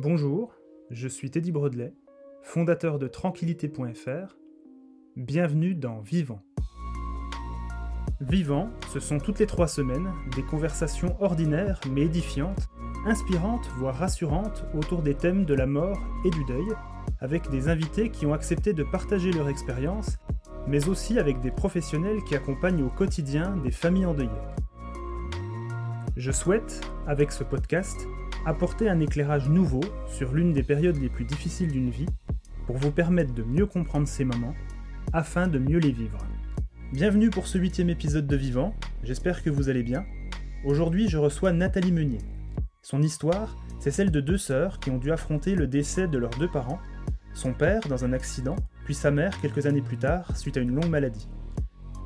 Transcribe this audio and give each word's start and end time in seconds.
Bonjour, 0.00 0.54
je 0.92 1.08
suis 1.08 1.28
Teddy 1.28 1.50
Brodelet, 1.50 1.92
fondateur 2.44 3.00
de 3.00 3.08
tranquillité.fr. 3.08 4.38
Bienvenue 5.16 5.74
dans 5.74 5.98
Vivant. 5.98 6.40
Vivant, 8.20 8.70
ce 8.92 9.00
sont 9.00 9.18
toutes 9.18 9.40
les 9.40 9.48
trois 9.48 9.66
semaines 9.66 10.12
des 10.36 10.44
conversations 10.44 11.20
ordinaires 11.20 11.80
mais 11.90 12.02
édifiantes, 12.02 12.68
inspirantes 13.06 13.68
voire 13.76 13.96
rassurantes 13.96 14.66
autour 14.72 15.02
des 15.02 15.16
thèmes 15.16 15.44
de 15.44 15.54
la 15.54 15.66
mort 15.66 15.98
et 16.24 16.30
du 16.30 16.44
deuil, 16.44 16.68
avec 17.18 17.50
des 17.50 17.68
invités 17.68 18.10
qui 18.10 18.24
ont 18.24 18.34
accepté 18.34 18.74
de 18.74 18.84
partager 18.84 19.32
leur 19.32 19.48
expérience, 19.48 20.16
mais 20.68 20.88
aussi 20.88 21.18
avec 21.18 21.40
des 21.40 21.50
professionnels 21.50 22.22
qui 22.22 22.36
accompagnent 22.36 22.84
au 22.84 22.90
quotidien 22.90 23.56
des 23.56 23.72
familles 23.72 24.06
endeuillées. 24.06 24.30
Je 26.16 26.30
souhaite, 26.30 26.88
avec 27.08 27.32
ce 27.32 27.42
podcast, 27.42 28.06
apporter 28.48 28.88
un 28.88 28.98
éclairage 29.00 29.50
nouveau 29.50 29.82
sur 30.06 30.32
l'une 30.32 30.54
des 30.54 30.62
périodes 30.62 30.96
les 30.96 31.10
plus 31.10 31.26
difficiles 31.26 31.70
d'une 31.70 31.90
vie 31.90 32.08
pour 32.66 32.78
vous 32.78 32.90
permettre 32.90 33.34
de 33.34 33.42
mieux 33.42 33.66
comprendre 33.66 34.08
ces 34.08 34.24
moments 34.24 34.54
afin 35.12 35.48
de 35.48 35.58
mieux 35.58 35.78
les 35.78 35.92
vivre. 35.92 36.16
Bienvenue 36.94 37.28
pour 37.28 37.46
ce 37.46 37.58
huitième 37.58 37.90
épisode 37.90 38.26
de 38.26 38.36
Vivant, 38.36 38.74
j'espère 39.04 39.42
que 39.42 39.50
vous 39.50 39.68
allez 39.68 39.82
bien. 39.82 40.06
Aujourd'hui 40.64 41.10
je 41.10 41.18
reçois 41.18 41.52
Nathalie 41.52 41.92
Meunier. 41.92 42.22
Son 42.80 43.02
histoire, 43.02 43.54
c'est 43.80 43.90
celle 43.90 44.10
de 44.10 44.20
deux 44.22 44.38
sœurs 44.38 44.80
qui 44.80 44.90
ont 44.90 44.96
dû 44.96 45.12
affronter 45.12 45.54
le 45.54 45.66
décès 45.66 46.08
de 46.08 46.16
leurs 46.16 46.38
deux 46.38 46.48
parents, 46.48 46.78
son 47.34 47.52
père 47.52 47.82
dans 47.86 48.06
un 48.06 48.14
accident, 48.14 48.56
puis 48.86 48.94
sa 48.94 49.10
mère 49.10 49.38
quelques 49.42 49.66
années 49.66 49.82
plus 49.82 49.98
tard 49.98 50.34
suite 50.38 50.56
à 50.56 50.60
une 50.60 50.74
longue 50.74 50.88
maladie. 50.88 51.28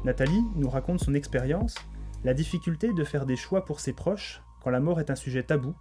Nathalie 0.04 0.42
nous 0.56 0.68
raconte 0.68 0.98
son 0.98 1.14
expérience 1.14 1.76
la 2.24 2.34
difficulté 2.34 2.92
de 2.92 3.04
faire 3.04 3.26
des 3.26 3.36
choix 3.36 3.64
pour 3.64 3.78
ses 3.78 3.92
proches 3.92 4.42
quand 4.60 4.70
la 4.70 4.80
mort 4.80 4.98
est 4.98 5.10
un 5.10 5.16
sujet 5.16 5.44
tabou, 5.44 5.76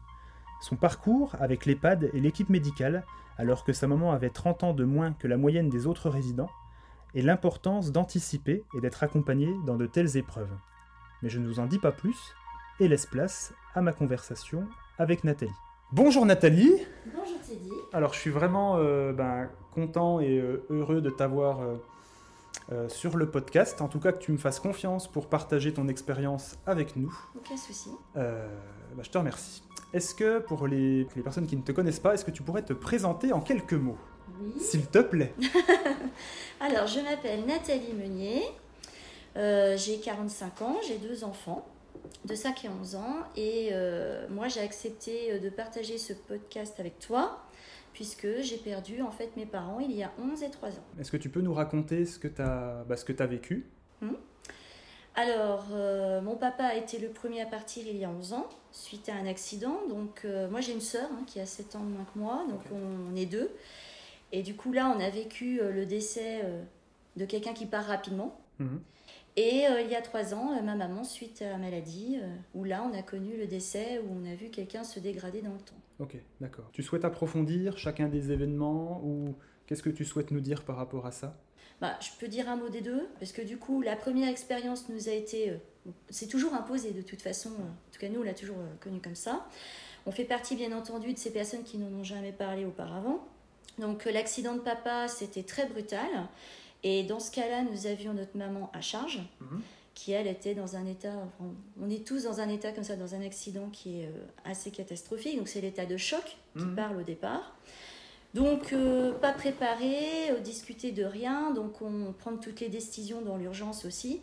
son 0.62 0.76
parcours 0.76 1.36
avec 1.40 1.66
l'EHPAD 1.66 2.10
et 2.14 2.20
l'équipe 2.20 2.50
médicale 2.50 3.04
alors 3.38 3.64
que 3.64 3.74
sa 3.74 3.88
maman 3.88 4.12
avait 4.12 4.30
30 4.30 4.64
ans 4.64 4.74
de 4.74 4.84
moins 4.84 5.14
que 5.14 5.28
la 5.28 5.38
moyenne 5.38 5.70
des 5.70 5.88
autres 5.88 6.10
résidents, 6.10 6.50
et 7.14 7.22
l'importance 7.22 7.92
d'anticiper 7.92 8.64
et 8.76 8.82
d'être 8.82 9.04
accompagné 9.04 9.54
dans 9.66 9.76
de 9.76 9.86
telles 9.86 10.16
épreuves. 10.16 10.52
Mais 11.22 11.30
je 11.30 11.40
ne 11.40 11.48
vous 11.48 11.60
en 11.60 11.66
dis 11.66 11.80
pas 11.80 11.92
plus 11.92 12.18
et 12.80 12.88
laisse 12.88 13.06
place 13.06 13.54
à 13.76 13.82
ma 13.82 13.94
conversation 13.94 14.68
avec 14.98 15.24
Nathalie. 15.24 15.52
Bonjour 15.92 16.26
Nathalie 16.26 16.72
Bonjour 17.14 17.38
Teddy 17.42 17.72
Alors 17.92 18.14
je 18.14 18.20
suis 18.20 18.30
vraiment 18.30 18.78
euh, 18.78 19.12
ben, 19.12 19.50
content 19.74 20.22
et 20.22 20.40
euh, 20.40 20.66
heureux 20.70 21.02
de 21.02 21.10
t'avoir 21.10 21.60
euh, 21.60 21.76
euh, 22.72 22.88
sur 22.88 23.18
le 23.18 23.30
podcast. 23.30 23.82
En 23.82 23.90
tout 23.90 24.00
cas, 24.00 24.14
que 24.14 24.20
tu 24.20 24.32
me 24.32 24.38
fasses 24.38 24.62
confiance 24.62 25.12
pour 25.12 25.28
partager 25.28 25.74
ton 25.74 25.90
expérience 25.90 26.58
avec 26.66 26.96
nous. 26.96 27.14
Aucun 27.36 27.58
souci. 27.58 27.90
Euh, 28.16 28.48
bah, 28.96 29.04
je 29.04 29.10
te 29.10 29.18
remercie. 29.18 29.64
Est-ce 29.94 30.16
que 30.16 30.40
pour 30.40 30.68
les, 30.68 31.06
les 31.16 31.22
personnes 31.22 31.48
qui 31.48 31.58
ne 31.58 31.62
te 31.62 31.72
connaissent 31.72 32.00
pas, 32.00 32.14
est-ce 32.14 32.24
que 32.24 32.32
tu 32.32 32.44
pourrais 32.44 32.64
te 32.64 32.74
présenter 32.74 33.34
en 33.34 33.42
quelques 33.42 33.74
mots 33.74 33.98
Oui. 34.40 34.54
S'il 34.60 34.88
te 34.88 35.00
plaît. 35.00 35.34
Alors, 36.60 36.88
je 36.88 37.00
m'appelle 37.02 37.46
Nathalie 37.46 37.94
Meunier. 37.94 38.44
Euh, 39.38 39.76
j'ai 39.78 40.00
45 40.00 40.62
ans, 40.62 40.78
j'ai 40.88 40.98
deux 40.98 41.24
enfants 41.24 41.68
de 42.26 42.36
5 42.36 42.66
et 42.66 42.70
11 42.70 42.96
ans. 42.96 43.16
Et 43.36 43.70
euh, 43.72 44.28
moi, 44.30 44.48
j'ai 44.48 44.62
accepté 44.62 45.32
euh, 45.34 45.40
de 45.40 45.50
partager 45.50 45.98
ce 45.98 46.14
podcast 46.14 46.80
avec 46.80 47.00
toi 47.00 47.44
puisque 47.94 48.28
j'ai 48.42 48.56
perdu 48.56 49.02
en 49.02 49.12
fait 49.12 49.36
mes 49.36 49.46
parents 49.46 49.80
il 49.82 49.92
y 49.92 50.02
a 50.02 50.12
11 50.18 50.44
et 50.44 50.50
3 50.50 50.70
ans. 50.70 50.86
Est-ce 51.00 51.12
que 51.12 51.18
tu 51.18 51.30
peux 51.30 51.42
nous 51.42 51.54
raconter 51.54 52.06
ce 52.06 52.20
que 52.20 52.30
tu 52.30 52.42
as, 52.42 52.86
bah, 52.88 52.96
ce 52.96 53.04
que 53.04 53.22
as 53.22 53.28
vécu? 53.28 53.70
Alors, 55.16 55.68
euh, 55.74 56.22
mon 56.22 56.36
papa 56.36 56.64
a 56.64 56.76
été 56.76 56.98
le 56.98 57.10
premier 57.10 57.42
à 57.42 57.46
partir 57.46 57.84
il 57.86 57.98
y 57.98 58.06
a 58.06 58.10
11 58.10 58.34
ans, 58.34 58.48
suite 58.72 59.10
à 59.10 59.16
un 59.16 59.26
accident. 59.26 59.82
Donc, 59.90 60.22
euh, 60.24 60.50
moi, 60.50 60.62
j'ai 60.62 60.72
une 60.74 60.82
sœur 60.82 61.10
hein, 61.12 61.24
qui 61.28 61.40
a 61.40 61.46
7 61.46 61.76
ans 61.76 61.84
de 61.84 61.90
moins 61.90 62.06
que 62.06 62.20
moi, 62.20 62.46
donc 62.50 62.62
on, 62.72 63.12
on 63.12 63.16
est 63.16 63.26
deux. 63.26 63.52
Et 64.32 64.42
du 64.42 64.56
coup, 64.56 64.72
là, 64.72 64.94
on 64.96 65.00
a 65.02 65.10
vécu 65.10 65.60
euh, 65.60 65.72
le 65.72 65.86
décès 65.86 66.42
de 67.18 67.26
quelqu'un 67.26 67.54
qui 67.54 67.66
part 67.66 67.86
rapidement. 67.86 68.40
Mhm. 68.60 68.82
Et 69.38 69.64
il 69.84 69.90
y 69.90 69.96
a 69.96 70.02
3 70.02 70.34
ans, 70.34 70.62
ma 70.62 70.76
maman, 70.76 71.06
suite 71.06 71.42
à 71.42 71.50
la 71.52 71.58
maladie, 71.58 72.20
où 72.54 72.66
là, 72.66 72.86
on 72.86 72.94
a 72.98 73.02
connu 73.02 73.38
le 73.38 73.48
décès, 73.48 74.00
où 74.00 74.14
on 74.14 74.30
a 74.30 74.36
vu 74.36 74.50
quelqu'un 74.50 74.84
se 74.84 75.00
dégrader 75.00 75.42
dans 75.42 75.54
le 75.54 75.60
temps. 75.60 75.80
Ok, 76.00 76.18
d'accord. 76.42 76.70
Tu 76.74 76.84
souhaites 76.84 77.06
approfondir 77.06 77.78
chacun 77.78 78.10
des 78.10 78.34
événements 78.34 79.02
ou 79.06 79.36
qu'est-ce 79.68 79.84
que 79.84 79.90
tu 79.90 80.04
souhaites 80.04 80.32
nous 80.32 80.42
dire 80.42 80.66
par 80.66 80.76
rapport 80.76 81.06
à 81.06 81.12
ça? 81.12 81.38
Bah, 81.82 81.98
je 82.00 82.10
peux 82.20 82.28
dire 82.28 82.48
un 82.48 82.56
mot 82.56 82.70
des 82.70 82.82
deux, 82.82 83.08
parce 83.20 83.32
que 83.32 83.42
du 83.42 83.58
coup, 83.58 83.82
la 83.82 83.96
première 83.96 84.30
expérience 84.30 84.88
nous 84.90 85.10
a 85.10 85.14
été. 85.14 85.50
euh, 85.50 85.56
c'est 86.12 86.28
toujours 86.28 86.54
imposé 86.54 86.92
de 86.92 87.02
toute 87.02 87.22
façon, 87.24 87.50
en 87.50 87.92
tout 87.92 88.00
cas, 88.00 88.08
nous, 88.08 88.20
on 88.20 88.24
l'a 88.24 88.36
toujours 88.36 88.58
euh, 88.60 88.68
connu 88.80 89.00
comme 89.02 89.16
ça. 89.16 89.48
On 90.06 90.12
fait 90.12 90.26
partie, 90.26 90.56
bien 90.56 90.72
entendu, 90.78 91.12
de 91.14 91.18
ces 91.18 91.32
personnes 91.32 91.64
qui 91.64 91.78
n'en 91.80 91.92
ont 92.00 92.04
jamais 92.04 92.32
parlé 92.32 92.66
auparavant. 92.66 93.26
Donc, 93.80 94.06
euh, 94.06 94.12
l'accident 94.12 94.54
de 94.54 94.60
papa, 94.60 95.08
c'était 95.08 95.42
très 95.44 95.66
brutal. 95.66 96.08
Et 96.84 97.02
dans 97.04 97.20
ce 97.20 97.32
cas-là, 97.32 97.64
nous 97.64 97.88
avions 97.88 98.14
notre 98.14 98.38
maman 98.38 98.70
à 98.74 98.82
charge, 98.82 99.20
Mhm. 99.40 99.62
qui 99.96 100.12
elle 100.12 100.28
était 100.28 100.54
dans 100.54 100.76
un 100.76 100.86
état. 100.86 101.14
enfin, 101.16 101.52
on 101.82 101.90
est 101.90 102.06
tous 102.06 102.24
dans 102.24 102.40
un 102.42 102.50
état 102.50 102.72
comme 102.72 102.84
ça, 102.84 102.96
dans 102.96 103.16
un 103.16 103.22
accident 103.26 103.70
qui 103.72 104.02
est 104.02 104.10
assez 104.46 104.70
catastrophique. 104.70 105.38
Donc, 105.38 105.48
c'est 105.48 105.62
l'état 105.62 105.86
de 105.88 105.98
choc 105.98 106.24
qui 106.56 106.64
Mhm. 106.66 106.76
parle 106.76 106.98
au 106.98 107.04
départ. 107.04 107.56
Donc, 108.34 108.72
euh, 108.72 109.12
pas 109.12 109.34
préparé, 109.34 110.32
euh, 110.32 110.40
discuter 110.40 110.92
de 110.92 111.04
rien, 111.04 111.52
donc 111.52 111.82
on 111.82 112.14
toutes 112.42 112.62
les 112.62 112.70
décisions 112.70 113.22
dans 113.22 113.36
l'urgence 113.36 113.84
aussi. 113.84 114.22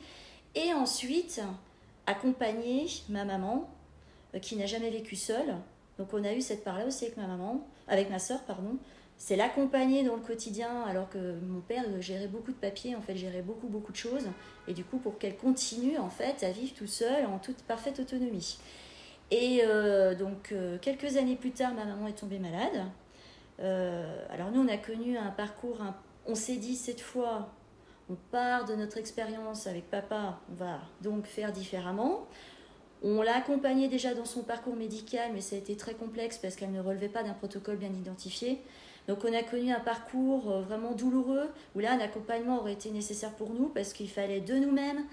Et 0.54 0.72
ensuite, 0.72 1.42
accompagner 2.06 2.86
ma 3.10 3.26
maman, 3.26 3.68
euh, 4.34 4.38
qui 4.38 4.56
n'a 4.56 4.64
jamais 4.64 4.90
vécu 4.90 5.14
seule. 5.14 5.56
Donc, 5.98 6.14
on 6.14 6.24
a 6.24 6.32
eu 6.32 6.40
cette 6.40 6.64
part-là 6.64 6.86
aussi 6.86 7.04
avec 7.04 7.18
ma 7.18 7.26
maman, 7.26 7.66
avec 7.86 8.08
ma 8.08 8.18
soeur, 8.18 8.42
pardon. 8.44 8.78
C'est 9.18 9.36
l'accompagner 9.36 10.04
dans 10.04 10.14
le 10.14 10.22
quotidien, 10.22 10.84
alors 10.86 11.10
que 11.10 11.38
mon 11.40 11.60
père 11.60 11.84
gérait 12.00 12.28
beaucoup 12.28 12.52
de 12.52 12.56
papiers, 12.56 12.94
en 12.94 13.02
fait, 13.02 13.16
gérait 13.16 13.42
beaucoup, 13.42 13.66
beaucoup 13.66 13.92
de 13.92 13.96
choses. 13.96 14.28
Et 14.68 14.72
du 14.72 14.84
coup, 14.84 14.98
pour 14.98 15.18
qu'elle 15.18 15.36
continue, 15.36 15.98
en 15.98 16.08
fait, 16.08 16.44
à 16.44 16.50
vivre 16.50 16.72
tout 16.72 16.86
seule, 16.86 17.26
en 17.26 17.38
toute 17.38 17.58
parfaite 17.62 17.98
autonomie. 17.98 18.58
Et 19.32 19.62
donc, 20.16 20.54
quelques 20.80 21.16
années 21.16 21.34
plus 21.34 21.50
tard, 21.50 21.74
ma 21.74 21.84
maman 21.84 22.06
est 22.06 22.12
tombée 22.12 22.38
malade. 22.38 22.86
Euh, 23.60 24.24
alors 24.30 24.50
nous, 24.50 24.62
on 24.62 24.68
a 24.68 24.76
connu 24.76 25.16
un 25.16 25.30
parcours, 25.30 25.78
on 26.26 26.34
s'est 26.34 26.56
dit 26.56 26.76
cette 26.76 27.00
fois, 27.00 27.48
on 28.10 28.14
part 28.30 28.64
de 28.64 28.74
notre 28.74 28.98
expérience 28.98 29.66
avec 29.66 29.90
papa, 29.90 30.40
on 30.50 30.54
va 30.54 30.80
donc 31.02 31.26
faire 31.26 31.52
différemment. 31.52 32.26
On 33.02 33.22
l'a 33.22 33.36
accompagnée 33.36 33.88
déjà 33.88 34.14
dans 34.14 34.24
son 34.24 34.42
parcours 34.42 34.74
médical, 34.74 35.30
mais 35.32 35.40
ça 35.40 35.54
a 35.54 35.58
été 35.58 35.76
très 35.76 35.94
complexe 35.94 36.38
parce 36.38 36.56
qu'elle 36.56 36.72
ne 36.72 36.80
relevait 36.80 37.08
pas 37.08 37.22
d'un 37.22 37.34
protocole 37.34 37.76
bien 37.76 37.92
identifié. 37.92 38.60
Donc 39.06 39.24
on 39.24 39.32
a 39.32 39.42
connu 39.42 39.72
un 39.72 39.80
parcours 39.80 40.50
euh, 40.50 40.60
vraiment 40.60 40.92
douloureux, 40.92 41.48
où 41.74 41.78
là 41.78 41.92
un 41.92 42.00
accompagnement 42.00 42.58
aurait 42.58 42.74
été 42.74 42.90
nécessaire 42.90 43.32
pour 43.32 43.50
nous 43.50 43.68
parce 43.68 43.92
qu'il 43.92 44.10
fallait 44.10 44.40
de 44.40 44.54
nous-mêmes 44.54 45.04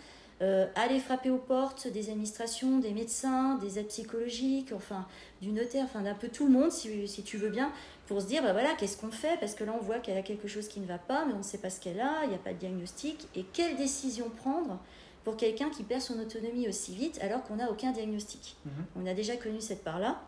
euh, 0.41 0.67
aller 0.75 0.99
frapper 0.99 1.29
aux 1.29 1.37
portes 1.37 1.87
des 1.87 2.09
administrations, 2.09 2.79
des 2.79 2.91
médecins, 2.91 3.55
des 3.55 3.79
aides 3.79 3.87
psychologiques, 3.87 4.73
enfin 4.75 5.07
du 5.41 5.51
notaire, 5.51 5.85
enfin 5.85 6.01
d'un 6.01 6.13
peu 6.13 6.27
tout 6.27 6.45
le 6.45 6.51
monde 6.51 6.71
si, 6.71 7.07
si 7.07 7.23
tu 7.23 7.37
veux 7.37 7.49
bien, 7.49 7.71
pour 8.07 8.21
se 8.21 8.27
dire 8.27 8.43
bah 8.43 8.51
voilà 8.51 8.73
qu'est-ce 8.73 8.97
qu'on 8.97 9.11
fait? 9.11 9.39
Parce 9.39 9.55
que 9.55 9.63
là 9.63 9.73
on 9.79 9.81
voit 9.81 9.99
qu'elle 9.99 10.17
a 10.17 10.23
quelque 10.23 10.49
chose 10.49 10.67
qui 10.67 10.81
ne 10.81 10.85
va 10.85 10.97
pas, 10.97 11.25
mais 11.25 11.33
on 11.33 11.37
ne 11.37 11.43
sait 11.43 11.59
pas 11.59 11.69
ce 11.69 11.79
qu'elle 11.79 12.01
a, 12.01 12.23
il 12.23 12.29
n'y 12.29 12.35
a 12.35 12.39
pas 12.39 12.51
de 12.51 12.57
diagnostic 12.57 13.27
et 13.33 13.45
quelle 13.53 13.77
décision 13.77 14.29
prendre 14.29 14.77
pour 15.23 15.37
quelqu'un 15.37 15.69
qui 15.69 15.83
perd 15.83 16.01
son 16.01 16.19
autonomie 16.19 16.67
aussi 16.67 16.93
vite 16.93 17.17
alors 17.21 17.41
qu'on 17.43 17.55
n'a 17.55 17.71
aucun 17.71 17.91
diagnostic? 17.91 18.57
Mhm. 18.65 18.71
On 18.97 19.05
a 19.05 19.13
déjà 19.13 19.37
connu 19.37 19.61
cette 19.61 19.83
part-là. 19.83 20.21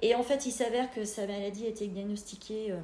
Et 0.00 0.14
en 0.14 0.22
fait, 0.22 0.46
il 0.46 0.52
s'avère 0.52 0.90
que 0.92 1.04
sa 1.04 1.26
maladie 1.26 1.66
a 1.66 1.68
été 1.68 1.86
diagnostiquée 1.86 2.72
euh, 2.72 2.78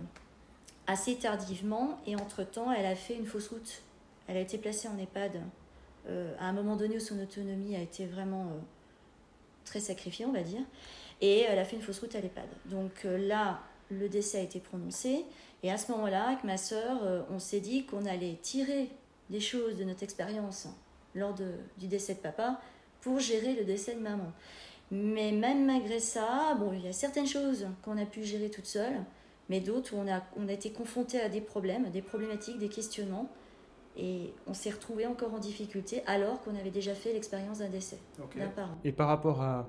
assez 0.87 1.17
tardivement 1.17 1.99
et 2.07 2.17
entre-temps, 2.17 2.73
elle 2.73 2.87
a 2.87 2.95
fait 2.95 3.15
une 3.15 3.27
fausse 3.27 3.49
route. 3.49 3.83
Elle 4.27 4.37
a 4.37 4.41
été 4.41 4.59
placée 4.59 4.89
en 4.89 4.99
EHPAD 4.99 5.41
euh, 6.09 6.35
à 6.39 6.47
un 6.47 6.53
moment 6.53 6.77
donné 6.77 6.97
où 6.97 7.01
son 7.01 7.21
autonomie 7.21 7.77
a 7.77 7.81
été 7.81 8.07
vraiment 8.07 8.45
euh, 8.45 8.59
très 9.65 9.81
sacrifiée, 9.81 10.27
on 10.27 10.33
va 10.33 10.43
dire. 10.43 10.63
Et 11.21 11.41
elle 11.41 11.59
a 11.59 11.65
fait 11.65 11.77
une 11.77 11.83
fausse 11.83 12.01
route 12.01 12.15
à 12.15 12.21
l'EHPAD. 12.21 12.49
Donc 12.67 13.05
euh, 13.05 13.19
là, 13.19 13.61
le 13.91 14.09
décès 14.09 14.39
a 14.39 14.43
été 14.43 14.61
prononcé. 14.61 15.25
Et 15.63 15.71
à 15.71 15.77
ce 15.77 15.93
moment-là, 15.93 16.29
avec 16.29 16.45
ma 16.45 16.57
sœur, 16.57 17.03
euh, 17.03 17.23
on 17.31 17.39
s'est 17.39 17.61
dit 17.61 17.85
qu'on 17.85 18.07
allait 18.07 18.39
tirer 18.41 18.89
des 19.29 19.41
choses 19.41 19.77
de 19.77 19.85
notre 19.85 20.03
expérience 20.03 20.69
lors 21.15 21.35
de- 21.35 21.55
du 21.79 21.87
décès 21.87 22.15
de 22.15 22.21
papa 22.21 22.61
pour 23.03 23.19
gérer 23.19 23.55
le 23.55 23.65
décès 23.65 23.95
de 23.95 24.01
maman. 24.01 24.33
Mais 24.91 25.33
même 25.33 25.67
malgré 25.67 26.01
ça, 26.01 26.55
bon, 26.59 26.73
il 26.73 26.85
y 26.85 26.89
a 26.89 26.93
certaines 26.93 27.27
choses 27.27 27.67
qu'on 27.83 27.99
a 27.99 28.07
pu 28.07 28.25
gérer 28.25 28.51
toute 28.51 28.67
seule, 28.67 29.05
mais 29.49 29.61
d'autres 29.61 29.95
où 29.95 29.99
on 29.99 30.11
a, 30.11 30.23
on 30.37 30.49
a 30.49 30.53
été 30.53 30.73
confronté 30.73 31.21
à 31.21 31.29
des 31.29 31.41
problèmes, 31.41 31.91
des 31.91 32.03
problématiques, 32.03 32.59
des 32.59 32.69
questionnements. 32.69 33.29
Et 33.97 34.33
on 34.47 34.55
s'est 34.55 34.71
retrouvé 34.71 35.07
encore 35.07 35.35
en 35.35 35.39
difficulté 35.39 36.03
alors 36.07 36.41
qu'on 36.43 36.55
avait 36.57 36.71
déjà 36.71 36.95
fait 36.95 37.13
l'expérience 37.13 37.59
d'un 37.59 37.69
décès 37.69 37.99
d'un 38.37 38.49
parent. 38.49 38.79
Et 38.85 38.93
par 38.93 39.09
rapport 39.09 39.43
à 39.43 39.69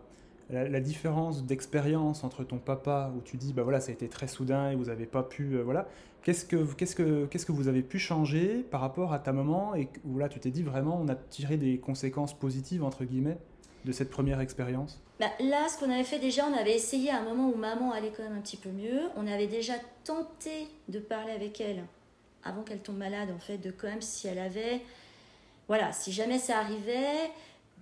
la, 0.50 0.68
la 0.68 0.80
différence 0.80 1.46
d'expérience 1.46 2.24
entre 2.24 2.44
ton 2.44 2.58
papa, 2.58 3.12
où 3.16 3.22
tu 3.22 3.38
dis, 3.38 3.54
bah 3.54 3.64
voilà, 3.64 3.80
ça 3.80 3.90
a 3.90 3.94
été 3.94 4.08
très 4.08 4.28
soudain 4.28 4.72
et 4.72 4.76
vous 4.76 4.86
n'avez 4.86 5.06
pas 5.06 5.24
pu, 5.24 5.56
euh, 5.56 5.64
voilà, 5.64 5.88
qu'est-ce 6.24 6.46
que, 6.46 6.64
qu'est-ce, 6.74 6.96
que, 6.96 7.26
qu'est-ce 7.26 7.46
que 7.46 7.52
vous 7.52 7.68
avez 7.68 7.82
pu 7.82 8.00
changer 8.00 8.66
par 8.70 8.82
rapport 8.82 9.14
à 9.14 9.20
ta 9.20 9.34
maman 9.34 9.76
et 9.76 9.90
où 10.06 10.18
là 10.18 10.30
tu 10.30 10.40
t'es 10.40 10.52
dit 10.52 10.64
vraiment, 10.64 11.00
on 11.02 11.08
a 11.08 11.16
tiré 11.16 11.58
des 11.58 11.80
conséquences 11.80 12.38
positives, 12.38 12.84
entre 12.84 13.06
guillemets 13.06 13.38
de 13.86 13.92
cette 13.92 14.12
première 14.12 14.40
expérience? 14.40 15.02
Bah, 15.20 15.28
Là, 15.40 15.68
ce 15.68 15.80
qu'on 15.80 15.92
avait 15.92 16.04
fait 16.04 16.20
déjà, 16.20 16.46
on 16.46 16.54
avait 16.54 16.76
essayé 16.76 17.10
à 17.10 17.20
un 17.20 17.24
moment 17.24 17.50
où 17.50 17.56
maman 17.56 17.92
allait 17.92 18.12
quand 18.16 18.24
même 18.24 18.38
un 18.38 18.42
petit 18.42 18.58
peu 18.58 18.70
mieux. 18.70 19.02
On 19.16 19.26
avait 19.26 19.48
déjà 19.48 19.74
tenté 20.04 20.68
de 20.90 21.00
parler 21.00 21.32
avec 21.32 21.60
elle 21.62 21.84
avant 22.44 22.64
qu'elle 22.64 22.80
tombe 22.80 22.98
malade, 22.98 23.30
en 23.36 23.40
fait, 23.40 23.58
de 23.58 23.72
quand 23.72 23.88
même 23.88 24.02
si 24.02 24.28
elle 24.28 24.40
avait. 24.40 24.82
Voilà, 25.68 25.92
si 25.92 26.12
jamais 26.12 26.40
ça 26.40 26.60
arrivait, 26.60 27.32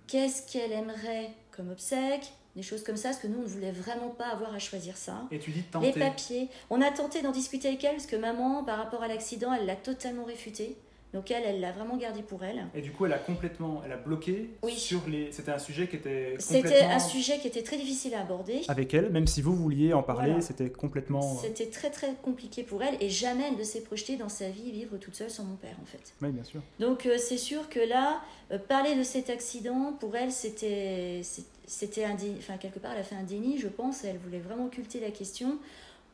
qu'est-ce 0.06 0.50
qu'elle 0.50 0.72
aimerait 0.72 1.30
comme 1.50 1.70
obsèque 1.70 2.32
des 2.56 2.62
choses 2.62 2.82
comme 2.82 2.96
ça, 2.96 3.10
parce 3.10 3.20
que 3.20 3.28
nous, 3.28 3.38
on 3.38 3.42
ne 3.42 3.46
voulait 3.46 3.70
vraiment 3.70 4.08
pas 4.08 4.26
avoir 4.26 4.52
à 4.52 4.58
choisir 4.58 4.96
ça. 4.96 5.22
Et 5.30 5.38
tu 5.38 5.52
dis 5.52 5.62
tenter. 5.62 5.92
Les 5.92 5.98
papiers. 5.98 6.48
On 6.68 6.82
a 6.82 6.90
tenté 6.90 7.22
d'en 7.22 7.30
discuter 7.30 7.68
avec 7.68 7.84
elle, 7.84 7.92
parce 7.92 8.06
que 8.06 8.16
maman, 8.16 8.64
par 8.64 8.78
rapport 8.78 9.02
à 9.02 9.08
l'accident, 9.08 9.54
elle 9.54 9.66
l'a 9.66 9.76
totalement 9.76 10.24
réfuté. 10.24 10.76
Donc 11.12 11.30
elle, 11.32 11.42
elle 11.44 11.60
l'a 11.60 11.72
vraiment 11.72 11.96
gardé 11.96 12.22
pour 12.22 12.44
elle. 12.44 12.66
Et 12.74 12.80
du 12.82 12.92
coup, 12.92 13.04
elle 13.04 13.12
a 13.12 13.18
complètement, 13.18 13.82
elle 13.84 13.90
a 13.92 13.96
bloqué 13.96 14.50
Oui. 14.62 14.72
sur 14.72 15.00
les. 15.08 15.32
C'était 15.32 15.50
un 15.50 15.58
sujet 15.58 15.88
qui 15.88 15.96
était 15.96 16.36
C'était 16.38 16.82
un 16.82 17.00
sujet 17.00 17.38
qui 17.38 17.48
était 17.48 17.62
très 17.62 17.76
difficile 17.76 18.14
à 18.14 18.20
aborder. 18.20 18.60
avec 18.68 18.94
elle, 18.94 19.10
même 19.10 19.26
si 19.26 19.42
vous 19.42 19.54
vouliez 19.56 19.92
en 19.92 20.02
parler, 20.04 20.28
Voilà. 20.28 20.40
c'était 20.40 20.70
complètement. 20.70 21.20
C'était 21.38 21.66
très 21.66 21.90
très 21.90 22.14
compliqué 22.22 22.62
pour 22.62 22.82
elle 22.82 22.96
et 23.00 23.10
jamais 23.10 23.44
elle 23.50 23.58
ne 23.58 23.64
s'est 23.64 23.80
projetée 23.80 24.16
dans 24.16 24.28
sa 24.28 24.48
vie 24.48 24.70
vivre 24.70 24.96
toute 24.98 25.16
seule 25.16 25.30
sans 25.30 25.44
mon 25.44 25.56
père 25.56 25.76
en 25.82 25.86
fait. 25.86 26.14
Oui, 26.22 26.30
bien 26.30 26.44
sûr. 26.44 26.60
Donc 26.78 27.06
euh, 27.06 27.16
c'est 27.18 27.38
sûr 27.38 27.68
que 27.68 27.80
là, 27.80 28.20
euh, 28.52 28.58
parler 28.58 28.94
de 28.94 29.02
cet 29.02 29.30
accident, 29.30 29.92
pour 29.98 30.14
elle, 30.16 30.30
c'était 30.30 31.22
c'était 31.66 32.04
un. 32.04 32.16
Enfin, 32.38 32.56
quelque 32.56 32.78
part, 32.78 32.92
elle 32.94 33.00
a 33.00 33.04
fait 33.04 33.14
un 33.16 33.22
déni, 33.24 33.58
je 33.58 33.68
pense. 33.68 34.04
Elle 34.04 34.18
voulait 34.18 34.38
vraiment 34.40 34.66
occulter 34.66 35.00
la 35.00 35.10
question. 35.10 35.58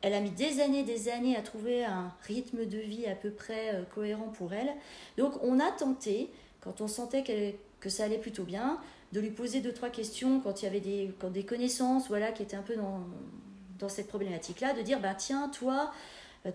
Elle 0.01 0.13
a 0.13 0.19
mis 0.19 0.31
des 0.31 0.61
années, 0.61 0.83
des 0.83 1.09
années 1.09 1.35
à 1.35 1.41
trouver 1.41 1.83
un 1.83 2.11
rythme 2.23 2.65
de 2.65 2.77
vie 2.77 3.05
à 3.07 3.15
peu 3.15 3.31
près 3.31 3.73
euh, 3.73 3.83
cohérent 3.95 4.29
pour 4.37 4.53
elle. 4.53 4.71
Donc 5.17 5.33
on 5.43 5.59
a 5.59 5.71
tenté, 5.71 6.29
quand 6.61 6.81
on 6.81 6.87
sentait 6.87 7.23
que 7.79 7.89
ça 7.89 8.03
allait 8.03 8.17
plutôt 8.17 8.43
bien, 8.43 8.79
de 9.13 9.19
lui 9.19 9.31
poser 9.31 9.61
deux, 9.61 9.73
trois 9.73 9.89
questions 9.89 10.39
quand 10.39 10.61
il 10.61 10.65
y 10.65 10.67
avait 10.67 10.79
des, 10.79 11.11
quand 11.19 11.29
des 11.29 11.43
connaissances 11.43 12.07
voilà, 12.09 12.31
qui 12.31 12.43
étaient 12.43 12.57
un 12.57 12.61
peu 12.61 12.75
dans, 12.75 12.99
dans 13.79 13.89
cette 13.89 14.07
problématique-là, 14.07 14.73
de 14.73 14.81
dire, 14.81 14.99
bah 14.99 15.15
tiens, 15.15 15.49
toi, 15.49 15.91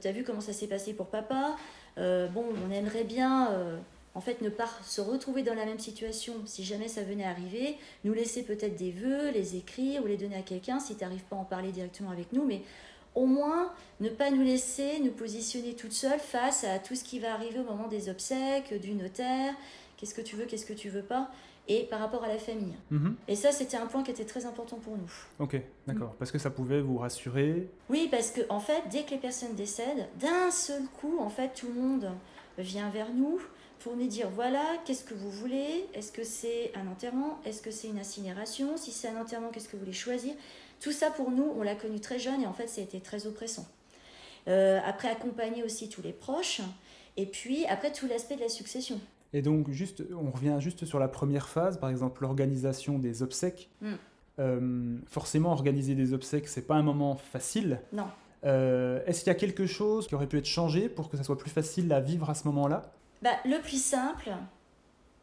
tu 0.00 0.06
as 0.06 0.12
vu 0.12 0.22
comment 0.22 0.40
ça 0.40 0.52
s'est 0.52 0.68
passé 0.68 0.92
pour 0.92 1.06
papa, 1.06 1.56
Euh, 1.98 2.26
bon, 2.28 2.44
on 2.66 2.70
aimerait 2.70 3.04
bien... 3.04 3.50
euh, 3.52 3.78
en 4.14 4.20
fait, 4.20 4.42
ne 4.42 4.50
pas 4.50 4.68
se 4.82 5.00
retrouver 5.00 5.42
dans 5.42 5.54
la 5.54 5.64
même 5.64 5.78
situation 5.78 6.34
si 6.44 6.64
jamais 6.64 6.88
ça 6.88 7.02
venait 7.02 7.24
à 7.24 7.30
arriver, 7.30 7.78
nous 8.04 8.12
laisser 8.12 8.42
peut-être 8.42 8.76
des 8.76 8.90
vœux, 8.90 9.30
les 9.30 9.56
écrire 9.56 10.02
ou 10.02 10.06
les 10.06 10.18
donner 10.18 10.36
à 10.36 10.42
quelqu'un 10.42 10.80
si 10.80 10.94
tu 10.96 11.02
n'arrives 11.02 11.24
pas 11.24 11.36
à 11.36 11.38
en 11.38 11.44
parler 11.44 11.72
directement 11.72 12.10
avec 12.10 12.32
nous, 12.32 12.44
mais 12.44 12.60
au 13.14 13.26
moins 13.26 13.72
ne 14.00 14.08
pas 14.08 14.30
nous 14.30 14.42
laisser 14.42 14.98
nous 15.00 15.12
positionner 15.12 15.74
toute 15.74 15.92
seule 15.92 16.18
face 16.18 16.64
à 16.64 16.78
tout 16.78 16.94
ce 16.94 17.04
qui 17.04 17.18
va 17.18 17.34
arriver 17.34 17.60
au 17.60 17.64
moment 17.64 17.88
des 17.88 18.08
obsèques, 18.08 18.78
du 18.80 18.94
notaire, 18.94 19.54
qu'est-ce 19.96 20.14
que 20.14 20.22
tu 20.22 20.36
veux, 20.36 20.46
qu'est-ce 20.46 20.66
que 20.66 20.72
tu 20.72 20.88
veux 20.88 21.02
pas, 21.02 21.30
et 21.68 21.84
par 21.84 22.00
rapport 22.00 22.24
à 22.24 22.28
la 22.28 22.38
famille. 22.38 22.74
Mhm. 22.90 23.14
Et 23.28 23.36
ça, 23.36 23.52
c'était 23.52 23.76
un 23.76 23.86
point 23.86 24.02
qui 24.02 24.10
était 24.10 24.24
très 24.24 24.46
important 24.46 24.76
pour 24.76 24.96
nous. 24.96 25.12
Ok, 25.38 25.56
d'accord. 25.86 26.14
Parce 26.18 26.32
que 26.32 26.38
ça 26.38 26.50
pouvait 26.50 26.80
vous 26.80 26.98
rassurer. 26.98 27.68
Oui, 27.88 28.08
parce 28.10 28.30
que 28.30 28.40
en 28.48 28.60
fait, 28.60 28.82
dès 28.90 29.04
que 29.04 29.10
les 29.10 29.18
personnes 29.18 29.54
décèdent, 29.54 30.08
d'un 30.18 30.50
seul 30.50 30.82
coup, 31.00 31.18
en 31.20 31.28
fait, 31.28 31.54
tout 31.54 31.68
le 31.68 31.74
monde 31.74 32.10
vient 32.58 32.90
vers 32.90 33.12
nous 33.12 33.40
pour 33.78 33.96
nous 33.96 34.06
dire 34.06 34.28
voilà, 34.30 34.64
qu'est-ce 34.84 35.04
que 35.04 35.14
vous 35.14 35.30
voulez? 35.30 35.86
Est-ce 35.94 36.12
que 36.12 36.24
c'est 36.24 36.72
un 36.74 36.90
enterrement? 36.90 37.40
Est-ce 37.44 37.62
que 37.62 37.70
c'est 37.70 37.88
une 37.88 37.98
incinération? 37.98 38.76
Si 38.76 38.90
c'est 38.90 39.08
un 39.08 39.20
enterrement, 39.20 39.50
qu'est-ce 39.50 39.68
que 39.68 39.76
vous 39.76 39.80
voulez 39.80 39.92
choisir? 39.92 40.34
Tout 40.82 40.92
ça 40.92 41.10
pour 41.10 41.30
nous, 41.30 41.52
on 41.56 41.62
l'a 41.62 41.76
connu 41.76 42.00
très 42.00 42.18
jeune 42.18 42.42
et 42.42 42.46
en 42.46 42.52
fait, 42.52 42.66
ça 42.66 42.80
a 42.80 42.84
été 42.84 43.00
très 43.00 43.26
oppressant. 43.26 43.66
Euh, 44.48 44.80
après, 44.84 45.08
accompagner 45.08 45.62
aussi 45.62 45.88
tous 45.88 46.02
les 46.02 46.12
proches. 46.12 46.60
Et 47.16 47.26
puis, 47.26 47.64
après, 47.66 47.92
tout 47.92 48.08
l'aspect 48.08 48.34
de 48.34 48.40
la 48.40 48.48
succession. 48.48 49.00
Et 49.32 49.42
donc, 49.42 49.70
juste, 49.70 50.02
on 50.12 50.30
revient 50.30 50.56
juste 50.58 50.84
sur 50.84 50.98
la 50.98 51.08
première 51.08 51.48
phase, 51.48 51.78
par 51.78 51.88
exemple 51.88 52.22
l'organisation 52.22 52.98
des 52.98 53.22
obsèques. 53.22 53.70
Mm. 53.80 53.92
Euh, 54.38 54.96
forcément, 55.06 55.52
organiser 55.52 55.94
des 55.94 56.12
obsèques, 56.12 56.48
c'est 56.48 56.66
pas 56.66 56.74
un 56.74 56.82
moment 56.82 57.16
facile. 57.16 57.80
Non. 57.92 58.08
Euh, 58.44 59.00
Est-ce 59.06 59.20
qu'il 59.20 59.28
y 59.28 59.36
a 59.36 59.38
quelque 59.38 59.66
chose 59.66 60.08
qui 60.08 60.14
aurait 60.14 60.26
pu 60.26 60.38
être 60.38 60.46
changé 60.46 60.88
pour 60.88 61.08
que 61.08 61.16
ça 61.16 61.22
soit 61.22 61.38
plus 61.38 61.50
facile 61.50 61.92
à 61.92 62.00
vivre 62.00 62.28
à 62.28 62.34
ce 62.34 62.46
moment-là? 62.48 62.90
Bah, 63.22 63.30
le 63.44 63.60
plus 63.60 63.82
simple, 63.82 64.32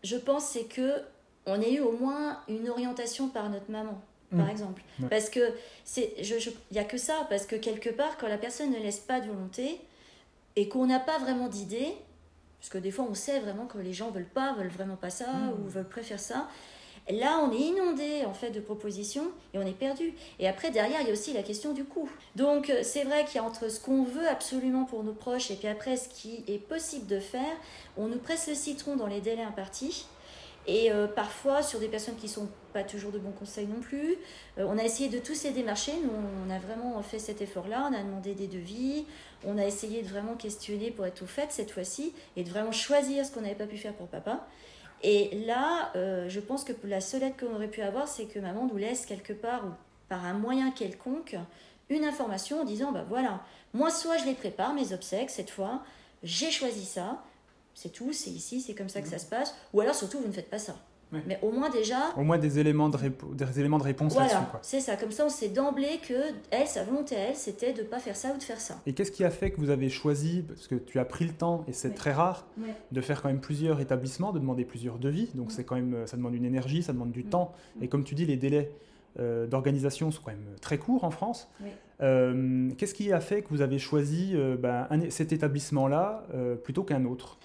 je 0.04 0.16
pense, 0.16 0.46
c'est 0.46 0.66
que 0.66 1.02
on 1.46 1.60
ait 1.62 1.74
eu 1.74 1.80
au 1.82 1.92
moins 1.92 2.40
une 2.48 2.70
orientation 2.70 3.28
par 3.28 3.50
notre 3.50 3.70
maman, 3.70 4.00
par 4.36 4.46
Mm. 4.46 4.50
exemple. 4.50 4.82
Ouais. 5.02 5.08
Parce 5.10 5.30
que 5.30 5.54
c'est, 5.84 6.14
je, 6.22 6.38
je- 6.40 6.52
il 6.72 6.78
y 6.78 6.80
a 6.80 6.84
que 6.84 6.98
ça, 6.98 7.26
parce 7.30 7.46
que 7.46 7.56
quelque 7.56 7.90
part, 7.90 8.18
quand 8.18 8.28
la 8.28 8.38
personne 8.38 8.72
ne 8.72 8.78
laisse 8.80 9.00
pas 9.00 9.20
de 9.20 9.28
volonté 9.28 9.80
et 10.56 10.68
qu'on 10.68 10.86
n'a 10.86 11.00
pas 11.00 11.18
vraiment 11.20 11.48
d'idée, 11.48 11.94
parce 12.60 12.70
que 12.70 12.78
des 12.78 12.92
fois 12.92 13.06
on 13.10 13.14
sait 13.16 13.40
vraiment 13.40 13.66
que 13.66 13.78
les 13.78 13.94
gens 13.94 14.12
veulent 14.12 14.26
pas, 14.26 14.54
veulent 14.54 14.68
vraiment 14.68 14.98
pas 14.98 15.10
ça 15.10 15.32
Mm. 15.32 15.54
ou 15.66 15.70
veulent 15.70 15.88
préférer 15.90 16.20
ça. 16.20 16.48
Là, 17.12 17.40
on 17.44 17.52
est 17.52 17.60
inondé 17.60 18.24
en 18.28 18.36
fait 18.36 18.52
de 18.52 18.60
propositions 18.60 19.32
et 19.56 19.58
on 19.58 19.66
est 19.66 19.72
perdu. 19.72 20.14
Et 20.38 20.48
après, 20.48 20.70
derrière, 20.70 21.02
il 21.02 21.08
y 21.08 21.10
a 21.10 21.14
aussi 21.14 21.34
la 21.34 21.42
question 21.42 21.74
du 21.74 21.84
coût. 21.84 22.08
Donc, 22.36 22.72
c'est 22.84 23.04
vrai 23.04 23.26
qu'il 23.26 23.38
y 23.38 23.40
a 23.40 23.44
entre 23.44 23.68
ce 23.72 23.80
qu'on 23.80 24.04
veut 24.04 24.28
absolument 24.28 24.84
pour 24.84 25.04
nos 25.04 25.14
proches 25.14 25.50
et 25.50 25.56
puis 25.56 25.68
après 25.68 25.98
ce 25.98 26.08
qui 26.08 26.44
est 26.48 26.60
possible 26.60 27.08
de 27.08 27.20
faire, 27.20 27.56
on 27.98 28.08
nous 28.10 28.20
presse 28.20 28.48
le 28.48 28.54
citron 28.54 28.96
dans 28.96 29.08
les 29.08 29.22
délais 29.22 29.42
impartis. 29.42 30.06
Et 30.70 30.92
euh, 30.92 31.08
parfois, 31.08 31.64
sur 31.64 31.80
des 31.80 31.88
personnes 31.88 32.16
qui 32.16 32.28
sont 32.28 32.48
pas 32.74 32.84
toujours 32.84 33.12
de 33.12 33.18
bons 33.18 33.32
conseils 33.32 33.66
non 33.66 33.80
plus, 33.80 34.18
euh, 34.60 34.68
on 34.68 34.78
a 34.78 34.84
essayé 34.84 35.10
de 35.10 35.18
tous 35.18 35.44
les 35.44 35.50
démarcher. 35.50 35.94
Nous, 36.04 36.12
on 36.46 36.52
a 36.52 36.60
vraiment 36.60 37.02
fait 37.02 37.18
cet 37.18 37.42
effort-là. 37.42 37.90
On 37.92 37.96
a 37.96 38.04
demandé 38.04 38.36
des 38.36 38.46
devis. 38.46 39.06
On 39.44 39.58
a 39.58 39.66
essayé 39.66 40.04
de 40.04 40.08
vraiment 40.08 40.36
questionner 40.36 40.92
pour 40.92 41.08
être 41.08 41.24
au 41.24 41.26
fait 41.26 41.52
cette 41.52 41.72
fois-ci 41.72 42.14
et 42.38 42.44
de 42.44 42.50
vraiment 42.52 42.72
choisir 42.72 43.26
ce 43.26 43.32
qu'on 43.32 43.42
n'avait 43.42 43.56
pas 43.56 43.66
pu 43.66 43.78
faire 43.78 43.94
pour 43.94 44.08
papa. 44.08 44.46
Et 45.02 45.44
là, 45.48 45.92
euh, 45.96 46.30
je 46.30 46.40
pense 46.40 46.64
que 46.64 46.74
la 46.84 47.02
seule 47.02 47.24
aide 47.24 47.36
qu'on 47.36 47.56
aurait 47.56 47.68
pu 47.68 47.82
avoir, 47.82 48.08
c'est 48.08 48.26
que 48.26 48.38
maman 48.38 48.68
nous 48.72 48.78
laisse 48.78 49.08
quelque 49.08 49.34
part 49.34 49.66
ou 49.66 49.72
par 50.08 50.24
un 50.24 50.34
moyen 50.34 50.70
quelconque 50.70 51.36
une 51.90 52.06
information 52.06 52.62
en 52.62 52.64
disant 52.64 52.92
bah 52.92 53.06
voilà, 53.10 53.42
moi 53.74 53.90
soit 53.90 54.18
je 54.18 54.26
les 54.26 54.36
prépare 54.36 54.76
mes 54.76 54.94
obsèques 54.94 55.32
cette 55.32 55.50
fois, 55.50 55.82
j'ai 56.22 56.52
choisi 56.52 56.86
ça, 56.86 57.24
c'est 57.82 57.90
tout, 57.90 58.12
c'est 58.12 58.30
ici, 58.30 58.60
c'est 58.60 58.74
comme 58.74 58.90
ça 58.90 59.02
que 59.02 59.08
ça 59.08 59.18
se 59.20 59.26
passe, 59.26 59.56
ou 59.74 59.80
alors 59.80 59.96
surtout 59.96 60.20
vous 60.20 60.28
ne 60.28 60.34
faites 60.34 60.50
pas 60.50 60.60
ça. 60.60 60.76
Ouais. 61.14 61.22
Mais 61.26 61.40
au 61.42 61.52
moins 61.52 61.70
déjà, 61.72 62.14
Au 62.18 62.22
moins 62.24 62.38
des 62.38 62.60
éléments 62.60 62.88
de, 62.90 62.98
répo- 62.98 63.34
des 63.34 63.60
éléments 63.60 63.80
de 63.80 63.84
réponse 63.84 64.16
là-dessus. 64.16 64.36
voilà, 64.36 64.48
quoi. 64.52 64.60
c'est 64.62 64.80
ça. 64.80 64.96
Comme 64.96 65.12
ça, 65.12 65.26
on 65.26 65.30
sait 65.30 65.48
d'emblée 65.48 65.98
que 66.08 66.14
elle, 66.52 66.68
sa 66.68 66.84
volonté 66.84 67.16
elle, 67.16 67.36
c'était 67.36 67.74
de 67.74 67.82
pas 67.82 67.98
faire 67.98 68.16
ça 68.16 68.32
ou 68.36 68.38
de 68.38 68.44
faire 68.44 68.60
ça. 68.60 68.80
Et 68.86 68.94
qu'est-ce 68.94 69.12
qui 69.12 69.24
a 69.24 69.32
fait 69.32 69.50
que 69.50 69.60
vous 69.60 69.72
avez 69.72 69.90
choisi, 69.90 70.44
parce 70.48 70.68
que 70.68 70.76
tu 70.76 71.00
as 71.00 71.06
pris 71.06 71.26
le 71.26 71.32
temps, 71.34 71.64
et 71.68 71.74
c'est 71.74 71.88
Ouais. 71.88 71.94
très 71.96 72.12
rare, 72.12 72.46
de 72.92 73.02
faire 73.02 73.22
quand 73.24 73.30
même 73.30 73.40
plusieurs 73.42 73.80
établissements, 73.80 74.32
de 74.34 74.38
demander 74.40 74.66
plusieurs 74.66 75.00
devis? 75.00 75.30
Donc 75.34 75.52
c'est 75.52 75.64
quand 75.64 75.76
même, 75.76 76.06
ça 76.06 76.16
demande 76.16 76.36
une 76.36 76.46
énergie, 76.46 76.84
ça 76.84 76.94
demande 76.94 77.12
du 77.12 77.24
temps. 77.24 77.54
Et 77.82 77.88
comme 77.88 78.04
tu 78.04 78.14
dis, 78.14 78.26
les 78.28 78.38
délais 78.38 78.70
euh, 79.20 79.48
d'organisation 79.48 80.12
sont 80.12 80.22
quand 80.24 80.32
même 80.32 80.56
très 80.62 80.78
courts 80.78 81.04
en 81.06 81.10
France. 81.12 81.50
Euh, 82.02 82.70
Qu'est-ce 82.78 82.94
qui 82.94 83.12
a 83.12 83.20
fait 83.20 83.42
que 83.42 83.50
vous 83.50 83.62
avez 83.62 83.80
choisi 83.80 84.32
euh, 84.36 84.56
ben, 84.58 84.88
un- 84.92 85.10
cet 85.10 85.34
établissement-là 85.34 86.24
plutôt 86.64 86.84
qu'un 86.84 87.06
autre? 87.06 87.40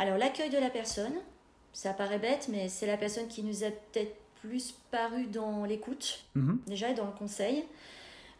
Alors 0.00 0.16
l'accueil 0.18 0.50
de 0.50 0.58
la 0.58 0.70
personne, 0.70 1.12
ça 1.72 1.92
paraît 1.92 2.18
bête, 2.18 2.48
mais 2.48 2.68
c'est 2.68 2.86
la 2.86 2.96
personne 2.96 3.28
qui 3.28 3.42
nous 3.42 3.64
a 3.64 3.68
peut-être 3.70 4.14
plus 4.40 4.74
paru 4.90 5.26
dans 5.26 5.64
l'écoute, 5.66 6.24
Mhm. 6.34 6.60
déjà, 6.66 6.88
et 6.90 6.94
dans 6.94 7.04
le 7.06 7.12
conseil. 7.12 7.64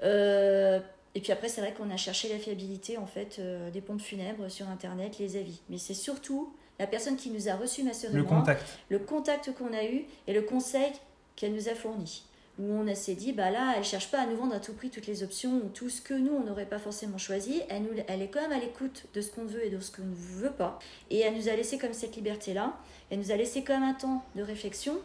Euh, 0.03 0.81
et 1.15 1.21
puis 1.21 1.33
après, 1.33 1.49
c'est 1.49 1.61
vrai 1.61 1.75
qu'on 1.75 1.91
a 1.91 1.97
cherché 1.97 2.29
la 2.29 2.39
fiabilité 2.39 2.97
en 2.97 3.07
fait 3.07 3.37
euh, 3.39 3.71
des 3.71 3.81
pompes 3.81 4.01
funèbres 4.01 4.51
sur 4.51 4.69
Internet, 4.69 5.19
les 5.19 5.37
avis. 5.37 5.61
Mais 5.69 5.79
c'est 5.79 5.95
surtout 5.95 6.53
la 6.79 6.87
personne 6.87 7.17
qui 7.17 7.31
nous 7.31 7.49
a 7.49 7.55
reçu, 7.57 7.83
ma 7.83 7.93
sœur 7.93 8.11
et 8.13 8.15
Le 8.15 8.23
moi, 8.23 8.39
contact. 8.39 8.65
le 8.89 8.99
contact 8.99 9.53
qu'on 9.55 9.73
a 9.75 9.85
eu 9.85 10.05
et 10.27 10.33
le 10.33 10.43
conseil 10.43 10.93
qu'elle 11.37 11.53
nous 11.53 11.69
a 11.69 11.75
fourni. 11.75 12.23
Où 12.61 12.73
on 12.75 12.87
a- 12.89 12.95
s'est 12.95 13.15
dit, 13.15 13.33
bah 13.33 13.51
là, 13.51 13.75
elle 13.77 13.85
cherche 13.85 14.11
pas 14.11 14.21
à 14.21 14.27
nous 14.27 14.37
vendre 14.37 14.55
à 14.55 14.61
tout 14.61 14.75
prix 14.75 14.91
toutes 14.91 15.07
les 15.07 15.23
options 15.23 15.53
ou 15.65 15.69
tout 15.73 15.89
ce 15.89 16.03
que 16.03 16.13
nous, 16.15 16.33
on 16.33 16.45
n'aurait 16.45 16.67
pas 16.69 16.79
forcément 16.79 17.17
choisi. 17.17 17.63
Elle, 17.71 17.83
nous, 17.85 17.91
elle 18.07 18.21
est 18.21 18.29
quand 18.29 18.43
même 18.43 18.53
à 18.53 18.59
l'écoute 18.59 19.07
de 19.15 19.21
ce 19.23 19.31
qu'on 19.33 19.45
veut 19.47 19.65
et 19.65 19.71
de 19.71 19.81
ce 19.81 19.91
qu'on 19.91 20.03
ne 20.05 20.15
veut 20.15 20.51
pas. 20.53 20.79
Et 21.09 21.21
elle 21.21 21.35
nous 21.35 21.49
a 21.49 21.57
laissé 21.57 21.79
comme 21.79 21.95
cette 21.95 22.17
liberté-là. 22.17 22.77
Elle 23.09 23.19
nous 23.21 23.33
a 23.33 23.37
laissé 23.37 23.65
quand 23.65 23.73
même 23.81 23.89
un 23.89 23.95
temps 23.95 24.25
de 24.37 24.43
réflexion. 24.43 24.99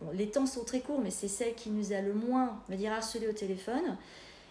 Bon, 0.00 0.10
les 0.12 0.28
temps 0.30 0.46
sont 0.46 0.64
très 0.64 0.80
courts, 0.80 1.00
mais 1.00 1.10
c'est 1.10 1.28
celle 1.28 1.54
qui 1.54 1.70
nous 1.70 1.92
a 1.92 2.00
le 2.00 2.12
moins, 2.14 2.60
on 2.68 2.72
va 2.72 2.76
dire, 2.76 2.92
harcelé 2.92 3.28
au 3.28 3.32
téléphone. 3.32 3.96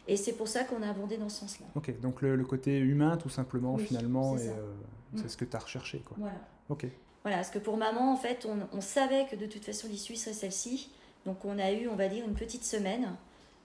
Et 0.08 0.16
c'est 0.16 0.34
pour 0.34 0.48
ça 0.48 0.64
qu'on 0.64 0.82
a 0.84 0.90
abondé 0.90 1.18
dans 1.18 1.30
ce 1.30 1.42
sens-là. 1.42 1.66
Ok, 1.76 2.00
donc 2.00 2.22
le, 2.22 2.36
le 2.36 2.46
côté 2.46 2.78
humain 2.78 3.18
tout 3.18 3.30
simplement 3.30 3.74
Oui, 3.76 3.86
finalement, 3.86 4.38
c'est 4.38 4.50
euh, 4.50 4.74
Mm. 5.14 5.28
ce 5.28 5.38
que 5.38 5.46
tu 5.46 5.56
as 5.56 5.60
recherché. 5.60 6.00
Quoi. 6.00 6.18
Voilà. 6.20 6.38
Ok. 6.70 6.88
Voilà, 7.24 7.38
parce 7.38 7.52
que 7.52 7.60
pour 7.60 7.78
maman, 7.78 8.12
en 8.14 8.16
fait, 8.18 8.46
on, 8.50 8.58
on 8.76 8.82
savait 8.82 9.26
que 9.30 9.36
de 9.36 9.46
toute 9.46 9.64
façon 9.64 9.88
l'issue 9.88 10.16
serait 10.16 10.34
celle-ci. 10.34 10.90
Donc 11.26 11.46
on 11.46 11.58
a 11.60 11.72
eu, 11.72 11.88
on 11.88 11.96
va 11.96 12.08
dire, 12.08 12.26
une 12.26 12.34
petite 12.36 12.64
semaine 12.66 13.16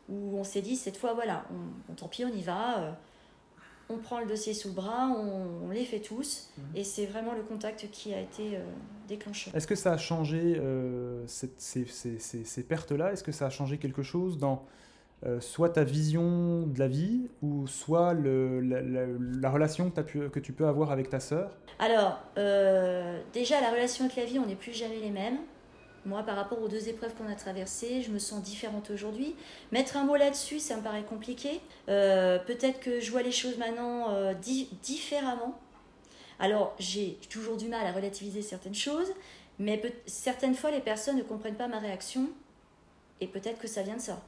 où 0.09 0.38
on 0.38 0.45
s'est 0.45 0.62
dit, 0.62 0.77
cette 0.77 0.97
fois, 0.97 1.12
voilà, 1.15 1.45
on, 1.50 1.93
on- 1.93 1.95
tant 1.95 2.09
pis, 2.09 2.25
on 2.25 2.29
y 2.35 2.43
va. 2.43 2.79
euh, 2.81 2.91
on 3.91 3.97
prend 3.97 4.21
le 4.21 4.27
dossier 4.27 4.53
sous 4.53 4.69
le 4.69 4.75
bras, 4.75 5.09
on, 5.09 5.67
on 5.67 5.71
les 5.71 5.85
fait 5.87 6.00
tous. 6.00 6.50
Mhm. 6.59 6.65
Et 6.77 6.85
c'est 6.85 7.07
vraiment 7.07 7.33
le 7.33 7.43
contact 7.43 7.88
qui 7.91 8.12
a 8.12 8.21
été 8.21 8.57
euh, 8.57 8.61
déclencheur. 9.09 9.55
Est-ce 9.57 9.67
que 9.67 9.75
ça 9.75 9.93
a 9.93 9.97
changé 9.97 10.57
euh, 10.59 11.27
cette- 11.27 11.59
ces, 11.61 11.87
ces- 11.87 12.19
ces- 12.19 12.45
ces 12.45 12.62
pertes-là? 12.62 13.12
Est-ce 13.12 13.25
que 13.25 13.33
ça 13.33 13.47
a 13.47 13.50
changé 13.50 13.79
quelque 13.79 14.03
chose 14.03 14.37
dans 14.38 14.65
euh, 15.27 15.41
soit 15.41 15.71
ta 15.71 15.85
vision 15.85 16.67
de 16.67 16.79
la 16.79 16.87
vie 16.87 17.29
ou 17.43 17.67
soit 17.67 18.12
le- 18.12 18.61
la, 18.61 18.83
la- 18.83 19.07
la 19.41 19.50
relation 19.50 19.91
que, 19.91 20.00
pu- 20.03 20.29
que 20.31 20.38
tu 20.38 20.53
peux 20.53 20.67
avoir 20.67 20.93
avec 20.93 21.09
ta 21.09 21.19
sœur? 21.19 21.57
Alors, 21.79 22.21
déjà, 23.33 23.61
la 23.61 23.71
relation 23.71 24.05
avec 24.05 24.17
la 24.17 24.25
vie, 24.27 24.38
on 24.38 24.47
n'est 24.47 24.55
plus 24.55 24.75
jamais 24.75 25.00
les 25.00 25.11
mêmes. 25.11 25.38
Moi, 26.09 26.23
par 26.23 26.37
rapport 26.37 26.62
aux 26.62 26.69
deux 26.69 26.88
épreuves 26.88 27.15
qu'on 27.15 27.31
a 27.31 27.35
traversées, 27.35 28.00
je 28.00 28.11
me 28.11 28.19
sens 28.19 28.43
différente 28.43 28.88
aujourd'hui. 28.88 29.35
Mettre 29.73 29.99
un 29.99 30.05
mot 30.05 30.17
là-dessus, 30.17 30.59
ça 30.59 30.79
me 30.79 30.83
paraît 30.83 31.03
compliqué. 31.03 31.61
Euh, 31.91 32.38
peut-être 32.38 32.81
que 32.81 32.99
je 32.99 33.11
vois 33.11 33.21
les 33.21 33.31
choses 33.31 33.59
maintenant 33.59 34.15
euh, 34.15 34.33
différemment. 34.83 35.59
Alors, 36.41 36.75
j'ai 36.79 37.19
toujours 37.29 37.59
du 37.59 37.69
mal 37.69 37.87
à 37.87 37.93
relativiser 37.93 38.41
certaines 38.41 38.75
choses, 38.75 39.12
mais 39.59 39.83
certaines 40.07 40.55
fois, 40.55 40.71
les 40.71 40.81
personnes 40.81 41.19
ne 41.19 41.23
comprennent 41.23 41.57
pas 41.57 41.69
ma 41.69 41.79
réaction, 41.79 42.31
et 43.21 43.27
peut-être 43.27 43.59
que 43.59 43.69
ça 43.69 43.83
vient 43.83 43.97
de 43.97 44.00
ça. 44.00 44.23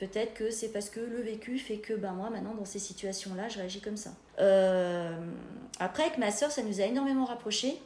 Peut-être 0.00 0.34
que 0.34 0.50
c'est 0.50 0.72
parce 0.72 0.90
que 0.90 0.98
le 0.98 1.20
vécu 1.20 1.58
fait 1.58 1.76
que 1.76 1.92
ben, 1.92 2.12
moi, 2.12 2.30
maintenant, 2.30 2.54
dans 2.54 2.64
ces 2.64 2.78
situations-là, 2.80 3.48
je 3.48 3.58
réagis 3.58 3.80
comme 3.80 3.98
ça. 3.98 4.10
Euh, 4.40 5.14
après, 5.78 6.04
avec 6.04 6.18
ma 6.18 6.32
soeur, 6.32 6.50
ça 6.50 6.62
nous 6.62 6.80
a 6.80 6.84
énormément 6.84 7.26
rapprochés. 7.26 7.80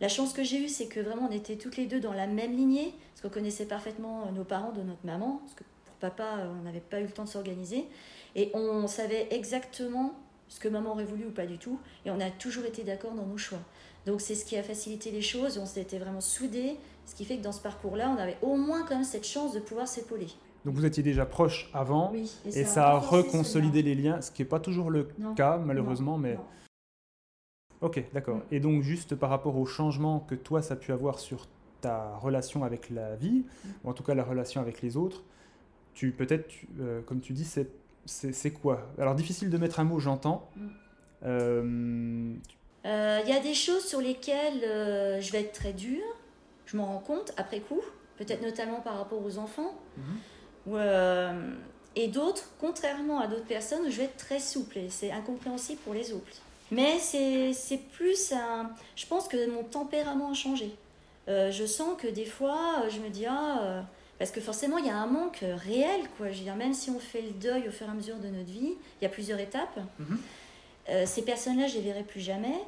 La 0.00 0.08
chance 0.08 0.32
que 0.32 0.44
j'ai 0.44 0.64
eue, 0.64 0.68
c'est 0.68 0.86
que 0.86 1.00
vraiment, 1.00 1.28
on 1.30 1.32
était 1.32 1.56
toutes 1.56 1.76
les 1.76 1.86
deux 1.86 2.00
dans 2.00 2.12
la 2.12 2.26
même 2.26 2.54
lignée, 2.54 2.94
parce 3.12 3.22
qu'on 3.22 3.30
connaissait 3.30 3.64
parfaitement 3.64 4.30
nos 4.32 4.44
parents 4.44 4.72
de 4.72 4.82
notre 4.82 5.04
maman, 5.04 5.40
parce 5.42 5.54
que 5.54 5.64
pour 5.86 5.94
papa, 5.94 6.48
on 6.60 6.64
n'avait 6.64 6.80
pas 6.80 7.00
eu 7.00 7.04
le 7.04 7.10
temps 7.10 7.24
de 7.24 7.28
s'organiser. 7.28 7.86
Et 8.34 8.50
on 8.52 8.86
savait 8.86 9.28
exactement 9.30 10.12
ce 10.48 10.60
que 10.60 10.68
maman 10.68 10.92
aurait 10.92 11.04
voulu 11.04 11.26
ou 11.26 11.30
pas 11.30 11.46
du 11.46 11.58
tout, 11.58 11.78
et 12.04 12.10
on 12.10 12.20
a 12.20 12.30
toujours 12.30 12.64
été 12.64 12.82
d'accord 12.82 13.12
dans 13.12 13.26
nos 13.26 13.38
choix. 13.38 13.58
Donc 14.04 14.20
c'est 14.20 14.34
ce 14.34 14.44
qui 14.44 14.56
a 14.56 14.62
facilité 14.62 15.10
les 15.10 15.22
choses, 15.22 15.58
on 15.58 15.66
s'était 15.66 15.98
vraiment 15.98 16.20
soudés, 16.20 16.76
ce 17.06 17.14
qui 17.14 17.24
fait 17.24 17.38
que 17.38 17.42
dans 17.42 17.52
ce 17.52 17.60
parcours-là, 17.60 18.14
on 18.16 18.20
avait 18.20 18.36
au 18.42 18.56
moins 18.56 18.82
quand 18.82 18.94
même 18.94 19.04
cette 19.04 19.26
chance 19.26 19.52
de 19.52 19.60
pouvoir 19.60 19.88
s'épauler. 19.88 20.28
Donc 20.64 20.74
vous 20.74 20.84
étiez 20.84 21.02
déjà 21.02 21.26
proche 21.26 21.70
avant 21.72 22.12
et, 22.44 22.64
ça, 22.64 22.88
a 22.88 22.98
reconsolidé 22.98 23.82
les 23.82 23.94
liens, 23.94 24.20
ce 24.20 24.30
qui 24.30 24.42
n'est 24.42 24.48
pas 24.48 24.60
toujours 24.60 24.90
le 24.90 25.08
cas 25.36 25.58
malheureusement, 25.58 26.18
mais... 26.18 26.36
Ok, 27.80 28.02
d'accord. 28.14 28.40
Et 28.50 28.60
donc 28.60 28.82
juste 28.82 29.14
par 29.14 29.30
rapport 29.30 29.56
au 29.56 29.66
changement 29.66 30.20
que 30.20 30.34
toi, 30.34 30.62
ça 30.62 30.74
a 30.74 30.76
pu 30.76 30.92
avoir 30.92 31.18
sur 31.18 31.46
ta 31.80 32.16
relation 32.16 32.64
avec 32.64 32.90
la 32.90 33.16
vie, 33.16 33.44
ou 33.84 33.90
en 33.90 33.92
tout 33.92 34.02
cas 34.02 34.14
la 34.14 34.24
relation 34.24 34.60
avec 34.60 34.82
les 34.82 34.96
autres, 34.96 35.24
tu 35.94 36.10
peut-être, 36.12 36.50
euh, 36.80 37.02
comme 37.02 37.20
tu 37.20 37.32
dis, 37.32 37.48
c'est 38.06 38.50
quoi? 38.50 38.88
Alors 38.98 39.14
difficile 39.14 39.50
de 39.50 39.58
mettre 39.58 39.80
un 39.80 39.84
mot, 39.84 39.98
j'entends. 39.98 40.50
Mm. 40.56 40.66
Euh, 41.24 42.34
euh, 42.86 43.20
il 43.24 43.30
y 43.30 43.36
a 43.36 43.40
des 43.40 43.54
choses 43.54 43.84
sur 43.84 44.00
lesquelles 44.00 44.60
je 45.20 45.32
vais 45.32 45.40
être 45.40 45.52
très 45.52 45.72
dure, 45.72 46.04
je 46.66 46.76
m'en 46.76 46.86
rends 46.86 46.98
compte 46.98 47.32
après 47.36 47.60
coup, 47.60 47.80
peut-être 48.16 48.42
notamment 48.42 48.80
par 48.80 48.98
rapport 48.98 49.24
aux 49.24 49.38
enfants. 49.38 49.74
Euh, 50.68 51.54
et 51.94 52.08
d'autres, 52.08 52.50
contrairement 52.60 53.20
à 53.20 53.26
d'autres 53.26 53.46
personnes, 53.46 53.90
je 53.90 53.96
vais 53.98 54.04
être 54.04 54.16
très 54.16 54.40
souple 54.40 54.78
et 54.78 54.88
c'est 54.90 55.10
incompréhensible 55.10 55.80
pour 55.80 55.94
les 55.94 56.12
autres. 56.12 56.42
Mais 56.70 56.98
c'est 56.98 57.80
plus 57.92 58.32
un... 58.32 58.70
Je 58.96 59.06
pense 59.06 59.28
que 59.28 59.50
mon 59.50 59.62
tempérament 59.62 60.30
a 60.30 60.34
changé. 60.34 60.74
Euh, 61.28 61.50
je 61.50 61.64
sens 61.64 62.00
que 62.00 62.06
des 62.06 62.24
fois, 62.24 62.84
je 62.88 63.00
me 63.00 63.08
dis, 63.08 63.26
ah, 63.26 63.60
euh, 63.62 63.82
parce 64.18 64.30
que 64.30 64.40
forcément, 64.40 64.78
il 64.78 64.86
y 64.86 64.90
a 64.90 64.96
un 64.96 65.06
manque 65.06 65.40
réel, 65.42 66.02
quoi. 66.16 66.30
Je 66.30 66.38
veux 66.38 66.44
dire, 66.44 66.56
même 66.56 66.74
si 66.74 66.90
on 66.90 66.98
fait 66.98 67.22
le 67.22 67.30
deuil 67.30 67.68
au 67.68 67.70
fur 67.70 67.86
et 67.86 67.90
à 67.90 67.94
mesure 67.94 68.16
de 68.16 68.28
notre 68.28 68.50
vie, 68.50 68.74
il 69.00 69.04
y 69.04 69.06
a 69.06 69.10
plusieurs 69.10 69.38
étapes. 69.38 69.78
Mhm. 69.98 70.18
ces 71.04 71.22
personnes-là, 71.22 71.66
je 71.66 71.74
les 71.74 71.80
verrai 71.80 72.02
plus 72.02 72.20
jamais. 72.20 72.58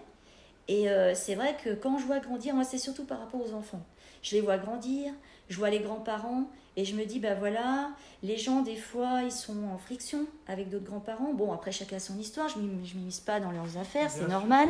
Et 0.66 0.86
c'est 1.14 1.34
vrai 1.34 1.56
que 1.62 1.70
quand 1.70 1.98
je 1.98 2.04
vois 2.04 2.18
grandir, 2.18 2.54
moi, 2.54 2.64
c'est 2.64 2.78
surtout 2.78 3.04
par 3.04 3.20
rapport 3.20 3.40
aux 3.40 3.54
enfants. 3.54 3.82
Je 4.22 4.34
les 4.34 4.40
vois 4.40 4.58
grandir, 4.58 5.12
je 5.48 5.56
vois 5.56 5.70
les 5.70 5.78
grands-parents, 5.78 6.50
et 6.78 6.84
je 6.84 6.94
me 6.94 7.04
dis, 7.04 7.18
bah 7.18 7.34
voilà, 7.34 7.90
les 8.22 8.36
gens, 8.36 8.62
des 8.62 8.76
fois, 8.76 9.22
ils 9.24 9.32
sont 9.32 9.64
en 9.64 9.78
friction 9.78 10.26
avec 10.46 10.68
d'autres 10.68 10.84
grands-parents. 10.84 11.34
Bon, 11.34 11.52
après, 11.52 11.72
chacun 11.72 11.96
a 11.96 11.98
son 11.98 12.16
histoire, 12.16 12.48
je 12.48 12.60
ne 12.60 12.68
m'immisce 12.68 13.18
pas 13.18 13.40
dans 13.40 13.50
leurs 13.50 13.78
affaires, 13.78 14.12
c'est 14.12 14.28
normal. 14.28 14.68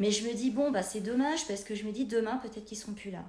Mais 0.00 0.10
je 0.10 0.26
me 0.26 0.34
dis, 0.34 0.50
bon, 0.50 0.72
bah 0.72 0.82
c'est 0.82 0.98
dommage, 0.98 1.46
parce 1.46 1.62
que 1.62 1.76
je 1.76 1.84
me 1.84 1.92
dis, 1.92 2.04
demain, 2.04 2.38
peut-être 2.38 2.64
qu'ils 2.64 2.76
seront 2.76 2.94
plus 2.94 3.12
là. 3.12 3.22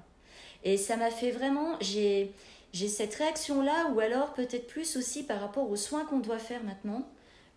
Et 0.63 0.77
ça 0.77 0.97
m'a 0.97 1.11
fait 1.11 1.29
vraiment, 1.29 1.75
j'ai 1.79 2.33
cette 2.73 3.13
réaction-là, 3.13 3.91
ou 3.93 3.99
alors 3.99 4.33
peut-être 4.33 4.65
plus 4.65 4.97
aussi 4.97 5.21
par 5.21 5.39
rapport 5.39 5.69
aux 5.69 5.75
soins 5.75 6.03
qu'on 6.03 6.17
doit 6.17 6.39
faire 6.39 6.63
maintenant, 6.63 7.07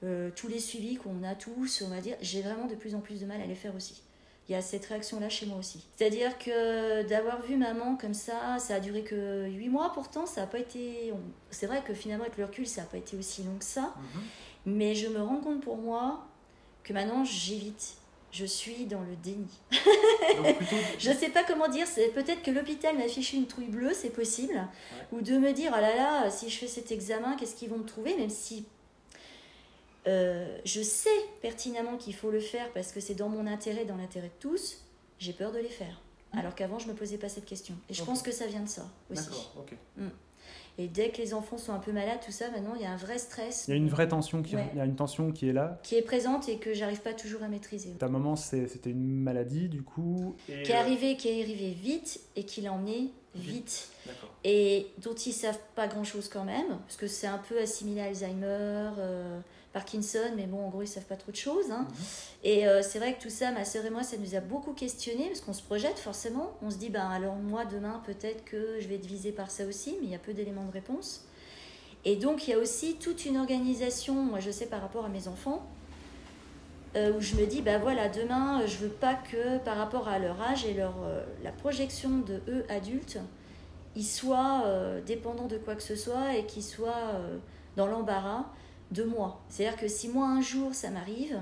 euh, 0.05 0.29
tous 0.37 0.49
les 0.49 0.61
suivis 0.61 0.97
qu'on 0.97 1.23
a 1.23 1.35
tous, 1.35 1.83
on 1.87 1.89
va 1.89 2.03
dire, 2.03 2.17
j'ai 2.21 2.43
vraiment 2.43 2.67
de 2.67 2.75
plus 2.75 2.95
en 2.95 3.01
plus 3.01 3.19
de 3.19 3.25
mal 3.25 3.41
à 3.41 3.47
les 3.47 3.55
faire 3.55 3.75
aussi 3.75 4.03
il 4.51 4.55
y 4.55 4.57
a 4.57 4.63
cette 4.63 4.85
réaction-là 4.87 5.29
chez 5.29 5.47
moi 5.47 5.59
aussi. 5.59 5.87
C'est-à-dire 5.95 6.37
que 6.37 7.05
d'avoir 7.05 7.41
vu 7.41 7.57
maman 7.57 7.95
comme 7.95 8.15
ça, 8.15 8.59
ça 8.59 8.75
a 8.75 8.81
duré 8.81 9.05
que 9.05 9.47
8 9.47 9.69
mois 9.69 9.93
pourtant, 9.95 10.27
ça 10.27 10.41
n'a 10.41 10.49
pas 10.49 10.59
été... 10.59 11.13
C'est 11.51 11.67
vrai 11.67 11.85
que 11.87 11.95
finalement 11.95 12.25
avec 12.25 12.37
le 12.37 12.47
recul, 12.47 12.67
ça 12.67 12.81
n'a 12.81 12.89
pas 12.89 12.97
été 12.97 13.17
aussi 13.17 13.45
long 13.45 13.55
que 13.57 13.65
ça, 13.65 13.95
mhm. 13.97 14.23
mais 14.67 14.97
je 14.97 15.07
me 15.07 15.23
rends 15.23 15.37
compte 15.37 15.61
pour 15.63 15.77
moi 15.77 16.27
que 16.83 16.93
maintenant 16.93 17.25
j'évite. 17.25 17.95
Je 18.33 18.45
suis 18.45 18.87
dans 18.87 19.03
le 19.03 19.15
déni. 19.23 19.47
je 20.99 21.11
ne 21.11 21.15
sais 21.15 21.31
pas 21.31 21.45
comment 21.45 21.69
dire, 21.69 21.87
c'est 21.87 22.09
peut-être 22.09 22.43
que 22.43 22.51
l'hôpital 22.51 22.97
m'a 22.97 23.07
fichu 23.07 23.37
une 23.37 23.47
trouille 23.47 23.69
bleue, 23.69 23.93
c'est 23.93 24.11
possible, 24.11 24.67
ou 25.13 25.21
de 25.21 25.37
me 25.37 25.53
dire, 25.53 25.73
oh 25.77 25.81
là 25.81 25.95
là, 25.95 26.31
si 26.31 26.49
je 26.49 26.59
fais 26.59 26.69
cet 26.69 26.91
examen, 26.91 27.37
qu'est-ce 27.37 27.55
qu'ils 27.55 27.71
vont 27.71 27.79
me 27.79 27.87
trouver, 27.87 28.17
même 28.17 28.31
si 28.31 28.67
euh, 30.07 30.59
je 30.65 30.81
sais 30.81 31.11
pertinemment 31.43 31.97
qu'il 31.97 32.15
faut 32.15 32.31
le 32.31 32.41
faire 32.41 32.73
parce 32.73 32.93
que 32.93 33.01
c'est 33.01 33.15
dans 33.15 33.29
mon 33.29 33.47
intérêt, 33.47 33.85
dans 33.85 33.97
l'intérêt 33.97 34.29
de 34.29 34.41
tous, 34.41 34.85
j'ai 35.19 35.33
peur 35.33 35.53
de 35.53 35.59
les 35.59 35.69
faire. 35.69 36.01
Mmh. 36.33 36.39
Alors 36.39 36.55
qu'avant, 36.55 36.79
je 36.79 36.87
ne 36.87 36.93
me 36.93 36.97
posais 36.97 37.19
pas 37.19 37.29
cette 37.29 37.45
question. 37.45 37.75
Et 37.89 37.95
je 37.95 38.03
pense 38.05 38.23
que 38.23 38.33
ça 38.33 38.47
vient 38.47 38.63
de 38.63 38.69
ça 38.69 38.89
aussi. 39.11 39.25
D'accord, 39.25 39.55
ok. 39.59 39.77
Mmh. 39.97 40.09
Et 40.79 40.89
dès 40.89 41.11
que 41.11 41.19
les 41.19 41.35
enfants 41.35 41.59
sont 41.59 41.75
un 41.75 41.79
peu 41.79 41.93
malades, 41.93 42.21
tout 42.25 42.33
ça, 42.33 42.51
maintenant, 42.51 42.75
il 42.75 42.81
y 42.81 42.87
a 42.87 42.91
un 42.91 42.97
vrai 42.97 43.19
stress. 43.19 43.67
Il 43.69 43.73
y 43.73 43.75
a 43.75 43.77
une 43.77 43.91
vraie 43.91 44.09
tension 44.09 44.43
qui, 44.43 44.57
il 44.73 44.79
y 44.79 44.81
a 44.81 44.87
une 44.87 44.97
tension 44.97 45.31
qui 45.31 45.49
est 45.49 45.53
là. 45.53 45.79
Qui 45.83 45.97
est 45.97 46.03
présente 46.03 46.49
et 46.49 46.57
que 46.57 46.73
j'arrive 46.73 47.03
pas 47.03 47.13
toujours 47.13 47.43
à 47.43 47.49
maîtriser. 47.49 47.91
Ta 47.91 48.09
maman, 48.09 48.37
c'était 48.37 48.91
une 48.91 49.05
maladie, 49.05 49.69
du 49.69 49.83
coup 49.83 50.35
Qui 50.47 50.53
est 50.53 50.73
arrivée, 50.73 51.17
qui 51.17 51.29
est 51.29 51.43
arrivée 51.43 51.73
vite 51.73 52.21
et 52.35 52.45
qui 52.45 52.63
l'a 52.63 52.73
emmenée 52.73 53.11
vite. 53.35 53.91
Et 54.43 54.87
dont 55.03 55.15
ils 55.15 55.33
savent 55.33 55.61
pas 55.75 55.87
grand-chose 55.87 56.29
quand 56.29 56.45
même, 56.45 56.79
parce 56.87 56.97
que 56.97 57.07
c'est 57.07 57.27
un 57.27 57.39
peu 57.39 57.61
assimilé 57.61 58.01
à 58.01 58.05
Alzheimer... 58.05 58.93
Euh, 58.99 59.41
Parkinson, 59.73 60.33
mais 60.37 60.47
bon, 60.47 60.67
en 60.67 60.69
gros, 60.69 60.83
ils 60.83 60.89
savent 60.89 61.05
pas 61.05 61.17
trop 61.17 61.31
de 61.31 61.37
choses. 61.37 61.71
Hein. 61.71 61.87
Mhm. 61.89 61.97
Et 62.43 62.67
euh, 62.67 62.83
c'est 62.83 62.99
vrai 62.99 63.15
que 63.15 63.23
tout 63.23 63.31
ça, 63.31 63.53
ma 63.53 63.65
sœur 63.65 63.85
et 63.85 63.91
moi, 63.91 64.03
ça 64.03 64.17
nous 64.17 64.35
a 64.35 64.41
beaucoup 64.41 64.73
questionné 64.73 65.27
parce 65.27 65.41
qu'on 65.41 65.53
se 65.53 65.63
projette 65.63 65.99
forcément. 65.99 66.53
On 66.63 66.71
se 66.71 66.77
dit, 66.77 66.89
ben 66.89 67.09
alors 67.09 67.37
moi, 67.37 67.65
demain, 67.65 68.03
peut-être 68.05 68.45
que 68.45 68.81
je 68.81 68.89
vais 68.89 68.97
être 68.97 69.07
visée 69.07 69.33
par 69.33 69.51
ça 69.51 69.65
aussi, 69.67 69.97
mais 70.01 70.07
il 70.07 70.11
y 70.11 70.15
a 70.15 70.19
peu 70.19 70.33
d'éléments 70.33 70.65
de 70.65 70.73
réponse. 70.73 71.25
Et 72.05 72.17
donc, 72.17 72.49
il 72.49 72.51
y 72.51 72.55
a 72.55 72.59
aussi 72.59 72.97
toute 72.97 73.25
une 73.27 73.37
organisation, 73.37 74.15
moi, 74.15 74.41
je 74.41 74.51
sais 74.51 74.67
par 74.67 74.81
rapport 74.81 75.05
à 75.05 75.09
mes 75.09 75.29
enfants, 75.29 75.65
euh, 76.97 77.13
où 77.13 77.21
je 77.21 77.37
me 77.37 77.47
dis, 77.47 77.63
ben 77.63 77.81
voilà, 77.81 78.09
demain, 78.09 78.67
je 78.67 78.79
veux 78.79 78.89
pas 78.89 79.15
que 79.15 79.59
par 79.59 79.77
rapport 79.77 80.09
à 80.09 80.19
leur 80.19 80.41
âge 80.41 80.65
et 80.65 80.75
leur, 80.75 80.95
euh, 81.05 81.25
la 81.45 81.53
projection 81.53 82.19
de 82.19 82.41
eux 82.49 82.65
adultes, 82.69 83.19
ils 83.95 84.05
soient 84.05 84.65
dépendants 85.05 85.49
de 85.49 85.59
quoi 85.59 85.75
que 85.75 85.83
ce 85.83 85.97
soit 85.97 86.37
et 86.37 86.47
qu'ils 86.47 86.63
soient 86.63 87.13
dans 87.77 87.89
l'embarras 87.89 88.47
de 88.91 89.05
moi. 89.05 89.41
C'est-à-dire 89.49 89.79
que 89.79 89.89
si 89.89 90.09
moi 90.09 90.27
un 90.27 90.41
jour 90.41 90.75
ça 90.75 90.91
m'arrive, 90.91 91.41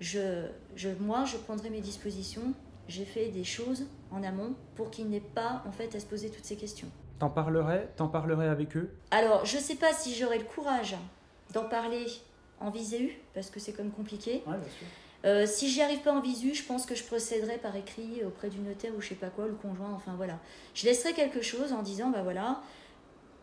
je, 0.00 0.46
je, 0.74 0.88
moi 1.00 1.24
je 1.24 1.36
prendrai 1.36 1.70
mes 1.70 1.80
dispositions, 1.80 2.52
j'ai 2.88 3.04
fait 3.04 3.28
des 3.28 3.44
choses 3.44 3.86
en 4.10 4.22
amont 4.22 4.54
pour 4.74 4.90
qu'il 4.90 5.08
n'ait 5.08 5.20
pas 5.20 5.62
en 5.66 5.72
fait 5.72 5.94
à 5.94 6.00
se 6.00 6.06
poser 6.06 6.30
toutes 6.30 6.44
ces 6.44 6.56
questions. 6.56 6.88
T'en 7.18 7.30
parlerais, 7.30 7.88
t'en 7.96 8.08
parlerais 8.08 8.48
avec 8.48 8.76
eux? 8.76 8.90
Alors 9.10 9.44
je 9.44 9.56
sais 9.58 9.76
pas 9.76 9.92
si 9.92 10.14
j'aurais 10.14 10.38
le 10.38 10.44
courage 10.44 10.96
d'en 11.52 11.64
parler 11.64 12.06
en 12.60 12.70
visu 12.70 13.18
parce 13.34 13.50
que 13.50 13.60
c'est 13.60 13.72
comme 13.72 13.90
compliqué. 13.90 14.42
Ouais, 14.46 14.56
bien 14.58 14.70
sûr. 14.78 14.86
Euh, 15.24 15.46
si 15.46 15.68
j'y 15.68 15.82
arrive 15.82 16.00
pas 16.00 16.12
en 16.12 16.20
visu, 16.20 16.54
je 16.54 16.62
pense 16.62 16.86
que 16.86 16.94
je 16.94 17.02
procéderai 17.02 17.58
par 17.58 17.74
écrit 17.74 18.22
auprès 18.24 18.48
du 18.48 18.58
notaire 18.58 18.92
ou 18.96 19.00
je 19.00 19.08
sais 19.08 19.14
pas 19.14 19.28
quoi, 19.28 19.46
le 19.46 19.54
conjoint, 19.54 19.92
enfin 19.92 20.14
voilà. 20.16 20.38
Je 20.74 20.84
laisserai 20.84 21.14
quelque 21.14 21.42
chose 21.42 21.72
en 21.72 21.82
disant 21.82 22.10
bah 22.10 22.22
voilà, 22.22 22.60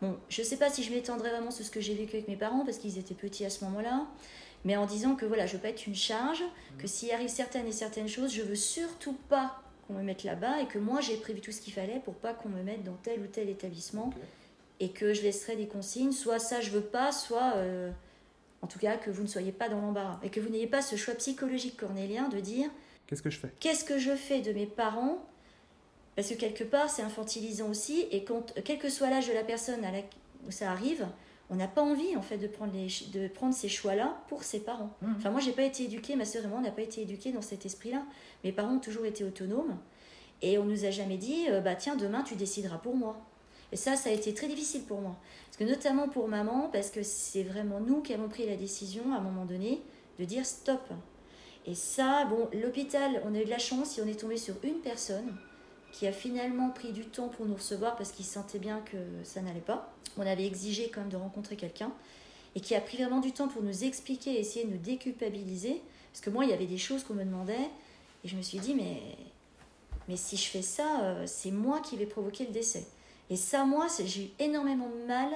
Bon, 0.03 0.17
je 0.27 0.41
ne 0.41 0.45
sais 0.45 0.57
pas 0.57 0.69
si 0.69 0.83
je 0.83 0.91
m'étendrai 0.91 1.29
vraiment 1.29 1.49
sur 1.49 1.63
ce 1.63 1.71
que 1.71 1.79
j'ai 1.79 1.93
vécu 1.93 2.17
avec 2.17 2.27
mes 2.27 2.35
parents 2.35 2.65
parce 2.65 2.77
qu'ils 2.77 2.97
étaient 2.97 3.13
petits 3.13 3.45
à 3.45 3.49
ce 3.49 3.63
moment-là, 3.63 4.05
mais 4.65 4.75
en 4.75 4.85
disant 4.85 5.15
que 5.15 5.25
voilà, 5.25 5.45
je 5.45 5.53
veux 5.53 5.61
pas 5.61 5.69
être 5.69 5.87
une 5.87 5.95
charge, 5.95 6.41
mmh. 6.41 6.77
que 6.81 6.87
s'il 6.87 7.09
arrive 7.11 7.29
certaines 7.29 7.67
et 7.67 7.71
certaines 7.71 8.09
choses, 8.09 8.33
je 8.33 8.41
veux 8.41 8.55
surtout 8.55 9.15
pas 9.29 9.61
qu'on 9.87 9.93
me 9.93 10.03
mette 10.03 10.25
là-bas 10.25 10.59
et 10.61 10.65
que 10.65 10.77
moi 10.77 10.99
j'ai 10.99 11.15
prévu 11.15 11.39
tout 11.39 11.53
ce 11.53 11.61
qu'il 11.61 11.71
fallait 11.71 12.01
pour 12.03 12.15
pas 12.15 12.33
qu'on 12.33 12.49
me 12.49 12.61
mette 12.63 12.83
dans 12.83 12.97
tel 13.01 13.21
ou 13.21 13.27
tel 13.27 13.47
établissement 13.47 14.13
et 14.81 14.89
que 14.89 15.13
je 15.13 15.21
laisserai 15.21 15.55
des 15.55 15.67
consignes, 15.67 16.11
soit 16.11 16.39
ça 16.39 16.59
je 16.59 16.71
veux 16.71 16.81
pas, 16.81 17.13
soit 17.13 17.53
euh, 17.55 17.89
en 18.61 18.67
tout 18.67 18.79
cas 18.79 18.97
que 18.97 19.09
vous 19.09 19.23
ne 19.23 19.27
soyez 19.27 19.53
pas 19.53 19.69
dans 19.69 19.79
l'embarras 19.79 20.19
et 20.21 20.29
que 20.29 20.41
vous 20.41 20.49
n'ayez 20.49 20.67
pas 20.67 20.81
ce 20.81 20.97
choix 20.97 21.13
psychologique 21.13 21.77
cornélien 21.77 22.27
de 22.27 22.41
dire 22.41 22.69
qu'est-ce 23.07 23.23
que 23.23 23.29
je 23.29 23.39
fais? 23.39 23.53
Qu'est-ce 23.61 23.85
que 23.85 23.97
je 23.97 24.17
fais 24.17 24.41
de 24.41 24.51
mes 24.51 24.65
parents 24.65 25.25
parce 26.15 26.29
que 26.29 26.35
quelque 26.35 26.63
part, 26.63 26.89
c'est 26.89 27.01
infantilisant 27.01 27.69
aussi, 27.69 28.05
et 28.11 28.23
quand, 28.23 28.53
quel 28.63 28.77
que 28.77 28.89
soit 28.89 29.09
l'âge 29.09 29.27
de 29.27 29.33
la 29.33 29.43
personne 29.43 29.83
à 29.83 29.91
la, 29.91 29.99
où 30.47 30.51
ça 30.51 30.71
arrive, 30.71 31.07
on 31.49 31.55
n'a 31.55 31.67
pas 31.67 31.81
envie 31.81 32.15
en 32.15 32.21
fait 32.21 32.37
de 32.37 32.47
prendre, 32.47 32.73
les, 32.73 32.87
de 33.11 33.27
prendre 33.27 33.53
ces 33.53 33.69
choix-là 33.69 34.23
pour 34.27 34.43
ses 34.43 34.59
parents. 34.59 34.95
Mmh. 35.01 35.13
Enfin, 35.17 35.29
moi, 35.31 35.41
j'ai 35.41 35.51
pas 35.51 35.63
été 35.63 35.83
éduquée, 35.83 36.15
ma 36.15 36.25
sœur 36.25 36.45
et 36.45 36.47
moi, 36.47 36.59
on 36.59 36.63
n'a 36.63 36.71
pas 36.71 36.81
été 36.81 37.01
éduqués 37.01 37.31
dans 37.31 37.41
cet 37.41 37.65
esprit-là. 37.65 38.03
Mes 38.43 38.51
parents 38.51 38.75
ont 38.75 38.79
toujours 38.79 39.05
été 39.05 39.23
autonomes, 39.23 39.77
et 40.41 40.57
on 40.57 40.65
nous 40.65 40.85
a 40.85 40.91
jamais 40.91 41.17
dit, 41.17 41.45
euh, 41.49 41.61
bah 41.61 41.75
tiens, 41.75 41.95
demain, 41.95 42.23
tu 42.23 42.35
décideras 42.35 42.77
pour 42.77 42.95
moi. 42.95 43.17
Et 43.71 43.75
ça, 43.75 43.95
ça 43.95 44.09
a 44.09 44.13
été 44.13 44.33
très 44.35 44.47
difficile 44.47 44.83
pour 44.83 45.01
moi. 45.01 45.15
Parce 45.45 45.57
que 45.57 45.63
notamment 45.63 46.07
pour 46.07 46.27
maman, 46.27 46.69
parce 46.71 46.91
que 46.91 47.01
c'est 47.01 47.43
vraiment 47.43 47.79
nous 47.79 48.01
qui 48.01 48.13
avons 48.13 48.29
pris 48.29 48.45
la 48.45 48.55
décision 48.55 49.13
à 49.13 49.17
un 49.17 49.21
moment 49.21 49.45
donné 49.45 49.81
de 50.19 50.25
dire 50.25 50.45
stop. 50.45 50.81
Et 51.65 51.73
ça, 51.73 52.25
bon, 52.25 52.49
l'hôpital, 52.53 53.23
on 53.25 53.33
a 53.33 53.39
eu 53.39 53.45
de 53.45 53.49
la 53.49 53.57
chance 53.57 53.91
si 53.91 54.01
on 54.01 54.07
est 54.07 54.19
tombé 54.19 54.37
sur 54.37 54.55
une 54.63 54.79
personne 54.81 55.33
qui 55.93 56.07
a 56.07 56.11
finalement 56.11 56.71
pris 56.71 56.91
du 56.91 57.05
temps 57.05 57.29
pour 57.29 57.45
nous 57.45 57.53
recevoir 57.53 57.95
parce 57.95 58.11
qu'il 58.11 58.25
sentait 58.25 58.57
bien 58.57 58.81
que 58.81 58.97
ça 59.23 59.41
n'allait 59.41 59.61
pas. 59.61 59.93
On 60.17 60.25
avait 60.25 60.45
exigé 60.45 60.89
quand 60.89 61.01
même 61.01 61.09
de 61.11 61.17
rencontrer 61.17 61.55
quelqu'un 61.55 61.93
et 62.55 62.59
qui 62.59 62.73
a 62.73 62.81
pris 62.81 62.97
vraiment 62.97 63.19
du 63.19 63.31
temps 63.31 63.47
pour 63.47 63.61
nous 63.61 63.83
expliquer, 63.83 64.39
essayer 64.39 64.65
de 64.65 64.71
nous 64.71 64.79
déculpabiliser. 64.79 65.81
Parce 66.11 66.21
que 66.21 66.31
moi, 66.31 66.45
il 66.45 66.49
y 66.49 66.53
avait 66.53 66.65
des 66.65 66.79
choses 66.79 67.03
qu'on 67.03 67.13
me 67.13 67.23
demandait 67.23 67.69
et 68.23 68.27
je 68.27 68.35
me 68.35 68.41
suis 68.41 68.57
dit, 68.57 68.73
mais, 68.73 69.01
mais 70.07 70.17
si 70.17 70.35
je 70.35 70.49
fais 70.49 70.63
ça, 70.63 71.03
euh, 71.03 71.23
c'est 71.27 71.51
moi 71.51 71.79
qui 71.79 71.95
vais 71.95 72.07
provoquer 72.07 72.45
le 72.47 72.51
décès. 72.51 72.87
Et 73.29 73.35
ça, 73.35 73.63
moi, 73.63 73.85
j'ai 74.03 74.25
eu 74.25 74.29
énormément 74.39 74.89
de 74.89 75.07
mal 75.07 75.29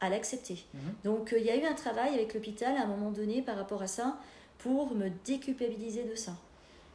à 0.00 0.08
l'accepter. 0.10 0.64
Mhm. 0.74 0.80
Donc, 1.02 1.32
euh, 1.32 1.40
il 1.40 1.44
y 1.44 1.50
a 1.50 1.56
eu 1.56 1.64
un 1.64 1.74
travail 1.74 2.14
avec 2.14 2.34
l'hôpital 2.34 2.76
à 2.76 2.84
un 2.84 2.86
moment 2.86 3.10
donné 3.10 3.42
par 3.42 3.56
rapport 3.56 3.82
à 3.82 3.88
ça 3.88 4.16
pour 4.58 4.94
me 4.94 5.10
déculpabiliser 5.24 6.04
de 6.04 6.14
ça. 6.14 6.36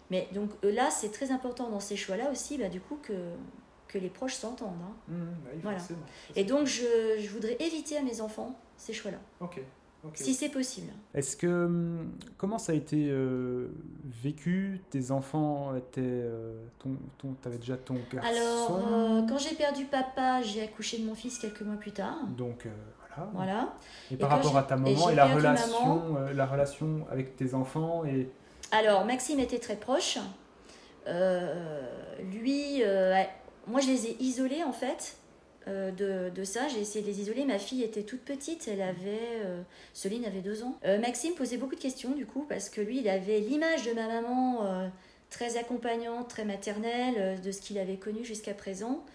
Mais 0.10 0.27
donc 0.33 0.50
euh, 0.63 0.72
là, 0.72 0.89
c'est 0.91 1.12
très 1.12 1.31
important 1.31 1.69
dans 1.69 1.79
ces 1.79 1.95
choix-là 1.95 2.31
aussi, 2.31 2.57
bah, 2.57 2.69
du 2.69 2.79
coup, 2.79 2.98
que, 3.01 3.13
que 3.88 3.98
les 3.98 4.10
proches 4.10 4.36
s'entendent. 4.36 4.69
Hein. 4.83 4.95
Mmh, 5.07 5.24
bah 5.43 5.50
voilà. 5.63 5.77
Et 6.36 6.43
donc, 6.43 6.67
je, 6.67 7.17
je, 7.19 7.29
voudrais 7.29 7.57
éviter 7.60 7.98
à 7.98 8.01
mes 8.01 8.22
enfants 8.22 8.57
ces 8.77 8.93
choix-là. 8.93 9.19
Ok. 9.39 9.62
Si 10.15 10.33
c'est 10.33 10.50
possible. 10.50 10.91
Est-ce 11.13 11.38
que 11.38 11.65
hum, 11.65 12.12
comment 12.38 12.57
ça 12.57 12.74
a 12.74 12.75
été 12.75 13.07
euh, 13.10 13.69
vécu? 14.03 14.81
Tes 14.89 15.12
enfants 15.12 15.74
étaient, 15.77 16.01
euh, 16.03 16.62
ton, 16.77 16.98
ton, 17.17 17.33
avais 17.45 17.57
déjà 17.57 17.77
ton 17.77 17.95
garçon? 18.12 18.29
Alors, 18.29 19.25
quand 19.29 19.38
j'ai 19.38 19.55
perdu 19.55 19.86
papa, 19.86 20.41
j'ai 20.41 20.62
accouché 20.62 20.98
de 20.98 21.05
mon 21.05 21.15
fils 21.15 21.39
quelques 21.39 21.62
mois 21.62 21.77
plus 21.77 21.93
tard. 21.93 22.17
Donc 22.38 22.67
voilà. 23.15 23.31
Voilà. 23.33 23.74
Et, 24.12 24.17
par 24.17 24.29
rapport 24.31 24.57
à 24.57 24.63
ta 24.63 24.75
maman 24.75 25.10
et, 25.10 25.15
la 25.15 25.25
relation, 25.25 26.15
la 26.33 26.45
relation 26.48 27.05
avec 27.10 27.38
tes 27.38 27.53
enfants 27.53 28.03
et 28.03 28.29
alors, 28.74 29.06
Maxime 29.06 29.39
était 29.39 29.60
très 29.60 29.75
proche. 29.75 30.18
Euh, 31.08 31.82
lui, 32.32 32.82
euh, 32.82 33.13
moi, 33.68 33.80
je 33.82 33.88
les 33.88 34.08
ai 34.08 34.18
isolés 34.20 34.63
en 34.63 34.74
fait. 34.74 35.18
Euh, 35.68 35.92
de, 36.32 36.44
ça, 36.44 36.68
j'ai 36.68 36.80
essayé 36.80 37.06
de 37.06 37.08
les 37.08 37.22
isoler. 37.22 37.46
Ma 37.46 37.60
fille 37.60 37.84
était 37.84 38.01
toute 38.01 38.22
petite, 38.22 38.68
elle 38.68 38.82
avait, 38.82 39.44
Celine 39.94 40.25
avait 40.25 40.42
deux 40.42 40.63
ans. 40.63 40.80
Maxime 41.00 41.36
posait 41.36 41.58
beaucoup 41.58 41.75
de 41.75 41.80
questions 41.80 42.12
du 42.12 42.25
coup 42.25 42.46
parce 42.50 42.70
que 42.70 42.82
lui, 42.82 43.00
il 43.00 43.08
avait 43.08 43.39
l'image 43.39 43.86
de 43.86 43.94
ma 43.94 44.08
maman 44.08 44.89
très 45.30 45.56
accompagnante, 45.58 46.27
très 46.27 46.44
maternelle, 46.44 47.39
de 47.42 47.51
ce 47.51 47.62
qu'il 47.62 47.77
avait 47.77 47.98
connu 47.98 48.25
jusqu'à 48.25 48.56
présent. 48.56 49.06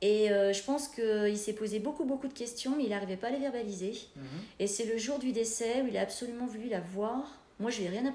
Et 0.00 0.28
je 0.28 0.62
pense 0.62 0.86
qu'il 0.86 1.36
s'est 1.36 1.52
posé 1.54 1.80
beaucoup, 1.80 2.04
beaucoup 2.04 2.28
de 2.28 2.32
questions, 2.32 2.74
mais 2.76 2.84
il 2.84 2.90
n'arrivait 2.90 3.16
pas 3.16 3.26
à 3.26 3.30
les 3.30 3.40
verbaliser. 3.40 3.94
Mhm. 4.14 4.24
Et 4.60 4.68
c'est 4.68 4.84
le 4.84 4.96
jour 4.96 5.18
du 5.18 5.32
décès 5.32 5.82
où 5.82 5.88
il 5.88 5.96
a 5.96 6.02
absolument 6.02 6.46
voulu 6.46 6.68
la 6.68 6.80
voir. 6.80 7.42
Moi, 7.58 7.70
je 7.70 7.80
lui 7.80 7.86
ai 7.86 7.88
rien 7.88 8.06
à 8.06 8.12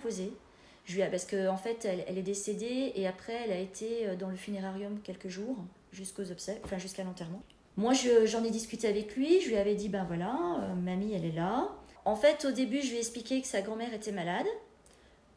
lui 0.95 1.03
parce 1.09 1.25
qu'en 1.25 1.53
en 1.53 1.57
fait, 1.57 1.85
elle, 1.85 2.17
est 2.17 2.23
décédée 2.23 2.93
et 2.95 3.07
après, 3.07 3.33
elle 3.45 3.51
a 3.51 3.59
été 3.59 4.07
euh, 4.07 4.15
dans 4.15 4.29
le 4.29 4.35
funérarium 4.35 4.99
quelques 5.01 5.27
jours, 5.27 5.57
jusqu'aux 5.91 6.31
obsèques, 6.31 6.61
enfin 6.63 6.77
jusqu'à 6.77 7.03
l'enterrement. 7.03 7.43
Moi, 7.75 7.93
j'en 8.25 8.43
ai 8.43 8.49
discuté 8.49 8.87
avec 8.87 9.15
lui, 9.15 9.39
je 9.41 9.49
lui 9.49 9.57
avais 9.57 9.75
dit, 9.75 9.89
ben 9.89 10.03
voilà, 10.05 10.35
euh, 10.61 10.73
mamie, 10.73 11.13
elle 11.13 11.25
est 11.25 11.31
là. 11.31 11.69
En 12.05 12.15
fait, 12.15 12.45
au 12.45 12.51
début, 12.51 12.81
je 12.81 12.89
lui 12.89 12.95
ai 12.95 12.99
expliqué 12.99 13.41
que 13.41 13.47
sa 13.47 13.61
grand-mère 13.61 13.93
était 13.93 14.11
malade, 14.11 14.47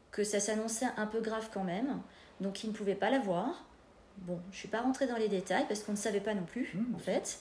que 0.09 0.23
ça 0.23 0.39
s'annonçait 0.39 0.87
un 0.97 1.05
peu 1.05 1.21
grave 1.21 1.49
quand 1.53 1.63
même, 1.63 2.01
donc 2.39 2.63
il 2.63 2.69
ne 2.69 2.73
pouvait 2.73 2.95
pas 2.95 3.09
la 3.09 3.19
voir. 3.19 3.65
Bon, 4.17 4.39
je 4.51 4.55
ne 4.55 4.59
suis 4.59 4.67
pas 4.67 4.81
rentrée 4.81 5.07
dans 5.07 5.17
les 5.17 5.27
détails 5.27 5.65
parce 5.67 5.83
qu'on 5.83 5.93
ne 5.93 5.97
savait 5.97 6.19
pas 6.19 6.33
non 6.33 6.43
plus, 6.43 6.71
mmh. 6.73 6.95
en 6.95 6.99
fait. 6.99 7.39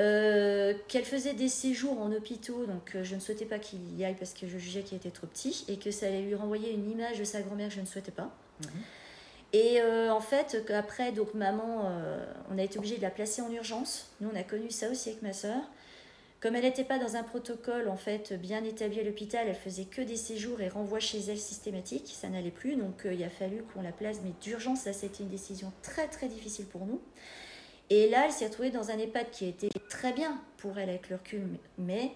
Euh, 0.00 0.72
qu'elle 0.88 1.04
faisait 1.04 1.34
des 1.34 1.48
séjours 1.48 2.00
en 2.00 2.10
hôpitaux, 2.12 2.64
donc 2.64 2.94
euh, 2.94 3.04
je 3.04 3.14
ne 3.14 3.20
souhaitais 3.20 3.44
pas 3.44 3.58
qu'il 3.58 3.98
y 3.98 4.06
aille 4.06 4.14
parce 4.14 4.32
que 4.32 4.48
je 4.48 4.56
jugeais 4.56 4.82
qu'il 4.82 4.96
était 4.96 5.10
trop 5.10 5.26
petit, 5.26 5.66
et 5.68 5.76
que 5.76 5.90
ça 5.90 6.06
allait 6.06 6.22
lui 6.22 6.34
renvoyer 6.34 6.72
une 6.72 6.90
image 6.90 7.18
de 7.18 7.24
sa 7.24 7.42
grand-mère 7.42 7.68
que 7.68 7.74
je 7.74 7.80
ne 7.80 7.86
souhaitais 7.86 8.10
pas. 8.10 8.34
Mhm. 8.62 8.68
Et 9.52 9.82
euh, 9.82 10.10
en 10.10 10.20
fait, 10.20 10.64
après, 10.72 11.12
donc 11.12 11.34
maman, 11.34 11.92
on 12.50 12.56
a 12.56 12.62
été 12.62 12.78
obligé 12.78 12.96
de 12.96 13.02
la 13.02 13.10
placer 13.10 13.42
en 13.42 13.52
urgence. 13.52 14.10
Nous, 14.22 14.30
on 14.32 14.36
a 14.36 14.42
connu 14.42 14.70
ça 14.70 14.88
aussi 14.88 15.10
avec 15.10 15.20
ma 15.20 15.34
soeur. 15.34 15.60
Comme 16.40 16.56
elle 16.56 16.64
n'était 16.64 16.84
pas 16.84 16.98
dans 16.98 17.16
un 17.16 17.22
protocole 17.22 17.88
en 17.88 17.98
fait 17.98 18.32
bien 18.32 18.64
établi 18.64 18.98
à 18.98 19.02
l'hôpital, 19.04 19.46
elle 19.46 19.54
faisait 19.54 19.84
que 19.84 20.00
des 20.00 20.16
séjours 20.16 20.62
et 20.62 20.70
renvois 20.70 21.00
chez 21.00 21.18
elle 21.18 21.38
systématiques. 21.38 22.16
Ça 22.18 22.30
n'allait 22.30 22.50
plus, 22.50 22.76
donc 22.76 23.02
il 23.04 23.22
a 23.22 23.28
fallu 23.28 23.62
qu'on 23.62 23.82
la 23.82 23.92
place, 23.92 24.20
mais 24.24 24.32
d'urgence. 24.40 24.80
Ça, 24.80 24.94
c'était 24.94 25.22
une 25.22 25.28
décision 25.28 25.70
très 25.82 26.08
très 26.08 26.28
difficile 26.28 26.64
pour 26.64 26.86
nous. 26.86 27.02
Et 27.92 28.08
là, 28.08 28.22
elle 28.24 28.32
s'est 28.32 28.46
retrouvée 28.46 28.70
dans 28.70 28.90
un 28.90 28.96
EHPAD 28.96 29.30
qui 29.30 29.46
était 29.46 29.68
très 29.90 30.14
bien 30.14 30.40
pour 30.56 30.78
elle 30.78 30.88
avec 30.88 31.10
le 31.10 31.16
recul, 31.16 31.42
mais 31.76 32.12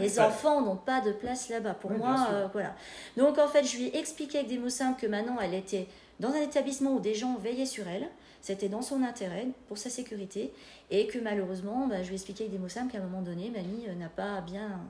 les 0.00 0.18
enfants 0.18 0.62
n'ont 0.62 0.76
pas 0.76 1.02
de 1.02 1.12
place 1.12 1.50
là-bas. 1.50 1.74
Pour 1.74 1.90
moi, 1.90 2.28
euh, 2.30 2.48
voilà. 2.50 2.74
Donc 3.18 3.36
en 3.36 3.46
fait, 3.46 3.64
je 3.64 3.76
lui 3.76 3.88
ai 3.88 3.98
expliqué 3.98 4.38
avec 4.38 4.48
des 4.48 4.56
mots 4.56 4.70
simples 4.70 4.98
que 4.98 5.06
maintenant, 5.06 5.36
elle 5.38 5.52
était 5.52 5.86
dans 6.18 6.30
un 6.30 6.40
établissement 6.40 6.94
où 6.94 7.00
des 7.00 7.12
gens 7.12 7.36
veillaient 7.36 7.66
sur 7.66 7.86
elle. 7.88 8.08
C'était 8.40 8.70
dans 8.70 8.80
son 8.80 9.02
intérêt, 9.02 9.48
pour 9.68 9.76
sa 9.76 9.90
sécurité, 9.90 10.50
et 10.90 11.08
que 11.08 11.18
malheureusement, 11.18 11.86
bah, 11.86 12.02
je 12.02 12.06
lui 12.06 12.14
ai 12.14 12.16
expliqué 12.16 12.44
avec 12.44 12.52
des 12.52 12.58
mots 12.58 12.70
simples 12.70 12.92
qu'à 12.92 12.98
un 12.98 13.02
moment 13.02 13.20
donné, 13.20 13.50
mamie 13.50 13.86
euh, 13.86 13.94
n'a 13.96 14.08
pas 14.08 14.40
bien 14.40 14.80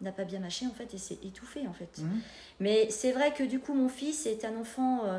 n'a 0.00 0.12
pas 0.12 0.22
bien 0.22 0.38
mâché 0.38 0.64
en 0.64 0.70
fait 0.70 0.94
et 0.94 0.98
s'est 0.98 1.18
étouffé 1.24 1.66
en 1.66 1.72
fait. 1.72 1.98
Mhm. 1.98 2.20
Mais 2.60 2.88
c'est 2.90 3.10
vrai 3.10 3.32
que 3.32 3.42
du 3.42 3.58
coup 3.58 3.74
mon 3.74 3.88
fils 3.88 4.26
est 4.26 4.44
un 4.44 4.56
enfant 4.56 5.00
euh, 5.04 5.18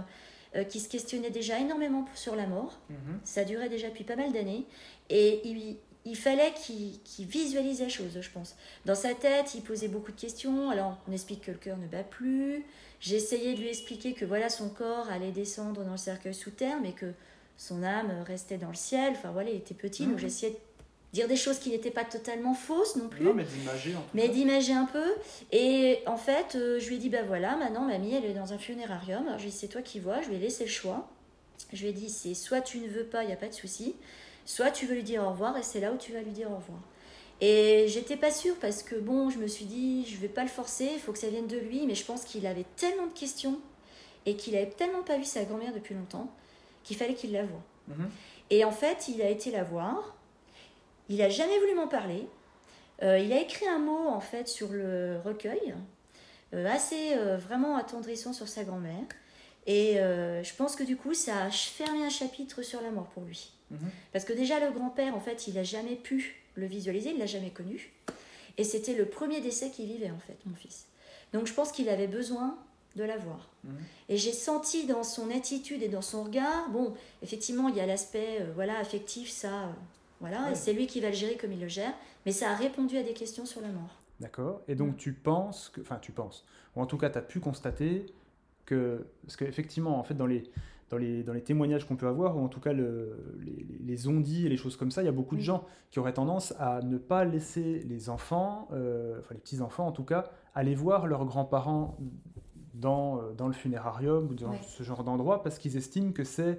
euh, 0.55 0.63
qui 0.63 0.79
se 0.79 0.89
questionnait 0.89 1.29
déjà 1.29 1.59
énormément 1.59 2.05
sur 2.15 2.35
la 2.35 2.47
mort. 2.47 2.79
Mhm. 2.89 3.19
Ça 3.23 3.43
durait 3.43 3.69
déjà 3.69 3.89
depuis 3.89 4.03
pas 4.03 4.15
mal 4.15 4.31
d'années. 4.31 4.65
Et 5.09 5.41
il, 5.47 5.77
il 6.05 6.15
fallait 6.15 6.53
qu'il 6.53 7.25
visualise 7.25 7.81
la 7.81 7.89
chose, 7.89 8.19
je 8.19 8.29
pense. 8.31 8.55
Dans 8.85 8.95
sa 8.95 9.13
tête, 9.13 9.53
il 9.53 9.61
posait 9.61 9.87
beaucoup 9.87 10.11
de 10.11 10.19
questions. 10.19 10.69
Alors, 10.69 10.97
on 11.07 11.11
explique 11.11 11.41
que 11.41 11.51
le 11.51 11.57
cœur 11.57 11.77
ne 11.77 11.87
bat 11.87 12.03
plus. 12.03 12.65
J'ai 12.99 13.17
essayé 13.17 13.53
de 13.53 13.59
lui 13.59 13.69
expliquer 13.69 14.13
que 14.13 14.25
voilà, 14.25 14.49
son 14.49 14.69
corps 14.69 15.09
allait 15.09 15.31
descendre 15.31 15.83
dans 15.83 15.91
le 15.91 15.97
cercueil 15.97 16.33
sous 16.33 16.51
terre, 16.51 16.77
mais 16.81 16.93
que 16.93 17.13
son 17.57 17.83
âme 17.83 18.11
restait 18.25 18.57
dans 18.57 18.69
le 18.69 18.75
ciel. 18.75 19.13
Enfin 19.17 19.31
voilà, 19.31 19.51
il 19.51 19.57
était 19.57 19.75
petit, 19.75 20.05
donc 20.05 20.13
mhm. 20.13 20.19
j'essayais 20.19 20.53
de 20.53 20.59
dire 21.13 21.27
des 21.27 21.35
choses 21.35 21.59
qui 21.59 21.69
n'étaient 21.69 21.91
pas 21.91 22.05
totalement 22.05 22.53
fausses 22.53 22.95
non 22.95 23.07
plus. 23.09 23.23
Non, 23.23 23.33
mais 23.33 23.43
d'imager 23.43 23.93
un 23.93 23.99
peu. 23.99 24.07
Mais 24.13 24.29
d'imager 24.29 24.73
un 24.73 24.85
peu. 24.85 25.13
Et 25.51 25.99
en 26.05 26.17
fait, 26.17 26.55
euh, 26.55 26.79
je 26.79 26.87
lui 26.87 26.95
ai 26.95 26.97
dit, 26.99 27.09
bah 27.09 27.23
voilà, 27.27 27.55
maintenant 27.55 27.85
mamie, 27.85 28.13
elle 28.13 28.25
est 28.25 28.33
dans 28.33 28.53
un 28.53 28.57
funérarium. 28.57 29.25
Alors 29.27 29.39
je 29.39 29.43
lui 29.43 29.49
ai 29.49 29.51
dit, 29.51 29.57
c'est 29.57 29.67
toi 29.67 29.81
qui 29.81 29.99
vois, 29.99 30.21
je 30.21 30.29
lui 30.29 30.35
ai 30.35 30.39
laissé 30.39 30.65
le 30.65 30.69
choix. 30.69 31.09
Je 31.73 31.81
lui 31.81 31.89
ai 31.89 31.93
dit, 31.93 32.09
c'est 32.09 32.33
soit 32.33 32.61
tu 32.61 32.79
ne 32.79 32.87
veux 32.87 33.05
pas, 33.05 33.23
il 33.23 33.27
n'y 33.27 33.33
a 33.33 33.37
pas 33.37 33.47
de 33.47 33.53
souci, 33.53 33.95
soit 34.45 34.71
tu 34.71 34.85
veux 34.85 34.95
lui 34.95 35.03
dire 35.03 35.23
au 35.23 35.29
revoir 35.29 35.57
et 35.57 35.63
c'est 35.63 35.79
là 35.79 35.91
où 35.91 35.97
tu 35.97 36.13
vas 36.13 36.21
lui 36.21 36.31
dire 36.31 36.49
au 36.51 36.55
revoir. 36.55 36.79
Et 37.41 37.85
j'étais 37.87 38.17
pas 38.17 38.31
sûre 38.31 38.55
parce 38.59 38.83
que 38.83 38.95
bon, 38.95 39.29
je 39.29 39.37
me 39.37 39.47
suis 39.47 39.65
dit, 39.65 40.05
je 40.05 40.17
vais 40.17 40.27
pas 40.27 40.43
le 40.43 40.49
forcer, 40.49 40.89
il 40.93 40.99
faut 40.99 41.13
que 41.13 41.19
ça 41.19 41.29
vienne 41.29 41.47
de 41.47 41.57
lui, 41.57 41.85
mais 41.87 41.95
je 41.95 42.03
pense 42.03 42.25
qu'il 42.25 42.45
avait 42.45 42.65
tellement 42.75 43.07
de 43.07 43.13
questions 43.13 43.59
et 44.25 44.35
qu'il 44.35 44.55
avait 44.55 44.71
tellement 44.71 45.03
pas 45.03 45.17
vu 45.17 45.23
sa 45.23 45.43
grand-mère 45.43 45.73
depuis 45.73 45.95
longtemps 45.95 46.29
qu'il 46.83 46.97
fallait 46.97 47.13
qu'il 47.13 47.31
la 47.31 47.43
voie. 47.43 47.63
Mhm. 47.87 48.09
Et 48.49 48.65
en 48.65 48.71
fait, 48.71 49.07
il 49.07 49.21
a 49.21 49.29
été 49.29 49.51
la 49.51 49.63
voir. 49.63 50.15
Il 51.09 51.17
n'a 51.17 51.29
jamais 51.29 51.57
voulu 51.59 51.73
m'en 51.75 51.87
parler. 51.87 52.27
Euh, 53.01 53.17
il 53.17 53.33
a 53.33 53.41
écrit 53.41 53.67
un 53.67 53.79
mot 53.79 54.07
en 54.07 54.19
fait 54.19 54.47
sur 54.47 54.69
le 54.69 55.19
recueil, 55.23 55.73
euh, 56.53 56.67
assez 56.67 57.13
euh, 57.13 57.37
vraiment 57.37 57.77
attendrissant 57.77 58.33
sur 58.33 58.47
sa 58.47 58.63
grand-mère. 58.63 59.05
Et 59.67 59.97
je 59.97 60.55
pense 60.55 60.75
que 60.75 60.83
du 60.83 60.95
coup, 60.95 61.13
ça 61.13 61.43
a 61.43 61.51
fermé 61.51 62.03
un 62.03 62.09
chapitre 62.09 62.63
sur 62.63 62.81
la 62.81 62.89
mort 62.89 63.07
pour 63.09 63.23
lui. 63.23 63.51
Mhm. 63.69 63.77
Parce 64.11 64.25
que 64.25 64.33
déjà, 64.33 64.59
le 64.59 64.71
grand-père, 64.71 65.15
en 65.15 65.19
fait, 65.19 65.47
il 65.47 65.53
n'a 65.53 65.63
jamais 65.63 65.95
pu 65.95 66.41
le 66.55 66.65
visualiser, 66.65 67.11
il 67.11 67.19
l'a 67.19 67.27
jamais 67.27 67.51
connu. 67.51 67.91
Et 68.57 68.63
c'était 68.63 68.95
le 68.95 69.05
premier 69.05 69.41
décès 69.41 69.69
qu'il 69.69 69.85
vivait, 69.85 70.09
en 70.09 70.17
fait, 70.17 70.37
mon 70.47 70.55
fils. 70.55 70.87
Donc 71.33 71.45
je 71.45 71.53
pense 71.53 71.71
qu'il 71.71 71.87
avait 71.89 72.07
besoin 72.07 72.57
de 72.95 73.03
la 73.03 73.17
voir. 73.17 73.49
Mhm. 73.63 73.77
Et 74.07 74.17
j'ai 74.17 74.31
senti 74.31 74.87
dans 74.87 75.03
son 75.03 75.29
attitude 75.29 75.83
et 75.83 75.87
dans 75.87 76.01
son 76.01 76.23
regard, 76.23 76.69
bon, 76.69 76.95
effectivement, 77.21 77.69
il 77.69 77.75
y 77.75 77.79
a 77.79 77.85
l'aspect 77.85 78.43
voilà 78.55 78.79
affectif, 78.79 79.29
ça, 79.29 79.69
voilà, 80.19 80.51
et 80.51 80.55
c'est 80.55 80.73
lui 80.73 80.87
qui 80.87 80.99
va 80.99 81.09
le 81.09 81.15
gérer 81.15 81.37
comme 81.37 81.51
il 81.51 81.59
le 81.59 81.67
gère, 81.67 81.93
mais 82.25 82.31
ça 82.31 82.51
a 82.51 82.55
répondu 82.55 82.97
à 82.97 83.03
des 83.03 83.13
questions 83.13 83.45
sur 83.45 83.61
la 83.61 83.69
mort. 83.69 83.99
D'accord. 84.19 84.61
Et 84.67 84.75
donc 84.75 84.97
tu 84.97 85.13
penses 85.13 85.69
que, 85.69 85.81
enfin 85.81 85.97
tu 86.01 86.11
penses, 86.11 86.45
ou 86.75 86.81
en 86.81 86.85
tout 86.85 86.97
cas 86.97 87.09
tu 87.09 87.17
as 87.17 87.21
pu 87.21 87.39
constater 87.39 88.05
que, 88.65 89.05
parce 89.23 89.37
qu'effectivement, 89.37 89.97
en 89.97 90.03
fait, 90.03 90.13
dans 90.13 90.27
les, 90.27 90.43
dans 90.89 90.97
les, 90.97 91.23
dans 91.23 91.33
les 91.33 91.41
témoignages 91.41 91.85
qu'on 91.87 91.95
peut 91.95 92.07
avoir, 92.07 92.37
ou 92.37 92.41
en 92.41 92.49
tout 92.49 92.59
cas 92.59 92.73
le, 92.73 93.37
les, 93.39 93.65
les 93.79 94.07
ondits 94.07 94.45
et 94.45 94.49
les 94.49 94.57
choses 94.57 94.75
comme 94.75 94.91
ça, 94.91 95.01
il 95.01 95.05
y 95.05 95.09
a 95.09 95.13
beaucoup 95.13 95.35
de 95.35 95.41
gens 95.41 95.65
qui 95.91 95.99
auraient 95.99 96.13
tendance 96.13 96.53
à 96.59 96.81
ne 96.81 96.97
pas 96.97 97.25
laisser 97.25 97.85
les 97.87 98.09
enfants, 98.09 98.67
euh, 98.73 99.19
enfin 99.19 99.33
les 99.33 99.39
petits-enfants 99.39 99.87
en 99.87 99.91
tout 99.91 100.03
cas, 100.03 100.31
aller 100.53 100.75
voir 100.75 101.07
leurs 101.07 101.25
grands-parents 101.25 101.97
dans, 102.73 103.19
euh, 103.19 103.33
dans 103.33 103.47
le 103.47 103.53
funérarium 103.53 104.27
ou 104.29 104.33
dans 104.33 104.53
ce 104.61 104.83
genre 104.83 105.03
d'endroit 105.03 105.43
parce 105.43 105.57
qu'ils 105.57 105.77
estiment 105.77 106.11
que 106.11 106.23
c'est 106.23 106.57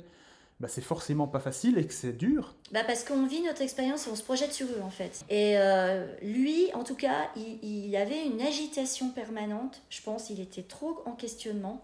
bah, 0.60 0.68
c'est 0.68 0.82
forcément 0.82 1.26
pas 1.26 1.40
facile 1.40 1.78
et 1.78 1.86
que 1.86 1.94
c'est 1.94 2.12
dur. 2.12 2.54
Bah 2.70 2.84
parce 2.86 3.02
qu'on 3.02 3.26
vit 3.26 3.40
notre 3.40 3.62
expérience 3.62 4.06
et 4.06 4.10
on 4.10 4.14
se 4.14 4.22
projette 4.22 4.52
sur 4.52 4.66
eux 4.66 4.82
en 4.84 4.90
fait. 4.90 5.24
Et 5.30 5.56
euh, 5.56 6.06
lui, 6.22 6.70
en 6.74 6.84
tout 6.84 6.94
cas, 6.94 7.30
il, 7.34 7.96
avait 7.96 8.26
une 8.26 8.42
agitation 8.42 9.10
permanente. 9.10 9.80
Je 9.88 10.02
pense 10.02 10.28
il 10.28 10.38
était 10.38 10.62
trop 10.62 11.02
en 11.06 11.12
questionnement. 11.12 11.82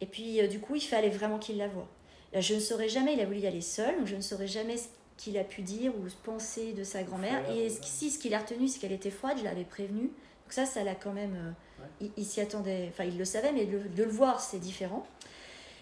Et 0.00 0.06
puis 0.06 0.40
euh, 0.40 0.46
du 0.46 0.60
coup, 0.60 0.76
il 0.76 0.80
fallait 0.80 1.10
vraiment 1.10 1.38
qu'il 1.38 1.56
la 1.56 1.66
voie. 1.66 1.88
Je 2.32 2.54
ne 2.54 2.60
saurais 2.60 2.88
jamais, 2.88 3.14
il 3.14 3.20
a 3.20 3.26
voulu 3.26 3.38
y 3.38 3.46
aller 3.46 3.62
seul, 3.62 3.96
donc 3.98 4.06
je 4.06 4.14
ne 4.14 4.20
saurais 4.20 4.46
jamais 4.46 4.76
ce 4.76 4.86
qu'il 5.16 5.36
a 5.36 5.44
pu 5.44 5.62
dire 5.62 5.92
ou 5.96 6.06
penser 6.22 6.74
de 6.74 6.84
sa 6.84 7.02
grand-mère. 7.02 7.50
Et 7.50 7.68
si 7.68 8.10
ce 8.10 8.18
qu'il 8.18 8.32
a 8.34 8.38
retenu, 8.38 8.68
c'est 8.68 8.78
qu'elle 8.78 8.92
était 8.92 9.10
froide, 9.10 9.38
je 9.38 9.44
l'avais 9.44 9.64
prévenu. 9.64 10.02
Donc 10.02 10.52
ça, 10.52 10.66
ça 10.66 10.84
l'a 10.84 10.94
quand 10.94 11.12
même... 11.12 11.54
Euh, 12.00 12.06
il, 12.16 12.24
s'y 12.24 12.40
attendait, 12.40 12.90
enfin 12.92 13.04
il 13.04 13.18
le 13.18 13.24
savait, 13.24 13.52
mais 13.52 13.64
de 13.64 14.02
le 14.02 14.10
voir, 14.10 14.40
c'est 14.40 14.58
différent. 14.58 15.06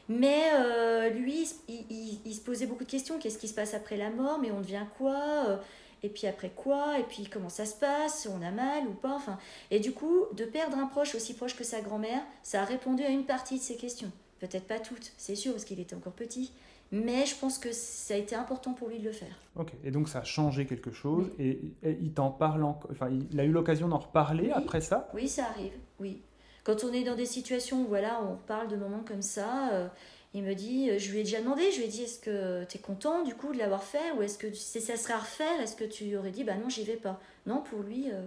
Mais 0.08 0.50
euh, 0.54 1.10
lui, 1.10 1.48
il, 1.68 2.34
se 2.34 2.40
posait 2.40 2.66
beaucoup 2.66 2.84
de 2.84 2.90
questions. 2.90 3.18
Qu'est-ce 3.18 3.38
qui 3.38 3.48
se 3.48 3.54
passe 3.54 3.74
après 3.74 3.96
la 3.96 4.10
mort? 4.10 4.38
Mais 4.40 4.50
on 4.50 4.60
devient 4.60 4.86
quoi? 4.98 5.46
Euh, 5.48 5.56
Et 6.02 6.08
puis 6.08 6.26
après 6.26 6.50
quoi? 6.54 6.98
Et 6.98 7.02
puis 7.02 7.24
comment 7.24 7.48
ça 7.48 7.66
se 7.66 7.74
passe? 7.74 8.28
On 8.30 8.42
a 8.42 8.50
mal 8.50 8.86
ou 8.86 8.92
pas? 8.92 9.14
Enfin, 9.14 9.38
Et 9.70 9.80
du 9.80 9.92
coup, 9.92 10.26
de 10.34 10.44
perdre 10.44 10.76
un 10.76 10.86
proche 10.86 11.14
aussi 11.14 11.34
proche 11.34 11.56
que 11.56 11.64
sa 11.64 11.80
grand-mère, 11.80 12.22
ça 12.42 12.62
a 12.62 12.64
répondu 12.64 13.02
à 13.02 13.08
une 13.08 13.24
partie 13.24 13.56
de 13.56 13.62
ses 13.62 13.76
questions. 13.76 14.12
Peut-être 14.38 14.66
pas 14.66 14.78
toutes, 14.78 15.12
c'est 15.16 15.34
sûr, 15.34 15.52
parce 15.52 15.64
qu'il 15.64 15.80
était 15.80 15.96
encore 15.96 16.12
petit. 16.12 16.52
Mais 16.92 17.26
je 17.26 17.34
pense 17.34 17.58
que 17.58 17.72
ça 17.72 18.14
a 18.14 18.16
été 18.16 18.36
important 18.36 18.72
pour 18.72 18.88
lui 18.88 19.00
de 19.00 19.04
le 19.06 19.12
faire. 19.12 19.40
Ok, 19.56 19.72
et 19.82 19.90
donc 19.90 20.08
ça 20.08 20.20
a 20.20 20.24
changé 20.24 20.66
quelque 20.66 20.92
chose. 20.92 21.30
Et, 21.38 21.58
il 21.82 22.12
t'en 22.12 22.30
parle 22.30 22.62
encore. 22.62 22.90
Enfin, 22.92 23.08
il 23.10 23.40
a 23.40 23.44
eu 23.44 23.50
l'occasion 23.50 23.88
d'en 23.88 23.98
reparler 23.98 24.50
après 24.50 24.80
ça? 24.80 25.08
Oui, 25.14 25.26
ça 25.26 25.46
arrive, 25.46 25.72
oui. 25.98 26.20
Quand 26.66 26.82
on 26.82 26.92
est 26.92 27.04
dans 27.04 27.14
des 27.14 27.26
situations 27.26 27.82
où 27.82 27.86
voilà, 27.86 28.20
on 28.24 28.34
parle 28.34 28.66
de 28.66 28.74
moments 28.74 29.04
comme 29.06 29.22
ça, 29.22 29.70
euh, 29.70 29.86
il 30.34 30.42
me 30.42 30.52
dit, 30.52 30.90
euh, 30.90 30.98
je 30.98 31.12
lui 31.12 31.20
ai 31.20 31.22
déjà 31.22 31.40
demandé, 31.40 31.70
je 31.70 31.76
lui 31.76 31.84
ai 31.84 31.88
dit, 31.88 32.02
est-ce 32.02 32.18
que 32.18 32.64
tu 32.64 32.78
es 32.78 32.80
content 32.80 33.22
du 33.22 33.36
coup 33.36 33.52
de 33.52 33.58
l'avoir 33.58 33.84
fait 33.84 34.10
Ou 34.18 34.22
est-ce 34.22 34.36
que 34.36 34.52
si 34.52 34.80
ça 34.80 34.96
serait 34.96 35.14
à 35.14 35.20
refaire, 35.20 35.60
est-ce 35.60 35.76
que 35.76 35.84
tu 35.84 36.16
aurais 36.16 36.32
dit, 36.32 36.42
bah 36.42 36.56
non, 36.56 36.68
j'y 36.68 36.82
vais 36.82 36.96
pas 36.96 37.20
Non, 37.46 37.62
pour 37.62 37.84
lui, 37.84 38.10
euh, 38.12 38.26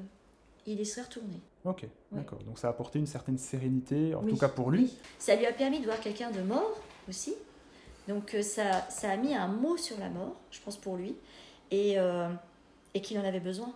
il 0.66 0.80
y 0.80 0.86
serait 0.86 1.02
retourné. 1.02 1.34
Ok, 1.66 1.86
d'accord. 2.14 2.40
Donc 2.44 2.60
ça 2.60 2.68
a 2.68 2.70
apporté 2.70 2.98
une 2.98 3.08
certaine 3.08 3.38
sérénité, 3.38 4.16
en 4.16 4.24
tout 4.24 4.38
cas 4.38 4.48
pour 4.48 4.72
lui. 4.72 4.96
Ça 5.18 5.36
lui 5.36 5.46
a 5.46 5.52
permis 5.52 5.82
de 5.82 5.86
voir 5.86 6.00
quelqu'un 6.00 6.32
de 6.32 6.40
mort 6.40 6.80
aussi. 7.10 7.36
Donc 8.08 8.38
ça, 8.42 8.90
ça 8.90 9.12
a 9.12 9.18
mis 9.18 9.36
un 9.36 9.50
mot 9.50 9.76
sur 9.76 10.00
la 10.00 10.08
mort, 10.08 10.40
je 10.50 10.62
pense 10.62 10.78
pour 10.78 10.96
lui, 10.96 11.14
et, 11.72 11.98
et 12.94 13.02
qu'il 13.02 13.20
en 13.20 13.26
avait 13.26 13.42
besoin 13.42 13.74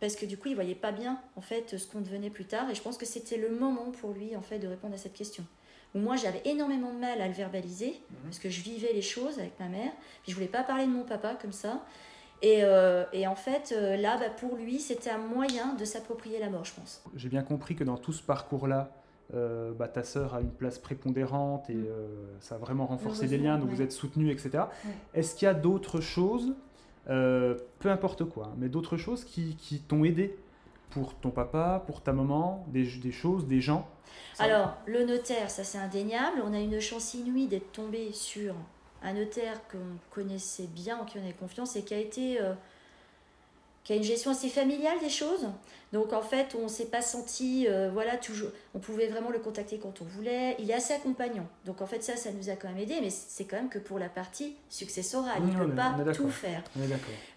parce 0.00 0.16
que 0.16 0.26
du 0.26 0.36
coup 0.36 0.48
il 0.48 0.54
voyait 0.54 0.74
pas 0.74 0.92
bien 0.92 1.20
en 1.36 1.40
fait 1.40 1.76
ce 1.76 1.86
qu'on 1.86 2.00
devenait 2.00 2.30
plus 2.30 2.44
tard. 2.44 2.70
Et 2.70 2.74
je 2.74 2.82
pense 2.82 2.96
que 2.96 3.06
c'était 3.06 3.36
le 3.36 3.50
moment 3.50 3.90
pour 3.90 4.12
lui 4.12 4.36
en 4.36 4.42
fait 4.42 4.58
de 4.58 4.68
répondre 4.68 4.94
à 4.94 4.98
cette 4.98 5.14
question. 5.14 5.44
Où 5.94 5.98
moi 5.98 6.16
j'avais 6.16 6.42
énormément 6.44 6.92
de 6.92 6.98
mal 6.98 7.20
à 7.20 7.26
le 7.26 7.34
verbaliser 7.34 8.00
mhm. 8.10 8.16
parce 8.24 8.38
que 8.38 8.50
je 8.50 8.62
vivais 8.62 8.92
les 8.92 9.02
choses 9.02 9.38
avec 9.38 9.58
ma 9.58 9.68
mère. 9.68 9.92
Puis 10.22 10.32
je 10.32 10.34
voulais 10.34 10.48
pas 10.48 10.62
parler 10.62 10.86
de 10.86 10.90
mon 10.90 11.04
papa 11.04 11.36
comme 11.40 11.52
ça. 11.52 11.84
Et, 12.40 12.62
euh, 12.62 13.04
et 13.12 13.26
en 13.26 13.34
fait 13.34 13.74
euh, 13.76 13.96
là 13.96 14.16
bah, 14.16 14.30
pour 14.30 14.54
lui 14.54 14.78
c'était 14.78 15.10
un 15.10 15.18
moyen 15.18 15.74
de 15.74 15.84
s'approprier 15.84 16.38
la 16.38 16.48
mort 16.50 16.64
je 16.64 16.72
pense. 16.72 17.02
J'ai 17.16 17.28
bien 17.28 17.42
compris 17.42 17.74
que 17.74 17.82
dans 17.82 17.96
tout 17.96 18.12
ce 18.12 18.22
parcours 18.22 18.68
là 18.68 18.92
euh, 19.34 19.72
bah, 19.72 19.88
ta 19.88 20.04
sœur 20.04 20.34
a 20.34 20.40
une 20.40 20.52
place 20.52 20.78
prépondérante 20.78 21.68
et 21.68 21.74
mm. 21.74 21.86
ça 22.40 22.54
a 22.54 22.58
vraiment 22.58 22.86
renforcé 22.86 23.26
les 23.26 23.38
liens, 23.38 23.58
donc 23.58 23.70
vous 23.70 23.82
êtes 23.82 23.92
soutenus, 23.92 24.32
etc. 24.32 24.64
Est-ce 25.14 25.34
qu'il 25.34 25.46
y 25.46 25.48
a 25.48 25.54
d'autres 25.54 26.00
choses 26.00 26.54
euh, 27.10 27.56
peu 27.78 27.90
importe 27.90 28.24
quoi, 28.24 28.46
hein, 28.46 28.54
mais 28.58 28.68
d'autres 28.68 28.96
choses 28.96 29.24
qui, 29.24 29.56
qui 29.56 29.80
t'ont 29.80 30.04
aidé 30.04 30.36
pour 30.90 31.14
ton 31.14 31.30
papa, 31.30 31.82
pour 31.86 32.02
ta 32.02 32.12
maman, 32.12 32.66
des, 32.68 32.84
des 32.84 33.12
choses, 33.12 33.46
des 33.46 33.60
gens 33.60 33.88
Alors, 34.38 34.76
le 34.86 35.04
notaire, 35.04 35.50
ça 35.50 35.64
c'est 35.64 35.78
indéniable. 35.78 36.42
On 36.44 36.52
a 36.52 36.58
une 36.58 36.80
chance 36.80 37.14
inouïe 37.14 37.46
d'être 37.46 37.72
tombé 37.72 38.12
sur 38.12 38.54
un 39.02 39.12
notaire 39.12 39.60
qu'on 39.68 39.98
connaissait 40.10 40.66
bien, 40.66 40.98
en 40.98 41.04
qui 41.04 41.18
on 41.18 41.22
avait 41.22 41.32
confiance 41.32 41.76
et 41.76 41.82
qui 41.82 41.94
a 41.94 41.98
été 41.98 42.40
euh, 42.40 42.54
qui 43.88 43.94
a 43.94 43.96
une 43.96 44.02
gestion 44.02 44.32
assez 44.32 44.50
familiale 44.50 44.98
des 45.00 45.08
choses. 45.08 45.48
Donc 45.94 46.12
en 46.12 46.20
fait, 46.20 46.54
on 46.62 46.68
s'est 46.68 46.90
pas 46.90 47.00
senti, 47.00 47.66
euh, 47.66 47.88
voilà, 47.90 48.18
toujours, 48.18 48.50
on 48.74 48.80
pouvait 48.80 49.06
vraiment 49.06 49.30
le 49.30 49.38
contacter 49.38 49.78
quand 49.78 50.02
on 50.02 50.04
voulait. 50.04 50.56
Il 50.58 50.70
est 50.70 50.74
assez 50.74 50.92
accompagnant. 50.92 51.46
Donc 51.64 51.80
en 51.80 51.86
fait, 51.86 52.02
ça, 52.02 52.14
ça 52.14 52.30
nous 52.30 52.50
a 52.50 52.52
quand 52.52 52.68
même 52.68 52.76
aidé, 52.76 52.98
mais 53.00 53.08
c'est 53.08 53.46
quand 53.46 53.56
même 53.56 53.70
que 53.70 53.78
pour 53.78 53.98
la 53.98 54.10
partie 54.10 54.56
successorale. 54.68 55.38
il 55.38 55.58
ne 55.58 55.64
peut 55.64 55.74
pas 55.74 55.96
tout 56.12 56.28
faire. 56.28 56.62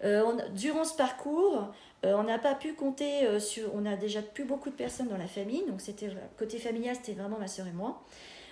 Euh, 0.04 0.34
durant 0.54 0.84
ce 0.84 0.94
parcours, 0.94 1.70
euh, 2.04 2.16
on 2.18 2.24
n'a 2.24 2.38
pas 2.38 2.56
pu 2.56 2.74
compter 2.74 3.40
sur, 3.40 3.74
on 3.74 3.86
a 3.86 3.96
déjà 3.96 4.22
plus 4.22 4.44
beaucoup 4.44 4.72
de 4.72 4.76
personnes 4.76 5.08
dans 5.08 5.18
la 5.18 5.28
famille, 5.28 5.64
donc 5.70 5.80
c'était 5.80 6.10
côté 6.38 6.58
familial, 6.58 6.98
c'était 6.98 7.18
vraiment 7.18 7.40
ma 7.40 7.48
soeur 7.48 7.68
et 7.68 7.72
moi. 7.72 8.04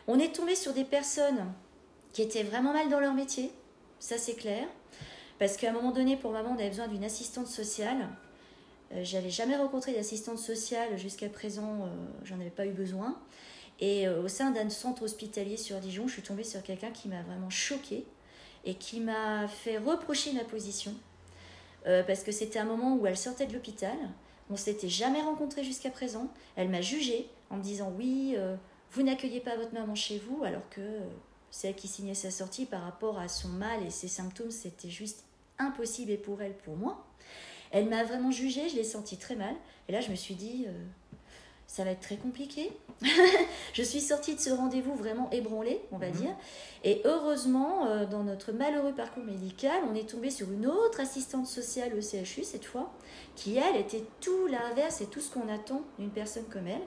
On 0.07 0.17
est 0.19 0.33
tombé 0.33 0.55
sur 0.55 0.71
des 0.71 0.85
personnes 0.85 1.51
qui 2.13 2.21
étaient 2.21 2.43
vraiment 2.43 2.71
mal 2.71 2.87
dans 2.87 3.01
leur 3.01 3.13
métier, 3.13 3.51
ça 3.99 4.17
c'est 4.17 4.35
clair. 4.35 4.69
Parce 5.39 5.55
qu'à 5.55 5.69
un 5.69 5.73
moment 5.73 5.91
donné, 5.91 6.17
pour 6.17 6.31
maman, 6.31 6.51
on 6.51 6.59
avait 6.59 6.69
besoin 6.69 6.89
d'une 6.89 7.05
assistante 7.05 7.47
sociale. 7.47 8.09
Euh, 8.91 9.01
j'avais 9.03 9.29
jamais 9.29 9.55
rencontré 9.55 9.93
d'assistante 9.93 10.37
sociale 10.37 10.97
jusqu'à 10.97 11.29
présent, 11.29 11.85
euh, 11.85 11.87
j'en 12.23 12.35
avais 12.35 12.49
pas 12.49 12.65
eu 12.65 12.71
besoin. 12.71 13.17
Et 13.79 14.07
euh, 14.07 14.21
au 14.21 14.27
sein 14.27 14.51
d'un 14.51 14.69
centre 14.69 15.03
hospitalier 15.03 15.55
sur 15.55 15.79
Dijon, 15.79 16.07
je 16.07 16.13
suis 16.13 16.21
tombée 16.21 16.43
sur 16.43 16.61
quelqu'un 16.61 16.91
qui 16.91 17.07
m'a 17.07 17.21
vraiment 17.21 17.49
choquée 17.49 18.05
et 18.65 18.75
qui 18.75 18.99
m'a 18.99 19.47
fait 19.47 19.77
reprocher 19.77 20.33
ma 20.33 20.43
position. 20.43 20.93
parce 21.85 22.23
que 22.23 22.31
c'était 22.31 22.59
un 22.59 22.65
moment 22.65 22.97
où 22.97 23.07
elle 23.07 23.17
sortait 23.17 23.47
de 23.47 23.53
l'hôpital. 23.53 23.97
On 24.49 24.57
s'était 24.57 24.89
jamais 24.89 25.21
rencontrés 25.21 25.63
jusqu'à 25.63 25.89
présent. 25.89 26.27
Elle 26.57 26.67
m'a 26.67 26.81
jugée 26.81 27.29
en 27.49 27.55
me 27.55 27.63
disant 27.63 27.93
oui, 27.97 28.35
vous 28.91 29.01
n'accueillez 29.01 29.39
pas 29.39 29.55
votre 29.55 29.73
maman 29.73 29.95
chez 29.95 30.19
vous, 30.19 30.43
alors 30.43 30.67
que 30.69 30.81
celle 31.51 31.73
qui 31.73 31.87
signait 31.87 32.15
sa 32.15 32.31
sortie 32.31 32.65
par 32.65 32.83
rapport 32.83 33.17
à 33.17 33.29
son 33.29 33.47
mal 33.47 33.81
et 33.85 33.89
ses 33.89 34.09
symptômes, 34.09 34.51
c'était 34.51 34.89
juste 34.89 35.23
impossible 35.59 36.11
et 36.11 36.17
pour 36.17 36.41
elle, 36.41 36.53
pour 36.53 36.75
moi. 36.75 37.05
Elle 37.71 37.87
m'a 37.87 38.03
vraiment 38.03 38.31
jugée, 38.31 38.67
je 38.69 38.75
l'ai 38.75 38.83
senti 38.83 39.17
très 39.17 39.35
mal. 39.35 39.53
Et 39.87 39.91
là, 39.91 40.01
je 40.01 40.09
me 40.09 40.15
suis 40.15 40.33
dit, 40.33 40.65
euh, 40.67 40.71
ça 41.67 41.83
va 41.83 41.91
être 41.91 42.01
très 42.01 42.17
compliqué. 42.17 42.71
je 43.73 43.83
suis 43.83 44.01
sortie 44.01 44.33
de 44.33 44.39
ce 44.39 44.49
rendez-vous 44.49 44.95
vraiment 44.95 45.29
ébranlée, 45.29 45.79
on 45.91 45.97
va 45.97 46.07
mhm. 46.07 46.13
dire. 46.13 46.35
Et 46.83 47.01
heureusement, 47.05 47.85
euh, 47.85 48.05
dans 48.07 48.23
notre 48.23 48.51
malheureux 48.51 48.93
parcours 48.93 49.23
médical, 49.23 49.83
on 49.89 49.93
est 49.93 50.09
tombé 50.09 50.31
sur 50.31 50.51
une 50.51 50.65
autre 50.65 50.99
assistante 50.99 51.45
sociale 51.45 51.93
au 51.93 52.01
CHU 52.01 52.43
cette 52.43 52.65
fois, 52.65 52.91
qui 53.35 53.57
elle 53.57 53.79
était 53.79 54.03
tout 54.19 54.47
l'inverse 54.47 55.01
et 55.01 55.05
tout 55.05 55.21
ce 55.21 55.31
qu'on 55.31 55.47
attend 55.47 55.83
d'une 55.99 56.09
personne 56.09 56.45
comme 56.45 56.67
elle, 56.67 56.81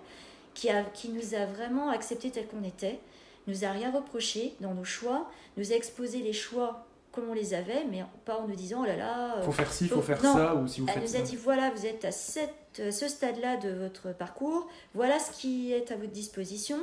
qui, 0.55 0.69
a, 0.69 0.83
qui 0.83 1.11
nous 1.11 1.35
a 1.35 1.47
vraiment 1.47 1.91
accepté 1.91 2.31
tel 2.31 2.49
qu'on 2.49 2.65
était, 2.65 2.99
nous 3.47 3.65
a 3.65 3.71
rien 3.71 3.93
reproché 3.93 4.55
dans 4.61 4.75
nos 4.75 4.85
choix, 4.85 5.31
nous 5.57 5.73
a 5.73 5.77
exposé 5.77 6.19
les 6.19 6.33
choix 6.33 6.85
comme 7.13 7.29
on 7.29 7.35
les 7.35 7.55
avait, 7.55 7.85
mais 7.91 8.03
pas 8.25 8.39
en 8.39 8.49
nous 8.49 8.57
disant 8.57 8.81
oh 8.83 8.87
là 8.87 8.97
là. 8.97 9.43
Faut 9.43 9.53
faire 9.53 9.73
ci, 9.73 9.87
faut, 9.87 9.97
faut 9.97 10.03
faire 10.03 10.21
ça, 10.21 10.55
ou 10.55 10.67
si 10.67 10.81
vous 10.81 10.87
Elle 10.95 11.03
nous 11.03 11.17
a 11.17 11.21
dit 11.21 11.37
voilà, 11.37 11.71
vous 11.71 11.87
êtes 11.87 12.05
à 12.05 12.11
cette, 12.11 12.83
ce 12.91 13.09
stade-là 13.09 13.59
de 13.59 13.71
votre 13.71 14.13
parcours, 14.15 14.67
voilà 14.95 15.19
ce 15.19 15.31
qui 15.31 15.73
est 15.73 15.93
à 15.93 15.97
votre 15.97 16.13
disposition. 16.13 16.79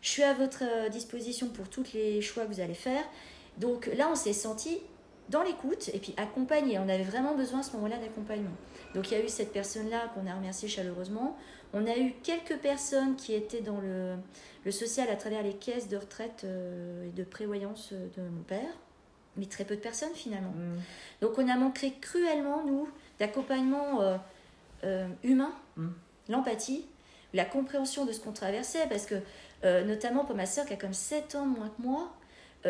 Je 0.00 0.10
suis 0.10 0.22
à 0.22 0.34
votre 0.34 0.62
euh, 0.62 0.88
disposition 0.90 1.48
pour 1.48 1.68
tous 1.68 1.94
les 1.94 2.20
choix 2.20 2.44
que 2.44 2.52
vous 2.52 2.60
allez 2.60 2.74
faire. 2.74 3.02
Donc 3.58 3.90
là, 3.96 4.08
on 4.12 4.14
s'est 4.14 4.34
senti 4.34 4.78
dans 5.30 5.42
l'écoute 5.42 5.90
et 5.94 5.98
puis 5.98 6.14
accompagné. 6.18 6.78
On 6.78 6.88
avait 6.88 7.04
vraiment 7.04 7.34
besoin 7.34 7.60
à 7.60 7.62
ce 7.62 7.72
moment-là 7.76 7.96
d'accompagnement. 7.96 8.54
Donc 8.94 9.10
il 9.10 9.18
y 9.18 9.20
a 9.20 9.24
eu 9.24 9.28
cette 9.28 9.52
personne-là 9.52 10.12
qu'on 10.14 10.30
a 10.30 10.34
remerciée 10.34 10.68
chaleureusement. 10.68 11.36
On 11.72 11.86
a 11.86 11.96
eu 11.96 12.12
quelques 12.22 12.58
personnes 12.58 13.16
qui 13.16 13.32
étaient 13.32 13.62
dans 13.62 13.80
le, 13.80 14.16
le 14.64 14.70
social 14.70 15.08
à 15.08 15.16
travers 15.16 15.42
les 15.42 15.54
caisses 15.54 15.88
de 15.88 15.96
retraite 15.96 16.42
euh, 16.44 17.08
et 17.08 17.10
de 17.10 17.24
prévoyance 17.24 17.92
de 17.92 18.22
mon 18.22 18.42
père 18.42 18.60
mais 19.36 19.46
très 19.46 19.64
peu 19.64 19.76
de 19.76 19.80
personnes 19.80 20.14
finalement. 20.14 20.50
Mm. 20.50 20.80
Donc 21.20 21.38
on 21.38 21.48
a 21.48 21.56
manqué 21.56 21.94
cruellement, 22.00 22.64
nous, 22.64 22.88
d'accompagnement 23.18 24.00
euh, 24.00 24.16
euh, 24.84 25.08
humain, 25.22 25.52
mm. 25.76 25.88
l'empathie, 26.28 26.84
la 27.32 27.44
compréhension 27.44 28.04
de 28.04 28.12
ce 28.12 28.20
qu'on 28.20 28.32
traversait, 28.32 28.86
parce 28.88 29.06
que 29.06 29.16
euh, 29.64 29.84
notamment 29.84 30.24
pour 30.24 30.36
ma 30.36 30.46
soeur 30.46 30.66
qui 30.66 30.72
a 30.72 30.76
comme 30.76 30.94
7 30.94 31.34
ans 31.34 31.46
moins 31.46 31.68
que 31.68 31.82
moi, 31.82 32.12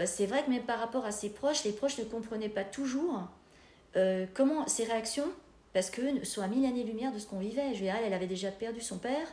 c'est 0.06 0.26
vrai 0.26 0.42
que 0.42 0.50
même 0.50 0.64
par 0.64 0.80
rapport 0.80 1.04
à 1.04 1.12
ses 1.12 1.30
proches, 1.30 1.62
les 1.62 1.70
proches 1.70 1.98
ne 1.98 2.04
comprenaient 2.04 2.48
pas 2.48 2.64
toujours 2.64 3.28
comment 4.34 4.66
ses 4.66 4.82
réactions, 4.82 5.28
parce 5.72 5.88
que 5.88 6.24
sont 6.24 6.42
à 6.42 6.48
mille 6.48 6.66
années-lumière 6.66 7.12
de 7.12 7.20
ce 7.20 7.26
qu'on 7.28 7.38
vivait. 7.38 7.74
Je 7.74 7.78
veux 7.78 7.84
dire, 7.84 7.94
elle 8.04 8.12
avait 8.12 8.26
déjà 8.26 8.50
perdu 8.50 8.80
son 8.80 8.98
père, 8.98 9.28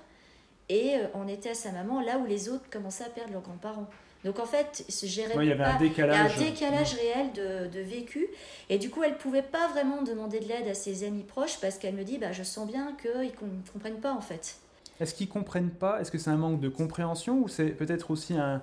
et 0.69 0.97
on 1.15 1.27
était 1.27 1.49
à 1.49 1.53
sa 1.55 1.71
maman 1.71 1.99
là 1.99 2.19
où 2.19 2.27
les 2.27 2.47
autres 2.47 2.69
commençaient 2.69 3.05
à 3.05 3.09
perdre 3.09 3.33
leurs 3.33 3.41
grands-parents. 3.41 3.89
Donc 4.23 4.39
en 4.39 4.45
fait, 4.45 4.85
il 5.03 5.19
y 5.19 5.51
avait 5.51 5.63
un 5.63 5.79
décalage, 5.79 6.37
un 6.37 6.39
décalage 6.39 6.93
réel 6.93 7.31
de, 7.33 7.79
vécu. 7.79 8.27
Et 8.69 8.77
du 8.77 8.89
coup, 8.89 9.01
elle 9.03 9.17
pouvait 9.17 9.41
pas 9.41 9.67
vraiment 9.69 10.03
demander 10.03 10.39
de 10.39 10.47
l'aide 10.47 10.67
à 10.67 10.73
ses 10.75 11.03
amis 11.03 11.23
proches 11.23 11.57
parce 11.59 11.77
qu'elle 11.77 11.95
me 11.95 12.03
dit 12.03 12.17
bah, 12.17 12.31
Je 12.31 12.43
sens 12.43 12.67
bien 12.67 12.95
qu'ils 13.01 13.31
ne 13.31 13.71
comprennent 13.73 13.99
pas 13.99 14.13
en 14.13 14.21
fait. 14.21 14.57
Est-ce 14.99 15.15
qu'ils 15.15 15.29
comprennent 15.29 15.71
pas? 15.71 15.99
Est-ce 15.99 16.11
que 16.11 16.19
c'est 16.19 16.29
un 16.29 16.37
manque 16.37 16.59
de 16.59 16.69
compréhension 16.69 17.39
ou 17.39 17.47
c'est 17.47 17.69
peut-être 17.69 18.11
aussi 18.11 18.35
un. 18.35 18.61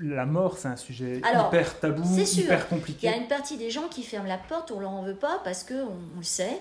La 0.00 0.26
mort, 0.26 0.58
c'est 0.58 0.68
un 0.68 0.76
sujet 0.76 1.18
hyper 1.18 1.78
tabou, 1.78 2.02
hyper 2.18 2.68
compliqué? 2.68 3.06
Il 3.06 3.10
y 3.10 3.14
a 3.14 3.16
une 3.16 3.28
partie 3.28 3.56
des 3.56 3.70
gens 3.70 3.88
qui 3.88 4.02
ferment 4.02 4.26
la 4.26 4.38
porte, 4.38 4.72
on 4.72 4.80
leur 4.80 4.90
en 4.90 5.02
veut 5.02 5.14
pas 5.14 5.40
parce 5.44 5.62
qu'on 5.62 5.92
on 6.16 6.18
le 6.18 6.24
sait. 6.24 6.60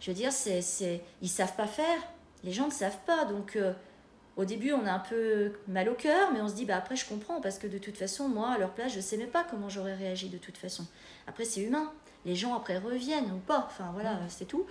Je 0.00 0.10
veux 0.10 0.14
dire, 0.14 0.32
c'est, 0.32 0.60
c'est, 0.60 1.00
ils 1.22 1.28
savent 1.28 1.56
pas 1.56 1.66
faire. 1.66 1.98
Les 2.44 2.52
gens 2.52 2.66
ne 2.66 2.72
savent 2.72 2.98
pas. 3.06 3.24
Donc. 3.24 3.54
Euh, 3.56 3.72
au 4.38 4.44
début, 4.44 4.72
on 4.72 4.86
a 4.86 4.92
un 4.92 5.00
peu 5.00 5.50
mal 5.66 5.88
au 5.88 5.94
cœur, 5.94 6.30
mais 6.32 6.40
on 6.40 6.46
se 6.48 6.54
dit, 6.54 6.64
bah 6.64 6.76
après, 6.76 6.94
je 6.94 7.04
comprends, 7.04 7.40
parce 7.40 7.58
que 7.58 7.66
de 7.66 7.76
toute 7.76 7.96
façon, 7.96 8.28
moi, 8.28 8.50
à 8.50 8.58
leur 8.58 8.70
place, 8.70 8.92
je 8.92 8.98
ne 8.98 9.02
sais 9.02 9.16
même 9.16 9.30
pas 9.30 9.44
comment 9.50 9.68
j'aurais 9.68 9.96
réagi 9.96 10.28
de 10.28 10.38
toute 10.38 10.56
façon. 10.56 10.86
Après, 11.26 11.44
c'est 11.44 11.60
humain. 11.60 11.92
Les 12.24 12.36
gens, 12.36 12.54
après, 12.54 12.78
reviennent 12.78 13.32
ou 13.32 13.38
pas. 13.38 13.64
Enfin, 13.66 13.90
voilà, 13.94 14.16
c'est 14.28 14.44
tout. 14.44 14.64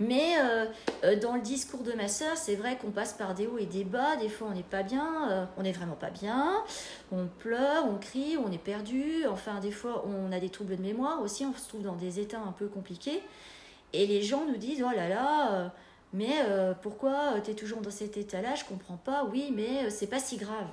Mais 0.00 0.34
euh, 0.40 0.66
euh, 1.04 1.16
dans 1.20 1.36
le 1.36 1.42
discours 1.42 1.84
de 1.84 1.92
ma 1.92 2.08
sœur, 2.08 2.36
c'est 2.36 2.56
vrai 2.56 2.76
qu'on 2.76 2.90
passe 2.90 3.12
par 3.12 3.34
des 3.34 3.46
hauts 3.46 3.58
et 3.58 3.66
des 3.66 3.84
bas. 3.84 4.16
Des 4.16 4.28
fois, 4.28 4.48
on 4.50 4.54
n'est 4.54 4.64
pas 4.64 4.82
bien, 4.82 5.30
euh, 5.30 5.44
on 5.56 5.62
n'est 5.62 5.72
vraiment 5.72 5.94
pas 5.94 6.10
bien. 6.10 6.52
On 7.12 7.26
pleure, 7.26 7.86
on 7.86 7.98
crie, 7.98 8.36
on 8.36 8.50
est 8.50 8.58
perdu. 8.58 9.26
Enfin, 9.30 9.60
des 9.60 9.70
fois, 9.70 10.04
on 10.08 10.32
a 10.32 10.40
des 10.40 10.50
troubles 10.50 10.76
de 10.76 10.82
mémoire 10.82 11.22
aussi. 11.22 11.44
On 11.44 11.54
se 11.56 11.68
trouve 11.68 11.82
dans 11.82 11.94
des 11.94 12.18
états 12.18 12.40
un 12.40 12.52
peu 12.52 12.66
compliqués. 12.66 13.22
Et 13.92 14.08
les 14.08 14.22
gens 14.22 14.44
nous 14.44 14.56
disent, 14.56 14.82
oh 14.84 14.92
là 14.92 15.08
là 15.08 15.72
mais 16.14 16.32
pourquoi 16.82 17.34
tu 17.44 17.50
es 17.50 17.54
toujours 17.54 17.80
dans 17.80 17.90
cet 17.90 18.16
état-là? 18.16 18.54
Je 18.54 18.64
comprends 18.64 18.96
pas. 18.96 19.24
Oui, 19.24 19.52
mais 19.54 19.90
c'est 19.90 20.06
pas 20.06 20.20
si 20.20 20.36
grave. 20.36 20.68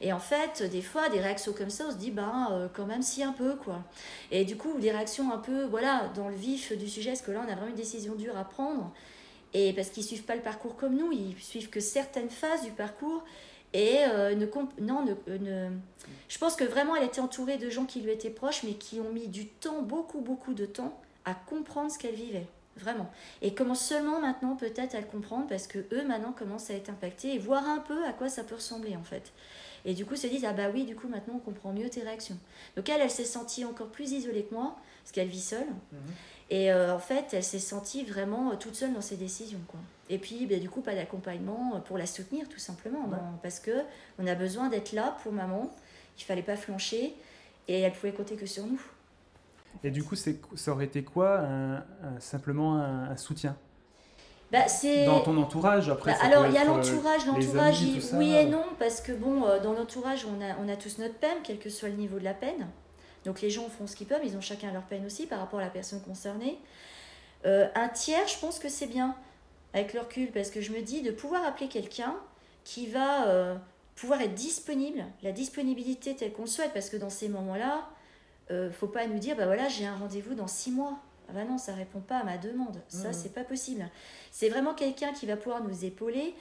Et 0.00 0.12
en 0.12 0.18
fait, 0.18 0.62
des 0.62 0.82
fois, 0.82 1.08
des 1.08 1.20
réactions 1.20 1.52
comme 1.52 1.70
ça, 1.70 1.84
on 1.88 1.90
se 1.90 1.96
dit, 1.96 2.10
ben, 2.10 2.48
euh, 2.50 2.68
quand 2.72 2.86
même, 2.86 3.02
si 3.02 3.22
un 3.22 3.32
peu, 3.32 3.56
quoi. 3.56 3.82
Et 4.30 4.44
du 4.44 4.56
coup, 4.56 4.78
des 4.78 4.90
réactions 4.90 5.32
un 5.32 5.38
peu, 5.38 5.64
voilà, 5.64 6.10
dans 6.14 6.28
le 6.28 6.34
vif 6.34 6.76
du 6.76 6.88
sujet, 6.88 7.10
parce 7.10 7.22
que 7.22 7.30
là, 7.30 7.42
on 7.46 7.50
a 7.50 7.54
vraiment 7.54 7.68
une 7.68 7.74
décision 7.74 8.14
dure 8.14 8.36
à 8.36 8.44
prendre. 8.44 8.92
Et 9.52 9.72
parce 9.72 9.90
qu'ils 9.90 10.04
suivent 10.04 10.24
pas 10.24 10.34
le 10.34 10.42
parcours 10.42 10.76
comme 10.76 10.96
nous, 10.96 11.12
ils 11.12 11.36
suivent 11.38 11.70
que 11.70 11.80
certaines 11.80 12.30
phases 12.30 12.64
du 12.64 12.72
parcours. 12.72 13.24
Et 13.72 13.98
euh, 14.08 14.34
ne, 14.34 14.46
non, 14.80 15.04
ne, 15.04 15.70
je 16.28 16.38
pense 16.38 16.56
que 16.56 16.64
vraiment, 16.64 16.96
elle 16.96 17.04
était 17.04 17.20
entourée 17.20 17.56
de 17.56 17.70
gens 17.70 17.84
qui 17.84 18.00
lui 18.00 18.10
étaient 18.10 18.30
proches, 18.30 18.62
mais 18.64 18.74
qui 18.74 19.00
ont 19.00 19.10
mis 19.10 19.28
du 19.28 19.46
temps, 19.46 19.82
beaucoup, 19.82 20.20
beaucoup 20.20 20.54
de 20.54 20.66
temps, 20.66 21.00
à 21.24 21.34
comprendre 21.34 21.90
ce 21.90 21.98
qu'elle 21.98 22.14
vivait. 22.14 22.46
Vraiment. 22.76 23.08
Et 23.40 23.54
comment 23.54 23.76
seulement 23.76 24.20
maintenant 24.20 24.56
peut-être 24.56 24.96
à 24.96 25.00
le 25.00 25.06
comprendre 25.06 25.46
parce 25.46 25.68
que 25.68 25.78
eux 25.92 26.04
maintenant 26.06 26.32
commencent 26.32 26.70
à 26.70 26.74
être 26.74 26.90
impactés 26.90 27.34
et 27.34 27.38
voir 27.38 27.68
un 27.68 27.78
peu 27.78 28.04
à 28.04 28.12
quoi 28.12 28.28
ça 28.28 28.42
peut 28.42 28.56
ressembler 28.56 28.96
en 28.96 29.04
fait. 29.04 29.32
Et 29.84 29.94
du 29.94 30.04
coup 30.04 30.16
se 30.16 30.26
disent 30.26 30.44
ah 30.44 30.52
bah 30.52 30.70
oui 30.72 30.84
du 30.84 30.96
coup 30.96 31.06
maintenant 31.06 31.34
on 31.36 31.38
comprend 31.38 31.72
mieux 31.72 31.88
tes 31.88 32.02
réactions. 32.02 32.36
Donc 32.76 32.88
elle 32.88 33.00
elle 33.00 33.10
s'est 33.10 33.24
sentie 33.24 33.64
encore 33.64 33.88
plus 33.88 34.10
isolée 34.12 34.44
que 34.44 34.54
moi 34.54 34.76
parce 35.02 35.12
qu'elle 35.12 35.28
vit 35.28 35.40
seule. 35.40 35.68
Mhm. 35.92 35.98
Et 36.50 36.72
euh, 36.72 36.94
en 36.94 36.98
fait 36.98 37.32
elle 37.32 37.44
s'est 37.44 37.60
sentie 37.60 38.04
vraiment 38.04 38.50
euh, 38.50 38.56
toute 38.56 38.74
seule 38.74 38.92
dans 38.92 39.00
ses 39.00 39.16
décisions 39.16 39.60
quoi. 39.68 39.80
Et 40.10 40.18
puis 40.18 40.46
bah, 40.46 40.56
du 40.56 40.68
coup 40.68 40.80
pas 40.80 40.96
d'accompagnement 40.96 41.76
euh, 41.76 41.78
pour 41.78 41.96
la 41.96 42.06
soutenir 42.06 42.48
tout 42.48 42.58
simplement 42.58 43.08
parce 43.42 43.60
que 43.60 43.82
on 44.18 44.26
a 44.26 44.34
besoin 44.34 44.68
d'être 44.68 44.92
là 44.92 45.16
pour 45.22 45.32
maman. 45.32 45.72
Il 46.18 46.24
fallait 46.24 46.42
pas 46.42 46.56
flancher 46.56 47.14
et 47.68 47.80
elle 47.80 47.92
pouvait 47.92 48.12
compter 48.12 48.34
que 48.34 48.46
sur 48.46 48.66
nous. 48.66 48.80
Et 49.82 49.90
du 49.90 50.02
coup, 50.02 50.14
ça 50.16 50.72
aurait 50.72 50.84
été 50.84 51.02
quoi 51.02 51.44
simplement 52.18 52.76
un, 52.76 53.16
soutien 53.16 53.56
bah, 54.52 54.66
dans 55.06 55.20
ton 55.20 55.36
entourage 55.38 55.88
après 55.88 56.12
bah, 56.12 56.18
Alors, 56.22 56.46
il 56.46 56.52
y 56.52 56.58
a 56.58 56.62
euh, 56.62 56.66
l'entourage, 56.66 57.26
l'entourage, 57.26 57.82
oui 58.12 58.34
et 58.34 58.44
non, 58.44 58.64
parce 58.78 59.00
que 59.00 59.10
bon, 59.10 59.44
euh, 59.44 59.58
dans 59.58 59.72
l'entourage, 59.72 60.26
on 60.26 60.40
a, 60.40 60.56
on 60.64 60.68
a 60.68 60.76
tous 60.76 60.98
notre 60.98 61.16
peine, 61.16 61.38
quel 61.42 61.58
que 61.58 61.70
soit 61.70 61.88
le 61.88 61.96
niveau 61.96 62.18
de 62.18 62.24
la 62.24 62.34
peine. 62.34 62.68
Donc 63.24 63.40
les 63.40 63.50
gens 63.50 63.68
font 63.68 63.86
ce 63.86 63.96
qu'ils 63.96 64.06
peuvent, 64.06 64.20
ils 64.22 64.36
ont 64.36 64.40
chacun 64.40 64.70
leur 64.70 64.82
peine 64.82 65.04
aussi 65.06 65.26
par 65.26 65.40
rapport 65.40 65.58
à 65.58 65.62
la 65.62 65.70
personne 65.70 66.00
concernée. 66.02 66.58
Euh, 67.46 67.66
un 67.74 67.88
tiers, 67.88 68.28
je 68.28 68.38
pense 68.38 68.58
que 68.58 68.68
c'est 68.68 68.86
bien, 68.86 69.16
avec 69.72 69.92
le 69.92 70.00
recul, 70.00 70.30
parce 70.30 70.50
que 70.50 70.60
je 70.60 70.72
me 70.72 70.82
dis 70.82 71.02
de 71.02 71.10
pouvoir 71.10 71.44
appeler 71.44 71.68
quelqu'un 71.68 72.14
qui 72.64 72.86
va 72.86 73.58
pouvoir 73.96 74.20
être 74.20 74.34
disponible, 74.34 75.04
la 75.22 75.32
disponibilité 75.32 76.14
telle 76.14 76.32
qu'on 76.32 76.42
le 76.42 76.48
souhaite, 76.48 76.72
parce 76.72 76.90
que 76.90 76.96
dans 76.96 77.10
ces 77.10 77.28
moments-là, 77.28 77.88
euh, 78.50 78.70
faut 78.70 78.86
pas 78.86 79.06
nous 79.06 79.18
dire, 79.18 79.36
bah 79.36 79.46
voilà, 79.46 79.68
j'ai 79.68 79.86
un 79.86 79.96
rendez-vous 79.96 80.34
dans 80.34 80.46
six 80.46 80.70
mois. 80.70 80.98
Ah 81.28 81.32
bah 81.32 81.44
non, 81.44 81.56
ça 81.56 81.72
répond 81.72 82.00
pas 82.00 82.18
à 82.18 82.24
ma 82.24 82.36
demande. 82.36 82.82
Ça, 82.88 83.10
mmh. 83.10 83.12
c'est 83.14 83.32
pas 83.32 83.44
possible. 83.44 83.88
C'est 84.30 84.50
vraiment 84.50 84.74
quelqu'un 84.74 85.12
qui 85.12 85.24
va 85.24 85.36
pouvoir 85.36 85.64
nous 85.64 85.84
épauler. 85.84 86.34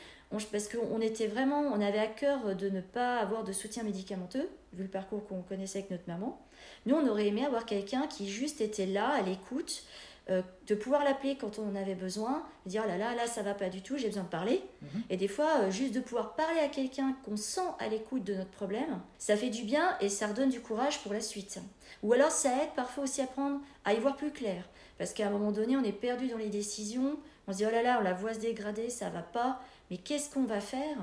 parce 0.52 0.68
qu'on 0.68 1.00
était 1.00 1.28
vraiment, 1.28 1.62
on 1.62 1.80
avait 1.80 2.00
à 2.00 2.08
cœur 2.08 2.56
de 2.56 2.70
ne 2.70 2.82
pas 2.82 3.18
avoir 3.20 3.46
de 3.46 3.54
soutien 3.54 3.84
médicamenteux, 3.84 4.50
vu 4.74 4.84
le 4.84 4.90
parcours 4.90 5.26
qu'on 5.26 5.42
connaissait 5.42 5.80
avec 5.80 5.92
notre 5.92 6.08
maman. 6.08 6.42
Nous, 6.86 6.96
on 6.96 7.08
aurait 7.08 7.28
aimé 7.28 7.46
avoir 7.46 7.66
quelqu'un 7.66 8.08
qui 8.08 8.30
juste 8.30 8.60
était 8.60 8.86
là, 8.86 9.08
à 9.10 9.22
l'écoute, 9.22 9.84
euh, 10.30 10.42
de 10.68 10.76
pouvoir 10.76 11.04
l'appeler 11.04 11.36
quand 11.36 11.60
on 11.60 11.68
en 11.68 11.76
avait 11.76 11.96
besoin, 11.96 12.46
de 12.66 12.70
dire 12.70 12.84
oh 12.86 12.88
là 12.88 12.98
là, 12.98 13.14
là, 13.14 13.28
ça 13.28 13.42
va 13.42 13.54
pas 13.54 13.68
du 13.68 13.82
tout, 13.82 13.98
j'ai 13.98 14.08
besoin 14.08 14.24
de 14.24 14.30
parler. 14.30 14.62
Mhm. 14.82 15.04
Et 15.10 15.18
des 15.18 15.28
fois, 15.28 15.64
euh, 15.64 15.72
juste 15.72 15.94
de 15.94 16.00
pouvoir 16.00 16.36
parler 16.36 16.62
à 16.62 16.70
quelqu'un 16.70 17.14
qu'on 17.26 17.36
sent 17.36 17.68
à 17.80 17.90
l'écoute 17.90 18.24
de 18.24 18.34
notre 18.34 18.52
problème, 18.52 19.02
ça 19.18 19.36
fait 19.36 19.50
du 19.50 19.64
bien 19.64 19.98
et 20.00 20.08
ça 20.08 20.28
redonne 20.28 20.50
du 20.50 20.62
courage 20.62 21.00
pour 21.04 21.12
la 21.12 21.20
suite. 21.20 21.60
Ou 22.04 22.14
alors, 22.14 22.32
ça 22.32 22.50
aide 22.64 22.70
parfois 22.74 23.04
aussi 23.04 23.22
à 23.22 23.28
prendre, 23.28 23.60
à 23.84 23.94
y 23.94 24.00
voir 24.00 24.16
plus 24.16 24.32
clair. 24.32 24.64
Parce 24.98 25.12
qu'à 25.12 25.28
un 25.28 25.30
moment 25.30 25.52
donné, 25.52 25.76
on 25.76 25.84
est 25.84 25.92
perdu 25.92 26.28
dans 26.28 26.38
les 26.38 26.50
décisions, 26.50 27.18
on 27.48 27.52
se 27.52 27.58
dit 27.58 27.66
oh 27.68 27.72
là 27.72 27.84
là, 27.84 27.98
on 28.00 28.04
la 28.04 28.14
voit 28.14 28.34
se 28.34 28.40
dégrader, 28.40 28.90
ça 28.90 29.10
va 29.10 29.24
pas, 29.24 29.60
mais 29.92 29.98
qu'est-ce 29.98 30.34
qu'on 30.34 30.46
va 30.46 30.62
faire? 30.62 30.98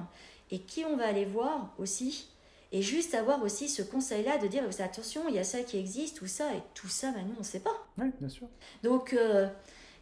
Et 0.50 0.60
qui 0.60 0.84
on 0.86 0.96
va 0.96 1.06
aller 1.06 1.26
voir 1.26 1.74
aussi 1.78 2.30
et 2.72 2.82
juste 2.82 3.14
avoir 3.14 3.42
aussi 3.42 3.68
ce 3.68 3.82
conseil-là 3.82 4.38
de 4.38 4.46
dire 4.46 4.62
attention, 4.78 5.22
il 5.28 5.34
y 5.34 5.38
a 5.38 5.44
ça 5.44 5.62
qui 5.62 5.78
existe, 5.78 6.22
ou 6.22 6.26
ça, 6.26 6.54
et 6.54 6.62
tout 6.74 6.88
ça, 6.88 7.10
ben, 7.12 7.22
nous, 7.26 7.34
on 7.36 7.40
ne 7.40 7.44
sait 7.44 7.60
pas. 7.60 7.86
Oui, 7.98 8.10
bien 8.18 8.28
sûr. 8.28 8.46
Donc, 8.82 9.12
euh, 9.12 9.48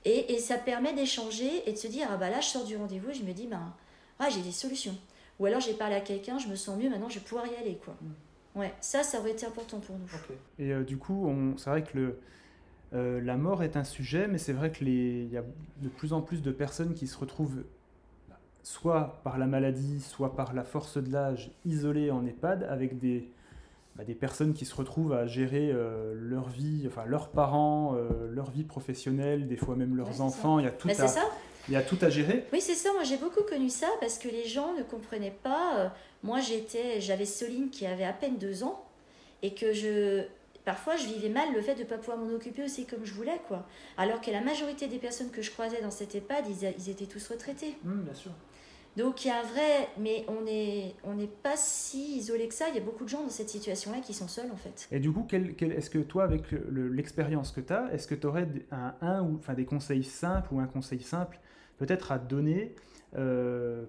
et, 0.05 0.35
et, 0.35 0.39
ça 0.39 0.59
permet 0.59 0.93
d'échanger 0.93 1.69
et 1.69 1.73
de 1.73 1.79
se 1.79 1.89
dire 1.89 2.09
ah 2.11 2.17
bah 2.17 2.31
là, 2.31 2.41
je 2.41 2.47
sors 2.47 2.65
du 2.65 2.77
rendez-vous 2.77 3.13
je 3.13 3.23
me 3.23 3.33
dis 3.33 3.47
ben, 3.47 3.75
ah, 4.19 4.29
j'ai 4.31 4.43
des 4.43 4.53
solutions. 4.53 4.97
Ou 5.39 5.47
alors 5.47 5.61
j'ai 5.61 5.75
parlé 5.75 5.95
à 5.95 6.01
quelqu'un, 6.01 6.39
je 6.39 6.49
me 6.49 6.57
sens 6.57 6.79
mieux, 6.79 6.91
maintenant 6.91 7.09
je 7.09 7.19
vais 7.19 7.25
pouvoir 7.25 7.47
y 7.47 7.57
aller. 7.57 7.79
quoi. 7.85 7.97
Mm. 8.01 8.61
Ouais, 8.61 8.75
ça, 8.81 9.03
ça 9.03 9.21
aurait 9.21 9.33
été 9.33 9.47
important 9.47 9.79
pour 9.79 9.97
nous. 9.97 10.07
Et 10.59 10.73
euh, 10.73 10.83
du 10.83 10.99
coup, 10.99 11.33
c'est 11.57 11.71
vrai 11.71 11.85
que 11.85 11.97
le, 11.97 12.19
euh, 12.95 13.21
la 13.21 13.37
mort 13.37 13.63
est 13.63 13.77
un 13.77 13.85
sujet, 13.85 14.29
mais 14.29 14.39
c'est 14.39 14.53
vrai 14.53 14.73
qu'il 14.73 15.29
y 15.29 15.37
a 15.37 15.45
de 15.83 15.89
plus 15.89 16.13
en 16.13 16.23
plus 16.23 16.43
de 16.43 16.51
personnes 16.51 16.95
qui 16.95 17.07
se 17.07 17.19
retrouvent 17.19 17.65
soit 18.63 19.21
par 19.25 19.39
la 19.39 19.47
maladie, 19.47 20.01
soit 20.01 20.37
par 20.37 20.53
la 20.55 20.65
force 20.65 20.99
de 20.99 21.11
l'âge, 21.11 21.51
isolés 21.65 22.11
en 22.11 22.27
EHPAD, 22.27 22.65
avec 22.65 22.99
des, 22.99 23.31
bah, 23.97 24.05
des 24.05 24.15
personnes 24.15 24.55
qui 24.55 24.65
se 24.65 24.75
retrouvent 24.75 25.13
à 25.13 25.27
gérer 25.27 25.71
euh, 25.73 26.15
leur 26.15 26.49
vie, 26.49 26.85
enfin 26.87 27.05
leurs 27.05 27.29
parents, 27.29 27.97
euh, 27.97 28.29
leur 28.31 28.51
vie 28.51 28.63
professionnelle, 28.63 29.49
des 29.49 29.57
fois 29.57 29.75
même 29.75 29.97
leurs 29.97 30.21
enfants. 30.21 30.59
Il 30.61 30.65
y 30.65 30.69
a 30.69 30.71
tout 30.71 30.87
bah, 30.87 30.95
à. 30.99 31.25
Il 31.69 31.75
y 31.75 31.77
a 31.77 31.83
tout 31.83 31.99
à 32.01 32.09
gérer. 32.09 32.47
Oui, 32.53 32.61
c'est 32.61 32.75
ça. 32.75 32.93
Moi, 32.95 33.03
j'ai 33.03 33.19
beaucoup 33.19 33.43
connu 33.43 33.69
ça 33.69 33.89
parce 34.01 34.19
que 34.19 34.29
les 34.29 34.47
gens 34.47 34.73
ne 34.75 34.83
comprenaient 34.83 35.37
pas. 35.43 35.79
Euh, 35.79 35.89
moi, 36.23 36.41
j'étais, 36.41 37.01
j'avais 37.01 37.27
Soline 37.27 37.71
qui 37.71 37.87
avait 37.87 38.05
à 38.05 38.13
peine 38.13 38.39
deux 38.39 38.63
ans 38.63 38.85
et 39.43 39.53
que 39.53 39.73
je, 39.73 40.25
parfois 40.65 40.97
je 40.97 41.07
vivais 41.07 41.29
mal 41.29 41.53
le 41.55 41.61
fait 41.61 41.75
de 41.75 41.81
ne 41.81 41.85
pas 41.85 41.99
pouvoir 41.99 42.19
m'en 42.19 42.33
occuper 42.35 42.63
aussi 42.65 42.87
comme 42.87 43.05
je 43.05 43.15
voulais 43.15 43.41
quoi 43.47 43.65
alors 43.97 44.21
que 44.21 44.31
la 44.31 44.41
majorité 44.41 44.89
des 44.89 44.99
personnes 44.99 45.31
que 45.31 45.43
je 45.43 45.53
croisais 45.53 45.81
dans 45.81 45.93
cette 45.93 46.15
EHPAD 46.15 46.45
ils, 46.49 46.75
ils 46.77 46.91
étaient 46.91 47.07
tous 47.07 47.29
retraités 47.29 47.77
mmh, 47.85 48.01
bien 48.03 48.15
sûr 48.15 48.33
donc 48.97 49.25
il 49.25 49.29
y 49.29 49.31
a 49.31 49.41
un 49.41 49.45
vrai, 49.45 49.89
mais 49.99 50.25
on 50.29 50.43
n'est 50.43 50.95
on 51.05 51.15
n'est 51.15 51.29
pas 51.29 51.57
si 51.57 52.17
isolé 52.17 52.49
que 52.49 52.55
ça. 52.55 52.69
Il 52.69 52.75
y 52.75 52.79
a 52.79 52.81
beaucoup 52.81 53.05
de 53.05 53.09
gens 53.09 53.23
dans 53.23 53.29
cette 53.29 53.51
situation-là 53.51 53.99
qui 54.01 54.15
sont 54.15 54.29
seuls 54.29 54.51
en 54.53 54.57
fait. 54.57 54.89
Et 54.91 54.99
du 54.99 55.13
coup, 55.13 55.25
quel, 55.29 55.55
est-ce 55.61 55.91
que 55.91 55.99
toi, 55.99 56.25
avec 56.25 56.45
l'expérience 56.73 57.53
que 57.53 57.61
tu 57.61 57.73
as, 57.73 57.93
est-ce 57.93 58.09
que 58.09 58.15
tu 58.15 58.27
aurais 58.27 58.49
un, 58.73 58.95
un, 59.01 59.23
ou 59.23 59.37
enfin 59.37 59.55
des 59.55 59.65
conseils 59.67 60.05
simples 60.05 60.53
ou 60.53 60.61
un 60.61 60.67
conseil 60.67 61.01
simple 61.01 61.39
peut-être 61.79 62.13
à 62.13 62.19
donner 62.19 62.75
euh, 63.17 63.87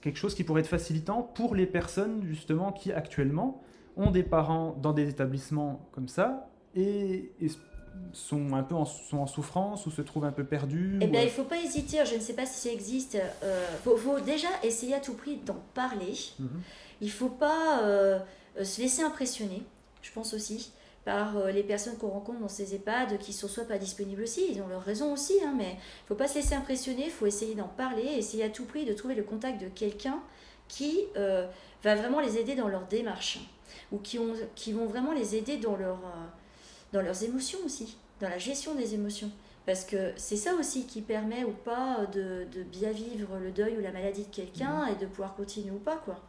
quelque 0.00 0.18
chose 0.18 0.34
qui 0.34 0.44
pourrait 0.44 0.60
être 0.60 0.68
facilitant 0.68 1.22
pour 1.22 1.54
les 1.54 1.66
personnes 1.66 2.22
justement 2.24 2.72
qui 2.72 2.92
actuellement 2.92 3.62
ont 3.96 4.10
des 4.10 4.22
parents 4.22 4.76
dans 4.80 4.92
des 4.92 5.08
établissements 5.08 5.88
comme 5.92 6.08
ça 6.08 6.50
et 6.74 7.32
sont 8.12 8.52
un 8.54 8.62
peu 8.62 8.74
en, 8.74 8.84
sont 8.84 9.18
en 9.18 9.26
souffrance 9.26 9.86
ou 9.86 9.90
se 9.90 10.02
trouvent 10.02 10.24
un 10.24 10.32
peu 10.32 10.44
perdus 10.44 10.98
Eh 11.00 11.06
bien, 11.06 11.20
il 11.20 11.26
ne 11.26 11.30
faut 11.30 11.44
pas 11.44 11.58
hésiter, 11.58 12.04
je 12.04 12.14
ne 12.14 12.20
sais 12.20 12.32
pas 12.32 12.46
si 12.46 12.68
ça 12.68 12.72
existe, 12.72 13.14
il 13.14 13.20
euh, 13.44 13.66
faut, 13.84 14.20
déjà 14.20 14.48
essayer 14.62 14.94
à 14.94 15.00
tout 15.00 15.14
prix 15.14 15.36
d'en 15.36 15.62
parler. 15.74 16.14
Mhm. 16.38 16.48
Il 17.00 17.06
ne 17.06 17.12
faut 17.12 17.28
pas 17.28 17.82
euh, 17.82 18.18
se 18.62 18.80
laisser 18.80 19.02
impressionner, 19.02 19.62
je 20.02 20.10
pense 20.12 20.34
aussi, 20.34 20.72
par 21.04 21.36
euh, 21.36 21.50
les 21.50 21.62
personnes 21.62 21.96
qu'on 21.96 22.08
rencontre 22.08 22.40
dans 22.40 22.48
ces 22.48 22.74
EHPAD 22.74 23.18
qui 23.18 23.32
sont 23.32 23.48
soit 23.48 23.64
pas 23.64 23.78
disponibles 23.78 24.22
aussi, 24.22 24.42
ils 24.50 24.60
ont 24.60 24.68
leur 24.68 24.82
raison 24.82 25.12
aussi, 25.12 25.34
hein, 25.44 25.54
mais 25.56 25.70
il 25.70 26.02
ne 26.02 26.08
faut 26.08 26.14
pas 26.14 26.28
se 26.28 26.36
laisser 26.36 26.54
impressionner, 26.54 27.04
il 27.06 27.10
faut 27.10 27.26
essayer 27.26 27.54
d'en 27.54 27.68
parler, 27.68 28.02
essayer 28.02 28.44
à 28.44 28.48
tout 28.48 28.64
prix 28.64 28.84
de 28.84 28.92
trouver 28.92 29.14
le 29.14 29.22
contact 29.22 29.60
de 29.62 29.68
quelqu'un 29.68 30.20
qui 30.66 31.06
va 31.14 31.94
vraiment 31.94 32.20
les 32.20 32.36
aider 32.36 32.54
dans 32.54 32.68
leur 32.68 32.86
démarche 32.88 33.40
ou 33.90 33.96
qui, 33.96 34.18
ont, 34.18 34.34
qui 34.54 34.72
vont 34.72 34.84
vraiment 34.84 35.12
les 35.12 35.34
aider 35.34 35.56
dans 35.56 35.76
leur 35.76 35.98
dans 36.92 37.02
leurs 37.02 37.22
émotions 37.22 37.58
aussi, 37.64 37.96
dans 38.20 38.28
la 38.28 38.38
gestion 38.38 38.74
des 38.74 38.94
émotions. 38.94 39.30
Parce 39.66 39.84
que 39.84 40.12
c'est 40.16 40.36
ça 40.36 40.54
aussi 40.54 40.86
qui 40.86 41.02
permet 41.02 41.44
ou 41.44 41.52
pas 41.52 42.06
de, 42.12 42.46
de, 42.50 42.62
bien 42.62 42.90
vivre 42.90 43.36
le 43.38 43.50
deuil 43.50 43.76
ou 43.76 43.82
la 43.82 43.92
maladie 43.92 44.22
de 44.22 44.34
quelqu'un 44.34 44.86
mhm. 44.86 44.92
et 44.92 44.94
de 44.96 45.06
pouvoir 45.06 45.34
continuer 45.34 45.70
ou 45.70 45.78
pas, 45.78 45.96
quoi. 45.96 46.22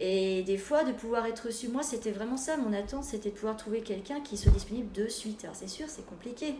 Et 0.00 0.42
des 0.44 0.56
fois, 0.56 0.84
de 0.84 0.92
pouvoir 0.92 1.26
être 1.26 1.46
reçu, 1.46 1.68
moi, 1.68 1.82
c'était 1.82 2.12
vraiment 2.12 2.36
ça, 2.36 2.56
mon 2.56 2.72
attente, 2.72 3.04
c'était 3.04 3.30
de 3.30 3.34
pouvoir 3.34 3.56
trouver 3.56 3.82
quelqu'un 3.82 4.20
qui 4.20 4.36
soit 4.36 4.52
disponible 4.52 4.90
de 4.92 5.08
suite. 5.08 5.44
Alors, 5.44 5.56
c'est 5.56 5.68
sûr, 5.68 5.86
c'est 5.88 6.06
compliqué, 6.06 6.54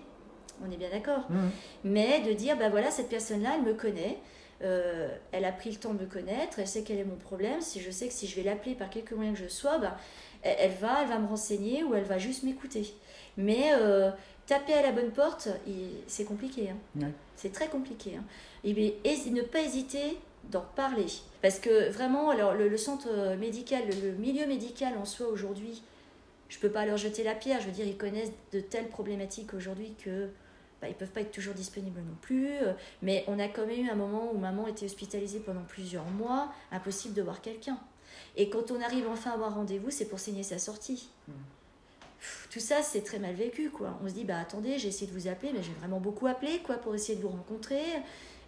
on 0.62 0.70
est 0.70 0.76
bien 0.76 0.90
d'accord. 0.90 1.30
Mhm. 1.30 1.50
Mais 1.84 2.20
de 2.20 2.32
dire, 2.32 2.58
bah 2.58 2.68
voilà, 2.68 2.90
cette 2.90 3.08
personne-là, 3.08 3.52
elle 3.56 3.62
me 3.62 3.74
connaît, 3.74 4.18
euh, 4.62 5.08
elle 5.32 5.44
a 5.44 5.52
pris 5.52 5.70
le 5.70 5.76
temps 5.76 5.94
de 5.94 6.00
me 6.00 6.06
connaître, 6.06 6.58
elle 6.58 6.66
sait 6.66 6.82
quel 6.82 6.98
est 6.98 7.04
mon 7.04 7.16
problème. 7.16 7.60
Si 7.60 7.80
je 7.80 7.90
sais 7.90 8.08
que 8.08 8.12
si 8.12 8.26
je 8.26 8.36
vais 8.36 8.42
l'appeler 8.42 8.74
par 8.74 8.90
quelque 8.90 9.14
moyen 9.14 9.32
que 9.32 9.38
je 9.38 9.48
sois, 9.48 9.78
bah, 9.78 9.96
elle, 10.42 10.72
va, 10.72 11.02
elle 11.02 11.08
va 11.08 11.18
me 11.18 11.26
renseigner 11.26 11.84
ou 11.84 11.94
elle 11.94 12.04
va 12.04 12.18
juste 12.18 12.42
m'écouter. 12.42 12.92
Mais 13.38 13.70
euh, 13.72 14.10
taper 14.46 14.74
à 14.74 14.82
la 14.82 14.92
bonne 14.92 15.12
porte, 15.12 15.48
c'est 16.06 16.24
compliqué. 16.24 16.70
Hein. 16.70 17.08
C'est 17.36 17.52
très 17.52 17.68
compliqué. 17.68 18.16
Hein. 18.16 18.24
Et, 18.64 18.74
ne 19.30 19.42
pas 19.42 19.60
hésiter 19.60 20.18
d'en 20.50 20.64
parler. 20.74 21.06
Parce 21.40 21.60
que 21.60 21.88
vraiment, 21.90 22.30
alors, 22.30 22.54
le, 22.54 22.76
centre 22.76 23.36
médical, 23.36 23.84
le, 24.02 24.12
milieu 24.12 24.46
médical 24.46 24.98
en 24.98 25.04
soi 25.04 25.28
aujourd'hui, 25.28 25.82
je 26.48 26.56
ne 26.56 26.62
peux 26.62 26.70
pas 26.70 26.84
leur 26.84 26.96
jeter 26.96 27.22
la 27.22 27.34
pierre. 27.34 27.60
Je 27.60 27.66
veux 27.66 27.72
dire, 27.72 27.86
ils 27.86 27.96
connaissent 27.96 28.32
de 28.52 28.60
telles 28.60 28.88
problématiques 28.88 29.54
aujourd'hui 29.54 29.94
que 30.04 30.28
bah, 30.82 30.88
ils 30.88 30.92
ne 30.92 30.96
peuvent 30.96 31.10
pas 31.10 31.20
être 31.20 31.30
toujours 31.30 31.54
disponibles 31.54 32.00
non 32.00 32.16
plus. 32.20 32.54
Mais 33.02 33.24
on 33.28 33.38
a 33.38 33.46
quand 33.46 33.66
même 33.66 33.86
eu 33.86 33.88
un 33.88 33.94
moment 33.94 34.32
où 34.32 34.38
maman 34.38 34.66
était 34.66 34.86
hospitalisée 34.86 35.38
pendant 35.38 35.62
plusieurs 35.62 36.06
mois, 36.06 36.52
impossible 36.72 37.14
de 37.14 37.22
voir 37.22 37.40
quelqu'un. 37.40 37.78
Et 38.36 38.50
quand 38.50 38.72
on 38.72 38.80
arrive 38.80 39.06
enfin 39.08 39.30
à 39.30 39.34
avoir 39.34 39.54
rendez-vous, 39.54 39.92
c'est 39.92 40.06
pour 40.06 40.18
signer 40.18 40.42
sa 40.42 40.58
sortie. 40.58 41.08
Mmh. 41.28 41.32
Tout 42.50 42.60
ça, 42.60 42.82
c'est 42.82 43.02
très 43.02 43.18
mal 43.18 43.34
vécu, 43.34 43.70
quoi. 43.70 43.98
On 44.02 44.08
se 44.08 44.14
dit, 44.14 44.24
bah 44.24 44.38
attendez, 44.38 44.78
j'ai 44.78 44.88
essayé 44.88 45.06
de 45.06 45.16
vous 45.16 45.28
appeler, 45.28 45.52
mais 45.52 45.62
j'ai 45.62 45.72
vraiment 45.72 46.00
beaucoup 46.00 46.26
appelé, 46.26 46.60
quoi, 46.64 46.76
pour 46.76 46.94
essayer 46.94 47.16
de 47.16 47.22
vous 47.22 47.28
rencontrer. 47.28 47.82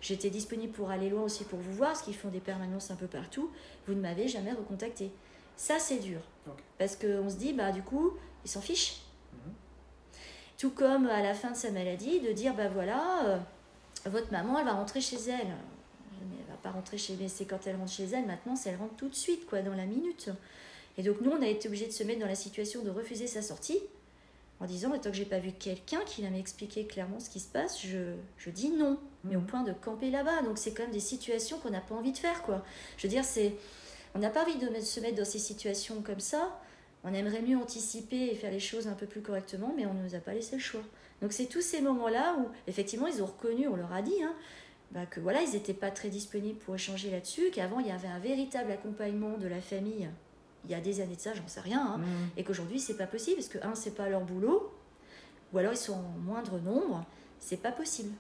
J'étais 0.01 0.31
disponible 0.31 0.73
pour 0.73 0.91
aller 0.91 1.11
loin 1.11 1.23
aussi 1.23 1.45
pour 1.45 1.59
vous 1.59 1.73
voir, 1.73 1.91
parce 1.91 2.03
qu'ils 2.03 2.17
font 2.17 2.29
des 2.29 2.41
permanences 2.41 2.91
un 2.91 2.97
peu 2.97 3.07
partout. 3.07 3.51
Vous 3.87 3.95
ne 3.95 4.01
m'avez 4.01 4.29
jamais 4.29 4.53
recontacté. 4.53 5.11
Ça, 5.57 5.79
c'est 5.79 5.99
dur. 5.99 6.21
Parce 6.79 6.97
qu'on 6.97 7.29
se 7.29 7.37
dit, 7.37 7.53
bah, 7.53 7.71
du 7.71 7.83
coup, 7.83 8.13
il 8.45 8.51
s'en 8.51 8.63
fiche. 8.63 9.03
Mhm. 9.33 9.53
Tout 10.59 10.71
comme 10.71 11.07
à 11.07 11.23
la 11.23 11.35
fin 11.35 11.51
de 11.51 11.57
sa 11.57 11.71
maladie, 11.71 12.21
de 12.21 12.33
dire, 12.33 12.55
bah 12.55 12.69
voilà, 12.69 13.27
euh, 13.27 13.39
votre 14.07 14.33
maman, 14.33 14.59
elle 14.59 14.65
va 14.65 14.73
rentrer 14.73 15.01
chez 15.01 15.19
elle. 15.29 15.55
Elle 16.23 16.47
va 16.49 16.57
pas 16.63 16.71
rentrer 16.71 16.99
chez 16.99 17.17
mais 17.21 17.29
c'est 17.29 17.45
quand 17.45 17.67
elle 17.67 17.77
rentre 17.77 17.93
chez 17.93 18.05
elle, 18.05 18.27
maintenant, 18.27 18.57
c'est 18.57 18.71
elle 18.71 18.77
rentre 18.77 18.97
tout 18.97 19.09
de 19.09 19.15
suite, 19.15 19.47
quoi, 19.47 19.61
dans 19.61 19.75
la 19.75 19.85
minute. 19.85 20.31
Et 21.01 21.03
donc, 21.03 21.23
nous, 21.23 21.31
on 21.31 21.41
a 21.41 21.47
été 21.47 21.67
obligé 21.67 21.87
de 21.87 21.93
se 21.93 22.05
mettre 22.05 22.21
dans 22.21 22.27
la 22.27 22.35
situation 22.35 22.83
de 22.83 22.91
refuser 22.91 23.27
sa 23.27 23.41
sortie 23.41 23.79
en 24.61 24.67
disant, 24.67 24.91
tant 24.99 25.11
que 25.11 25.17
j'ai 25.17 25.25
pas 25.25 25.39
vu 25.39 25.53
quelqu'un 25.53 26.01
qui 26.05 26.21
va 26.21 26.29
m'expliquer 26.29 26.85
clairement 26.85 27.19
ce 27.21 27.31
qui 27.31 27.41
se 27.41 27.49
passe, 27.49 27.81
je, 27.81 28.17
je 28.37 28.51
dis 28.51 28.69
non, 28.69 28.99
mais 29.25 29.35
au 29.35 29.41
mhm. 29.41 29.47
point 29.47 29.63
de 29.63 29.73
camper 29.73 30.11
là-bas. 30.11 30.43
Donc 30.43 30.59
c'est 30.59 30.73
quand 30.73 30.83
même 30.83 30.93
des 30.93 31.01
situations 31.01 31.59
qu'on 31.59 31.71
n'a 31.71 31.81
pas 31.81 31.95
envie 31.95 32.13
de 32.13 32.19
faire, 32.19 32.43
quoi. 32.43 32.63
Je 32.99 33.07
veux 33.07 33.09
dire, 33.09 33.25
c'est, 33.25 33.55
on 34.15 34.19
n'a 34.19 34.29
pas 34.29 34.43
envie 34.43 34.59
de 34.59 34.79
se 34.83 35.01
mettre 35.01 35.17
dans 35.17 35.25
ces 35.25 35.39
situations 35.39 36.03
comme 36.03 36.21
ça. 36.21 36.61
On 37.03 37.15
aimerait 37.15 37.41
mieux 37.41 37.57
anticiper 37.57 38.27
et 38.27 38.35
faire 38.35 38.51
les 38.51 38.61
choses 38.61 38.87
un 38.87 38.93
peu 38.93 39.07
plus 39.07 39.23
correctement, 39.23 39.73
mais 39.75 39.87
on 39.87 39.95
ne 39.95 40.03
nous 40.03 40.15
a 40.15 40.19
pas 40.19 40.35
laissé 40.35 40.57
le 40.57 40.61
choix. 40.61 40.83
Donc 41.23 41.33
c'est 41.33 41.47
tous 41.47 41.63
ces 41.63 41.81
moments-là 41.81 42.37
où, 42.39 42.49
effectivement, 42.67 43.07
ils 43.07 43.23
ont 43.23 43.27
reconnu, 43.27 43.69
on 43.69 43.77
leur 43.77 43.95
a 43.95 44.03
dit, 44.03 44.23
hein, 44.23 44.35
bah, 44.91 45.07
que 45.07 45.19
voilà, 45.19 45.41
ils 45.41 45.53
n'étaient 45.53 45.73
pas 45.73 45.91
très 45.91 46.11
disponibles 46.11 46.59
pour 46.59 46.75
échanger 46.75 47.11
là-dessus, 47.11 47.51
qu'avant 47.55 47.81
il 47.81 47.87
y 47.87 47.91
avait 47.91 48.09
un 48.09 48.19
véritable 48.19 48.71
accompagnement 48.71 49.39
de 49.39 49.49
la 49.49 49.63
famille 49.63 50.11
il 50.65 50.71
y 50.71 50.75
a 50.75 50.81
des 50.81 51.01
années 51.01 51.17
de 51.17 51.21
ça, 51.21 51.35
j'en 51.35 51.47
sais 51.49 51.61
rien, 51.61 51.95
hein. 51.95 51.99
mm. 51.99 52.39
et 52.39 52.45
qu'aujourd'hui 52.45 52.81
c'est 52.81 52.97
pas 52.97 53.07
possible 53.07 53.37
parce 53.37 53.49
que 53.49 53.59
un 53.65 53.75
c'est 53.75 53.95
pas 53.95 54.09
leur 54.09 54.23
boulot, 54.23 54.73
ou 55.53 55.59
alors 55.59 55.73
ils 55.73 55.79
sont 55.79 55.95
en 55.95 56.19
moindre 56.25 56.59
nombre, 56.61 57.05
c'est 57.39 57.57
pas 57.57 57.73
possible. 57.73 58.13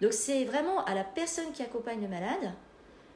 Donc 0.00 0.12
c'est 0.12 0.44
vraiment 0.44 0.84
à 0.84 0.94
la 0.94 1.04
personne 1.04 1.52
qui 1.52 1.62
accompagne 1.62 2.00
le 2.00 2.08
malade 2.08 2.52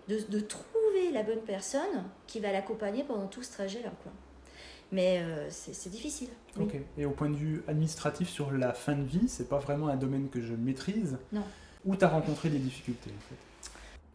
de, 0.08 0.18
de 0.28 0.40
trouver 0.40 1.12
la 1.12 1.22
bonne 1.22 1.42
personne 1.42 2.04
qui 2.26 2.40
va 2.40 2.50
l'accompagner 2.50 3.04
pendant 3.04 3.26
tout 3.26 3.42
ce 3.42 3.52
trajet 3.52 3.82
là 3.82 3.92
quoi. 4.02 4.12
Mais 4.90 5.22
euh, 5.22 5.48
c'est 5.48 5.88
difficile. 5.88 6.28
Ok. 6.60 6.76
Et 6.98 7.06
au 7.06 7.12
point 7.12 7.30
de 7.30 7.36
vue 7.36 7.62
administratif 7.66 8.28
sur 8.28 8.52
la 8.52 8.74
fin 8.74 8.94
de 8.94 9.04
vie, 9.04 9.26
c'est 9.26 9.48
pas 9.48 9.58
vraiment 9.58 9.88
un 9.88 9.96
domaine 9.96 10.28
que 10.28 10.42
je 10.42 10.52
maîtrise. 10.52 11.16
Non. 11.32 11.44
Où 11.86 11.96
tu 11.96 12.04
as 12.04 12.08
rencontré 12.08 12.50
des 12.50 12.58
difficultés 12.58 13.10
en 13.10 13.20
fait? 13.28 13.36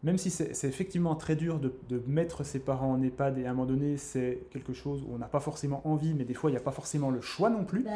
Même 0.02 0.16
si 0.16 0.30
c'est 0.30 0.64
effectivement 0.64 1.16
très 1.16 1.34
dur 1.34 1.58
de, 1.58 1.72
mettre 2.06 2.44
ses 2.44 2.60
parents 2.60 2.92
en 2.92 3.02
EHPAD 3.02 3.38
et 3.38 3.46
à 3.46 3.50
un 3.50 3.54
moment 3.54 3.66
donné 3.66 3.96
c'est 3.96 4.46
quelque 4.50 4.72
chose 4.72 5.02
où 5.02 5.14
on 5.14 5.18
n'a 5.18 5.26
pas 5.26 5.40
forcément 5.40 5.82
envie, 5.84 6.14
mais 6.14 6.24
des 6.24 6.34
fois 6.34 6.50
il 6.50 6.52
n'y 6.52 6.58
a 6.58 6.62
pas 6.62 6.72
forcément 6.72 7.10
le 7.10 7.20
choix 7.20 7.50
non 7.50 7.64
plus. 7.64 7.82
Bah, 7.82 7.90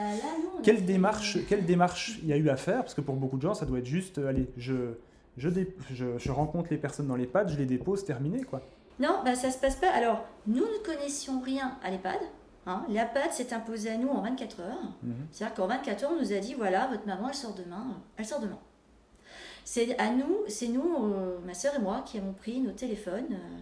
quelle, 0.62 0.84
démarche, 0.84 1.38
quelle 1.48 1.64
démarche 1.64 2.18
il 2.22 2.28
y 2.28 2.32
a 2.32 2.36
eu 2.36 2.48
à 2.48 2.56
faire? 2.56 2.80
Parce 2.80 2.94
que 2.94 3.00
pour 3.00 3.14
beaucoup 3.14 3.36
de 3.36 3.42
gens 3.42 3.54
ça 3.54 3.66
doit 3.66 3.78
être 3.78 3.86
juste, 3.86 4.18
euh, 4.18 4.28
allez, 4.28 4.48
je, 4.56 4.94
je, 5.36 5.48
je, 6.18 6.32
rencontre 6.32 6.68
les 6.70 6.76
personnes 6.76 7.06
dans 7.06 7.16
l'EHPAD, 7.16 7.50
je 7.50 7.56
les 7.56 7.66
dépose, 7.66 8.04
terminé 8.04 8.42
quoi. 8.42 8.62
Non, 8.98 9.20
bah, 9.24 9.34
ça 9.36 9.50
se 9.50 9.58
passe 9.58 9.76
pas. 9.76 9.90
Alors 9.90 10.24
nous 10.46 10.64
ne 10.64 10.84
connaissions 10.84 11.40
rien 11.40 11.78
à 11.84 11.90
l'EHPAD. 11.90 12.20
Hein. 12.66 12.84
L'EHPAD 12.88 13.32
s'est 13.32 13.52
imposé 13.52 13.90
à 13.90 13.96
nous 13.96 14.08
en 14.08 14.22
24 14.22 14.60
heures. 14.60 14.92
Mhm. 15.04 15.14
C'est-à-dire 15.30 15.54
qu'en 15.54 15.68
24 15.68 16.04
heures 16.04 16.10
on 16.16 16.20
nous 16.20 16.32
a 16.32 16.38
dit 16.38 16.54
voilà, 16.54 16.88
votre 16.88 17.06
maman 17.06 17.28
elle 17.28 17.34
sort 17.34 17.54
demain, 17.54 17.96
elle 18.16 18.26
sort 18.26 18.40
demain. 18.40 18.58
C'est 19.64 19.98
à 19.98 20.10
nous, 20.10 20.38
c'est 20.48 20.68
nous, 20.68 20.96
euh, 21.04 21.38
ma 21.46 21.54
soeur 21.54 21.74
et 21.74 21.78
moi, 21.80 22.04
qui 22.06 22.18
avons 22.18 22.32
pris 22.32 22.60
nos 22.60 22.72
téléphones 22.72 23.32
euh, 23.32 23.60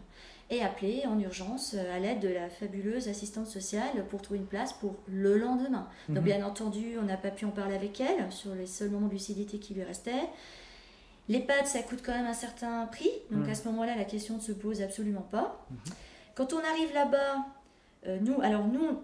et 0.50 0.62
appelé 0.62 1.04
en 1.06 1.18
urgence 1.18 1.74
euh, 1.74 1.96
à 1.96 1.98
l'aide 1.98 2.20
de 2.20 2.28
la 2.28 2.48
fabuleuse 2.48 3.08
assistante 3.08 3.46
sociale 3.46 4.04
pour 4.10 4.20
trouver 4.20 4.40
une 4.40 4.46
place 4.46 4.72
pour 4.72 4.96
le 5.08 5.38
lendemain. 5.38 5.88
Donc 6.08 6.18
mhm. 6.18 6.24
bien 6.24 6.44
entendu, 6.44 6.96
on 6.98 7.04
n'a 7.04 7.16
pas 7.16 7.30
pu 7.30 7.44
en 7.44 7.50
parler 7.50 7.74
avec 7.76 8.00
elle 8.00 8.30
sur 8.32 8.54
les 8.54 8.66
seuls 8.66 8.90
moments 8.90 9.06
de 9.06 9.12
lucidité 9.12 9.58
qui 9.58 9.74
lui 9.74 9.84
restaient. 9.84 10.28
L'EHPAD, 11.28 11.66
ça 11.66 11.82
coûte 11.82 12.00
quand 12.04 12.12
même 12.12 12.26
un 12.26 12.34
certain 12.34 12.86
prix, 12.86 13.10
donc 13.30 13.44
mhm. 13.44 13.50
à 13.50 13.54
ce 13.54 13.68
moment-là, 13.68 13.94
la 13.96 14.04
question 14.04 14.36
ne 14.36 14.40
se 14.40 14.52
pose 14.52 14.82
absolument 14.82 15.26
pas. 15.30 15.64
Mhm. 15.70 15.76
Quand 16.34 16.52
on 16.52 16.58
arrive 16.58 16.92
là-bas, 16.94 17.46
euh, 18.06 18.18
nous, 18.20 18.40
alors 18.40 18.66
nous, 18.66 18.98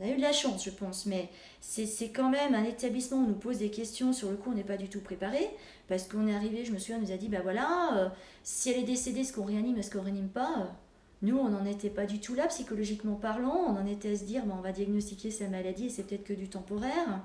on 0.00 0.04
a 0.04 0.08
eu 0.08 0.16
de 0.16 0.20
la 0.20 0.32
chance, 0.32 0.64
je 0.64 0.70
pense, 0.70 1.06
mais 1.06 1.28
c'est 1.60 2.08
quand 2.08 2.28
même 2.28 2.54
un 2.54 2.64
établissement 2.64 3.18
où 3.18 3.24
on 3.24 3.28
nous 3.28 3.34
pose 3.34 3.58
des 3.58 3.70
questions 3.70 4.12
sur 4.12 4.30
le 4.30 4.36
coup, 4.36 4.50
on 4.50 4.54
n'est 4.54 4.64
pas 4.64 4.76
du 4.76 4.88
tout 4.88 5.00
préparé, 5.00 5.48
parce 5.88 6.04
qu'on 6.04 6.26
est 6.26 6.34
arrivé, 6.34 6.64
je 6.64 6.72
me 6.72 6.78
souviens, 6.78 6.98
on 6.98 7.02
nous 7.02 7.12
a 7.12 7.16
dit, 7.16 7.28
bah 7.28 7.40
voilà, 7.42 7.96
euh, 7.96 8.08
si 8.42 8.70
elle 8.70 8.78
est 8.78 8.84
décédée, 8.84 9.20
est-ce 9.20 9.32
qu'on 9.32 9.44
réanime, 9.44 9.78
est-ce 9.78 9.90
qu'on 9.90 10.02
réanime 10.02 10.28
pas 10.28 10.74
Nous, 11.22 11.36
on 11.36 11.48
n'en 11.48 11.64
était 11.66 11.90
pas 11.90 12.06
du 12.06 12.20
tout 12.20 12.34
là, 12.34 12.46
psychologiquement 12.46 13.14
parlant, 13.14 13.56
on 13.68 13.76
en 13.76 13.86
était 13.86 14.12
à 14.12 14.16
se 14.16 14.24
dire, 14.24 14.44
bah, 14.46 14.54
on 14.58 14.62
va 14.62 14.72
diagnostiquer 14.72 15.30
sa 15.30 15.48
maladie 15.48 15.86
et 15.86 15.90
c'est 15.90 16.04
peut-être 16.04 16.24
que 16.24 16.32
du 16.32 16.48
temporaire. 16.48 17.20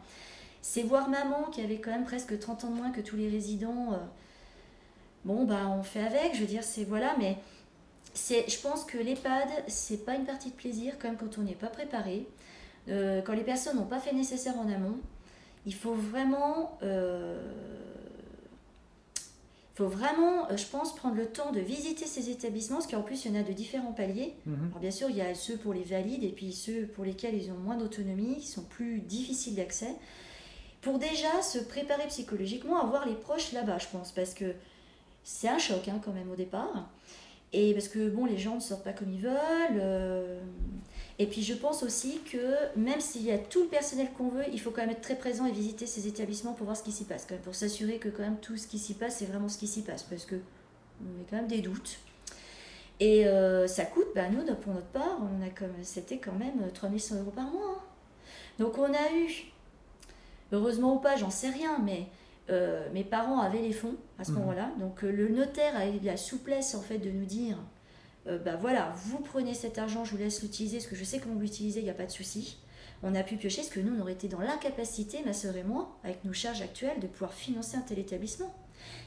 C'est 0.62 0.84
voir 0.84 1.10
maman 1.10 1.44
qui 1.52 1.62
avait 1.62 1.80
quand 1.80 1.92
même 1.92 2.06
presque 2.06 2.38
30 2.38 2.66
ans 2.66 2.70
de 2.72 2.76
moins 2.76 2.92
que 2.92 3.02
tous 3.02 3.16
les 3.16 3.30
résidents. 3.30 3.94
Euh, 3.94 3.98
bon, 5.24 5.46
bah 5.46 5.68
on 5.78 5.84
fait 5.84 6.04
avec, 6.04 6.36
je 6.36 6.42
veux 6.42 6.48
dire, 6.48 6.64
c'est 6.64 6.84
voilà, 6.84 7.16
mais 7.20 7.38
je 8.16 8.62
pense 8.62 8.84
que 8.84 8.98
l'EHPAD, 8.98 9.48
c'est 9.68 10.06
pas 10.06 10.16
une 10.16 10.26
partie 10.26 10.50
de 10.50 10.56
plaisir, 10.56 10.98
comme 11.00 11.16
quand 11.16 11.38
on 11.38 11.42
n'est 11.42 11.54
pas 11.56 11.68
préparé. 11.68 12.28
Euh, 12.90 13.22
quand 13.22 13.34
les 13.34 13.44
personnes 13.44 13.76
n'ont 13.78 13.86
pas 13.86 14.00
fait 14.00 14.14
nécessaire 14.14 14.58
en 14.58 14.70
amont, 14.70 14.98
il 15.66 15.74
faut 15.74 15.94
vraiment, 15.94 16.78
euh, 16.84 17.38
faut 19.78 19.88
vraiment, 19.88 20.50
euh, 20.50 20.58
je 20.58 20.66
pense, 20.66 20.96
prendre 20.96 21.16
le 21.16 21.28
temps 21.28 21.52
de 21.52 21.60
visiter 21.60 22.08
ces 22.08 22.32
établissements, 22.32 22.78
parce 22.78 22.90
qu'en 22.90 23.04
plus, 23.04 23.26
il 23.26 23.32
y 23.32 23.38
en 23.38 23.40
a 23.40 23.44
de 23.44 23.54
différents 23.54 23.94
paliers. 23.94 24.34
Mhm. 24.48 24.70
Alors, 24.70 24.80
bien 24.80 24.90
sûr, 24.90 25.08
il 25.12 25.18
y 25.18 25.22
a 25.22 25.36
ceux 25.36 25.56
pour 25.56 25.72
les 25.72 25.84
valides 25.84 26.24
et 26.24 26.32
puis 26.32 26.52
ceux 26.52 26.88
pour 26.88 27.06
lesquels 27.06 27.36
ils 27.36 27.52
ont 27.52 27.58
moins 27.58 27.78
d'autonomie, 27.78 28.38
qui 28.38 28.48
sont 28.48 28.64
plus 28.64 29.02
difficiles 29.02 29.54
d'accès. 29.54 29.94
Pour 30.82 30.98
déjà 30.98 31.44
se 31.44 31.60
préparer 31.60 32.08
psychologiquement 32.08 32.82
à 32.82 32.88
voir 32.88 33.06
les 33.06 33.14
proches 33.14 33.52
là-bas, 33.52 33.78
je 33.78 33.88
pense, 33.92 34.12
parce 34.12 34.34
que 34.34 34.56
c'est 35.24 35.48
un 35.48 35.60
choc 35.60 35.88
hein, 35.88 36.02
quand 36.04 36.12
même 36.12 36.32
au 36.32 36.36
départ. 36.36 36.90
Et 37.54 37.74
parce 37.74 37.88
que 37.88 38.10
bon, 38.10 38.26
les 38.26 38.38
gens 38.38 38.56
ne 38.56 38.60
sortent 38.60 38.84
pas 38.84 38.94
comme 38.94 39.14
ils 39.14 39.22
veulent. 39.22 39.80
Euh, 39.80 40.42
et 41.20 41.26
puis 41.26 41.42
je 41.42 41.54
pense 41.54 41.82
aussi 41.84 42.20
que 42.32 42.78
même 42.78 43.00
s'il 43.00 43.24
y 43.24 43.32
a 43.32 43.40
tout 43.40 43.64
le 43.64 43.70
personnel 43.70 44.10
qu'on 44.18 44.30
veut, 44.30 44.46
il 44.52 44.60
faut 44.60 44.70
quand 44.70 44.82
même 44.82 44.92
être 44.92 45.02
très 45.02 45.16
présent 45.16 45.46
et 45.46 45.52
visiter 45.52 45.88
ces 45.88 46.08
établissements 46.08 46.54
pour 46.54 46.66
voir 46.66 46.78
ce 46.78 46.84
qui 46.84 46.92
s'y 46.92 47.06
passe, 47.06 47.26
quand 47.28 47.36
même, 47.36 47.44
pour 47.44 47.56
s'assurer 47.56 47.98
que 47.98 48.10
quand 48.10 48.24
même 48.24 48.38
tout 48.38 48.56
ce 48.58 48.68
qui 48.68 48.78
s'y 48.78 48.94
passe, 48.94 49.18
c'est 49.18 49.26
vraiment 49.26 49.50
ce 49.50 49.58
qui 49.58 49.68
s'y 49.68 49.82
passe, 49.82 50.04
parce 50.04 50.26
que 50.26 50.36
on 51.02 51.22
a 51.22 51.26
quand 51.30 51.38
même 51.38 51.48
des 51.48 51.62
doutes. 51.62 52.00
Et 53.00 53.28
euh, 53.28 53.68
ça 53.68 53.86
coûte, 53.86 54.08
bah, 54.16 54.30
nous, 54.30 54.44
pour 54.56 54.74
notre 54.74 54.88
part, 54.88 55.20
on 55.22 55.46
a 55.46 55.50
comme, 55.50 55.74
c'était 55.84 56.18
quand 56.18 56.34
même 56.34 56.72
3100 56.74 57.20
euros 57.20 57.32
par 57.32 57.46
mois. 57.46 57.78
Hein. 57.78 57.82
Donc 58.60 58.78
on 58.78 58.92
a 58.92 59.12
eu, 59.16 59.52
heureusement 60.52 60.96
ou 60.96 61.00
pas, 61.00 61.16
j'en 61.16 61.30
sais 61.30 61.50
rien, 61.50 61.80
mais 61.84 62.08
euh, 62.50 62.88
mes 62.94 63.04
parents 63.04 63.40
avaient 63.40 63.62
les 63.62 63.74
fonds 63.74 63.96
à 64.18 64.24
ce 64.24 64.32
mhm. 64.32 64.40
moment-là. 64.40 64.72
Donc 64.80 65.04
euh, 65.04 65.12
le 65.12 65.30
notaire 65.30 65.76
a 65.76 65.88
eu 65.88 66.00
la 66.04 66.18
souplesse 66.18 66.76
en 66.76 66.82
fait 66.82 66.98
de 66.98 67.10
nous 67.10 67.26
dire 67.26 67.58
euh, 68.28 68.38
bah 68.40 68.58
voilà, 68.60 68.94
vous 69.06 69.20
prenez 69.20 69.54
cet 69.54 69.78
argent, 69.78 70.06
je 70.06 70.12
vous 70.12 70.18
laisse 70.18 70.42
l'utiliser, 70.42 70.78
parce 70.78 70.90
que 70.90 70.96
je 70.96 71.04
sais 71.04 71.20
comment 71.20 71.40
l'utiliser, 71.40 71.80
il 71.80 71.84
n'y 71.84 71.90
a 71.90 71.96
pas 71.96 72.06
de 72.06 72.12
souci. 72.12 72.58
On 73.04 73.14
a 73.16 73.24
pu 73.24 73.36
piocher, 73.38 73.62
parce 73.62 73.70
que 73.70 73.80
nous, 73.80 73.96
on 73.96 74.02
aurait 74.02 74.14
été 74.14 74.28
dans 74.28 74.40
l'incapacité, 74.40 75.20
ma 75.26 75.34
soeur 75.34 75.56
et 75.56 75.64
moi, 75.64 75.98
avec 76.04 76.24
nos 76.26 76.34
charges 76.34 76.62
actuelles, 76.62 77.00
de 77.00 77.08
pouvoir 77.08 77.34
financer 77.34 77.78
un 77.78 77.82
tel 77.82 78.00
établissement. 78.00 78.54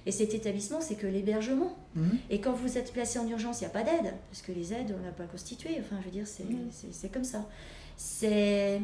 Et 0.06 0.12
cet 0.12 0.34
établissement, 0.34 0.80
c'est 0.80 0.94
que 0.94 1.06
l'hébergement. 1.06 1.76
Mhm. 1.94 2.18
Et 2.30 2.40
quand 2.40 2.52
vous 2.52 2.78
êtes 2.78 2.92
placé 2.92 3.18
en 3.18 3.28
urgence, 3.28 3.60
il 3.60 3.64
n'y 3.64 3.70
a 3.70 3.72
pas 3.72 3.82
d'aide, 3.82 4.14
parce 4.30 4.42
que 4.42 4.52
les 4.52 4.72
aides, 4.72 4.94
on 4.98 5.04
n'a 5.04 5.12
pas 5.12 5.24
constitué. 5.24 5.76
Enfin, 5.80 5.96
je 6.00 6.04
veux 6.06 6.10
dire, 6.10 6.26
c'est 6.26 6.44
mhm. 6.44 7.10
comme 7.12 7.24
ça. 7.24 7.48
C'est. 7.96 8.80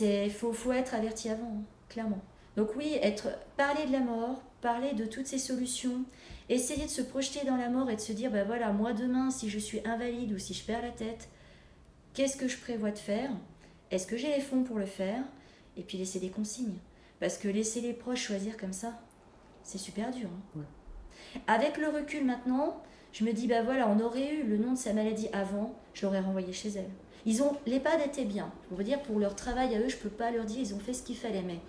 Il 0.00 0.30
faut, 0.30 0.52
faut 0.52 0.72
être 0.72 0.94
averti 0.94 1.30
avant, 1.30 1.46
hein, 1.46 1.62
clairement. 1.88 2.20
Donc 2.56 2.76
oui, 2.76 2.98
être, 3.00 3.28
parler 3.56 3.86
de 3.86 3.92
la 3.92 4.00
mort, 4.00 4.42
parler 4.60 4.92
de 4.92 5.06
toutes 5.06 5.26
ces 5.26 5.38
solutions, 5.38 6.04
essayer 6.50 6.84
de 6.84 6.90
se 6.90 7.00
projeter 7.00 7.46
dans 7.46 7.56
la 7.56 7.68
mort 7.68 7.90
et 7.90 7.96
de 7.96 8.00
se 8.00 8.12
dire, 8.12 8.30
ben 8.30 8.44
voilà, 8.46 8.72
moi 8.72 8.92
demain, 8.92 9.30
si 9.30 9.48
je 9.48 9.58
suis 9.58 9.80
invalide 9.86 10.32
ou 10.32 10.38
si 10.38 10.52
je 10.52 10.64
perds 10.64 10.82
la 10.82 10.90
tête, 10.90 11.28
qu'est-ce 12.12 12.36
que 12.36 12.48
je 12.48 12.58
prévois 12.58 12.90
de 12.90 12.98
faire? 12.98 13.30
Est-ce 13.90 14.06
que 14.06 14.16
j'ai 14.16 14.34
les 14.34 14.40
fonds 14.40 14.64
pour 14.64 14.78
le 14.78 14.86
faire? 14.86 15.22
Et 15.76 15.82
puis 15.82 15.96
laisser 15.96 16.18
des 16.18 16.30
consignes. 16.30 16.78
Parce 17.20 17.38
que 17.38 17.48
laisser 17.48 17.80
les 17.80 17.92
proches 17.92 18.22
choisir 18.22 18.56
comme 18.56 18.72
ça, 18.72 19.00
c'est 19.62 19.78
super 19.78 20.10
dur. 20.10 20.28
Hein. 20.56 20.62
Avec 21.46 21.78
le 21.78 21.88
recul 21.88 22.24
maintenant, 22.24 22.82
je 23.12 23.24
me 23.24 23.32
dis, 23.32 23.46
ben 23.46 23.64
voilà, 23.64 23.88
on 23.88 24.00
aurait 24.00 24.34
eu 24.34 24.42
le 24.42 24.58
nom 24.58 24.72
de 24.72 24.78
sa 24.78 24.92
maladie 24.92 25.28
avant, 25.32 25.74
je 25.94 26.04
l'aurais 26.04 26.20
renvoyé 26.20 26.52
chez 26.52 26.70
elle. 26.70 26.90
Ils 27.26 27.42
ont, 27.42 27.56
l'EHPAD 27.66 28.00
était 28.06 28.24
bien. 28.24 28.50
On 28.72 28.74
va 28.74 28.82
dire, 28.82 29.02
pour 29.02 29.18
leur 29.18 29.36
travail 29.36 29.74
à 29.74 29.80
eux, 29.80 29.88
je 29.88 29.96
peux 29.96 30.08
pas 30.08 30.30
leur 30.30 30.44
dire, 30.44 30.60
ils 30.60 30.74
ont 30.74 30.80
fait 30.80 30.94
ce 30.94 31.02
qu'il 31.02 31.16
fallait, 31.16 31.42
mais 31.42 31.60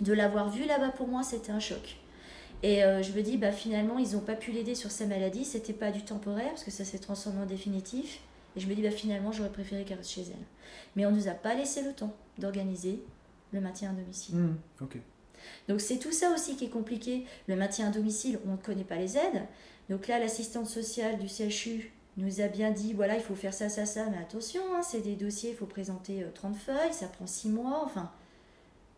de 0.00 0.12
l'avoir 0.12 0.50
vu 0.50 0.64
là-bas 0.64 0.90
pour 0.90 1.08
moi, 1.08 1.22
c'était 1.22 1.52
un 1.52 1.60
choc. 1.60 1.96
Et 2.62 2.82
euh, 2.82 3.02
je 3.02 3.12
me 3.12 3.22
dis, 3.22 3.36
bah, 3.36 3.52
finalement, 3.52 3.98
ils 3.98 4.14
n'ont 4.14 4.20
pas 4.20 4.34
pu 4.34 4.50
l'aider 4.50 4.74
sur 4.74 4.90
sa 4.90 5.06
maladie, 5.06 5.44
c'était 5.44 5.72
pas 5.72 5.90
du 5.90 6.02
temporaire, 6.02 6.48
parce 6.50 6.64
que 6.64 6.70
ça 6.70 6.84
s'est 6.84 6.98
transformé 6.98 7.40
en 7.42 7.46
définitif. 7.46 8.20
Et 8.56 8.60
je 8.60 8.66
me 8.66 8.74
dis, 8.74 8.82
bah, 8.82 8.90
finalement, 8.90 9.30
j'aurais 9.30 9.52
préféré 9.52 9.84
qu'elle 9.84 9.98
reste 9.98 10.10
chez 10.10 10.22
elle. 10.22 10.46
Mais 10.96 11.06
on 11.06 11.10
ne 11.10 11.16
nous 11.16 11.28
a 11.28 11.32
pas 11.34 11.54
laissé 11.54 11.82
le 11.82 11.92
temps 11.92 12.14
d'organiser 12.38 13.00
le 13.52 13.60
maintien 13.60 13.90
à 13.90 13.92
domicile. 13.92 14.36
Mmh, 14.36 14.56
Donc 15.68 15.80
c'est 15.80 15.98
tout 15.98 16.12
ça 16.12 16.32
aussi 16.32 16.56
qui 16.56 16.66
est 16.66 16.70
compliqué. 16.70 17.24
Le 17.46 17.56
maintien 17.56 17.88
à 17.88 17.90
domicile, 17.90 18.38
on 18.46 18.52
ne 18.52 18.56
connaît 18.56 18.84
pas 18.84 18.96
les 18.96 19.16
aides. 19.16 19.42
Donc 19.88 20.08
là, 20.08 20.18
l'assistante 20.18 20.66
sociale 20.66 21.18
du 21.18 21.28
CHU 21.28 21.92
nous 22.16 22.40
a 22.40 22.48
bien 22.48 22.72
dit, 22.72 22.92
voilà, 22.92 23.14
il 23.14 23.22
faut 23.22 23.36
faire 23.36 23.54
ça, 23.54 23.68
ça, 23.68 23.86
ça, 23.86 24.06
mais 24.10 24.18
attention, 24.18 24.60
hein, 24.74 24.82
c'est 24.82 25.00
des 25.00 25.14
dossiers, 25.14 25.50
il 25.50 25.56
faut 25.56 25.66
présenter 25.66 26.26
30 26.34 26.54
euh, 26.54 26.58
feuilles, 26.58 26.92
ça 26.92 27.06
prend 27.06 27.26
6 27.26 27.48
mois, 27.48 27.82
enfin, 27.84 28.10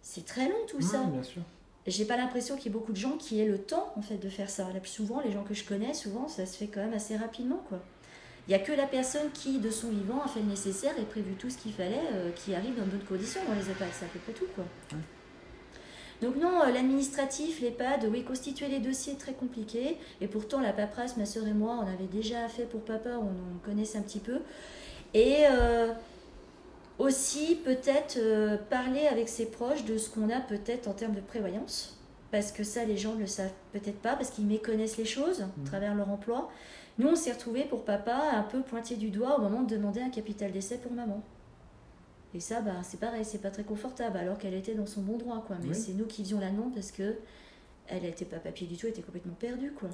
c'est 0.01 0.25
très 0.25 0.49
long 0.49 0.57
tout 0.67 0.81
ça. 0.81 1.05
Bien 1.05 1.23
sûr. 1.23 1.43
J'ai 1.87 2.05
pas 2.05 2.17
l'impression 2.17 2.57
qu'il 2.57 2.67
y 2.67 2.69
ait 2.69 2.79
beaucoup 2.79 2.93
de 2.93 2.99
gens 2.99 3.17
qui 3.17 3.41
aient 3.41 3.47
le 3.47 3.59
temps 3.59 3.93
en 3.97 4.03
fait 4.03 4.19
de 4.19 4.29
faire 4.29 4.51
ça. 4.51 4.71
Là, 4.73 4.81
plus 4.81 4.91
souvent, 4.91 5.21
les 5.21 5.33
gens 5.33 5.45
que 5.45 5.55
je 5.55 5.65
connais, 5.65 5.95
souvent, 5.95 6.29
ça 6.29 6.47
se 6.47 6.57
fait 6.57 6.67
quand 6.67 6.81
même 6.81 6.93
assez 6.93 7.17
rapidement 7.17 7.63
quoi. 7.69 7.81
Il 8.49 8.51
n'y 8.51 8.57
a 8.57 8.65
que 8.65 8.73
la 8.73 8.87
personne 8.87 9.31
qui, 9.33 9.59
de 9.59 9.71
son 9.71 9.91
vivant, 9.91 10.23
a 10.25 10.29
fait 10.29 10.41
le 10.41 10.47
nécessaire 10.47 10.99
et 10.99 11.05
prévu 11.05 11.35
tout 11.35 11.51
ce 11.51 11.57
qu'il 11.57 11.73
fallait, 11.73 12.01
euh, 12.13 12.31
qui 12.33 12.55
arrive 12.55 12.75
dans 12.75 12.85
de 12.85 12.91
bonnes 12.91 13.07
conditions 13.07 13.41
dans 13.47 13.55
les 13.55 13.71
EHPAD. 13.71 13.89
C'est 13.93 14.07
à 14.07 14.09
peu 14.09 14.19
près 14.19 14.33
tout, 14.33 14.47
quoi. 14.55 14.65
Donc 16.21 16.37
non, 16.37 16.61
euh, 16.63 16.73
l'administratif, 16.73 17.61
l'EHPAD, 17.61 18.09
oui, 18.11 18.25
constituer 18.25 18.69
les 18.69 18.81
dossiers 18.81 19.15
très 19.15 19.35
compliqué. 19.35 19.99
Et 20.21 20.27
pourtant, 20.27 20.61
la 20.61 20.73
paperasse, 20.73 21.17
ma 21.17 21.27
soeur 21.27 21.47
et 21.47 21.53
moi, 21.53 21.79
on 21.81 21.87
avait 21.87 22.09
déjà 22.11 22.49
fait 22.49 22.65
pour 22.65 22.81
papa, 22.81 23.11
on, 23.19 23.27
on 23.27 23.59
connaissait 23.65 23.99
un 23.99 24.03
petit 24.03 24.19
peu. 24.19 24.41
Et 25.15 25.45
euh, 25.49 25.93
aussi, 27.01 27.57
peut-être 27.57 28.19
parler 28.69 29.07
avec 29.07 29.29
ses 29.29 29.47
proches 29.47 29.85
de 29.85 29.99
ce 29.99 30.11
qu'on 30.11 30.31
a 30.31 30.41
peut-être 30.41 30.89
en 30.89 30.93
termes 30.93 31.15
de 31.15 31.21
prévoyance. 31.21 31.97
Parce 32.31 32.53
que 32.53 32.63
ça, 32.63 32.85
les 32.85 32.97
gens 32.97 33.15
ne 33.15 33.21
le 33.21 33.27
savent 33.27 33.51
peut-être 33.73 33.99
pas, 34.01 34.15
parce 34.15 34.31
qu'ils 34.31 34.47
méconnaissent 34.47 34.97
les 34.99 35.05
choses 35.05 35.43
à 35.43 35.47
Mmh. 35.47 35.65
travers 35.65 35.95
leur 35.97 36.09
emploi. 36.09 36.49
Nous, 36.99 37.09
on 37.09 37.17
s'est 37.17 37.33
retrouvés 37.33 37.65
pour 37.65 37.85
papa 37.85 38.21
un 38.35 38.43
peu 38.43 38.61
pointé 38.63 38.95
du 38.97 39.11
doigt 39.11 39.37
au 39.39 39.43
moment 39.43 39.63
de 39.63 39.75
demander 39.75 40.01
un 40.01 40.11
capital 40.11 40.53
d'essai 40.53 40.79
pour 40.79 40.93
maman. 40.93 41.23
Et 42.35 42.39
ça, 42.41 42.61
bah, 42.61 42.73
c'est 42.85 43.01
pareil, 43.01 43.25
c'est 43.25 43.41
pas 43.43 43.51
très 43.51 43.65
confortable, 43.65 44.17
alors 44.17 44.39
qu'elle 44.39 44.55
était 44.55 44.75
dans 44.75 44.87
son 44.87 45.01
bon 45.01 45.17
droit, 45.17 45.43
quoi. 45.45 45.57
Mais 45.63 45.71
Oui. 45.71 45.75
c'est 45.75 45.93
nous 45.95 46.05
qui 46.07 46.23
faisions 46.23 46.39
la 46.39 46.51
demande 46.51 46.73
parce 46.75 46.93
que 46.93 47.17
elle 47.89 48.03
n'était 48.03 48.25
pas 48.25 48.37
papier 48.37 48.69
du 48.69 48.77
tout, 48.77 48.87
elle 48.87 48.93
était 48.93 49.03
complètement 49.03 49.35
perdue, 49.35 49.73
quoi. 49.73 49.89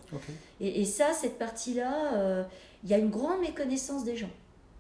Et, 0.61 0.83
et 0.83 0.85
ça, 0.85 1.15
cette 1.15 1.39
partie-là, 1.39 2.15
euh, 2.17 2.45
il 2.85 2.91
y 2.91 2.95
a 2.95 2.99
une 2.99 3.09
grande 3.09 3.41
méconnaissance 3.41 4.05
des 4.05 4.17
gens, 4.17 4.29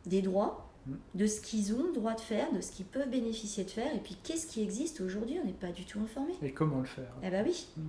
des 0.05 0.20
droits. 0.20 0.66
De 1.14 1.26
ce 1.26 1.41
qu'ils 1.41 1.74
ont 1.74 1.93
droit 1.93 2.14
de 2.14 2.20
faire, 2.20 2.53
de 2.53 2.61
ce 2.61 2.70
qu'ils 2.72 2.87
peuvent 2.87 3.09
bénéficier 3.11 3.64
de 3.64 3.70
faire, 3.70 3.95
et 3.95 3.99
puis 3.99 4.16
qu'est-ce 4.22 4.47
qui 4.47 4.62
existe 4.62 5.01
aujourd'hui, 5.01 5.39
on 5.43 5.47
n'est 5.47 5.53
pas 5.53 5.72
du 5.72 5.84
tout 5.84 5.99
informé. 6.01 6.32
Et 6.43 6.53
comment 6.53 6.78
le 6.80 6.87
faire 6.87 7.12
Eh 7.22 7.30
ben 7.30 7.45
oui. 7.47 7.66
Mm. 7.76 7.80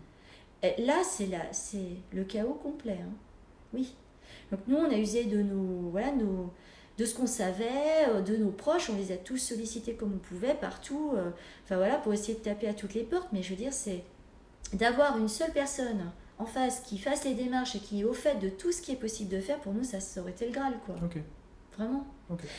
Et 0.63 0.81
Là, 0.85 1.01
c'est 1.03 1.27
la- 1.27 1.53
c'est 1.53 1.97
le 2.13 2.23
chaos 2.23 2.55
complet. 2.55 2.97
hein. 3.01 3.13
Oui. 3.73 3.95
Donc 4.51 4.61
nous, 4.67 4.77
on 4.77 4.89
a 4.89 4.97
usé 4.97 5.25
de 5.25 5.41
nos, 5.41 5.89
voilà, 5.91 6.11
nos, 6.11 6.51
de 6.97 7.05
ce 7.05 7.13
qu'on 7.15 7.27
savait, 7.27 8.07
euh, 8.09 8.21
de 8.21 8.35
nos 8.37 8.49
proches. 8.49 8.89
On 8.89 8.95
les 8.97 9.11
a 9.11 9.17
tous 9.17 9.37
sollicités 9.37 9.93
comme 9.93 10.13
on 10.15 10.17
pouvait 10.17 10.55
partout. 10.55 11.11
euh, 11.15 11.29
Enfin 11.63 11.77
voilà, 11.77 11.97
pour 11.97 12.11
essayer 12.13 12.33
de 12.37 12.43
taper 12.43 12.67
à 12.67 12.73
toutes 12.73 12.93
les 12.95 13.03
portes. 13.03 13.27
Mais 13.33 13.43
je 13.43 13.51
veux 13.51 13.55
dire, 13.55 13.73
c'est 13.73 14.03
d'avoir 14.73 15.17
une 15.17 15.27
seule 15.29 15.51
personne 15.51 16.11
en 16.39 16.45
face 16.45 16.79
qui 16.81 16.97
fasse 16.97 17.23
les 17.25 17.33
démarches 17.35 17.75
et 17.75 17.79
qui 17.79 18.01
est 18.01 18.03
au 18.03 18.13
fait 18.13 18.35
de 18.39 18.49
tout 18.49 18.71
ce 18.71 18.81
qui 18.81 18.91
est 18.91 18.95
possible 18.97 19.29
de 19.29 19.39
faire. 19.39 19.59
Pour 19.59 19.73
nous, 19.73 19.83
ça, 19.83 19.99
ça 19.99 20.21
aurait 20.21 20.31
été 20.31 20.45
le 20.47 20.51
Graal, 20.53 20.73
quoi. 20.85 20.95
Ok. 21.03 21.17
Vraiment. 21.77 22.05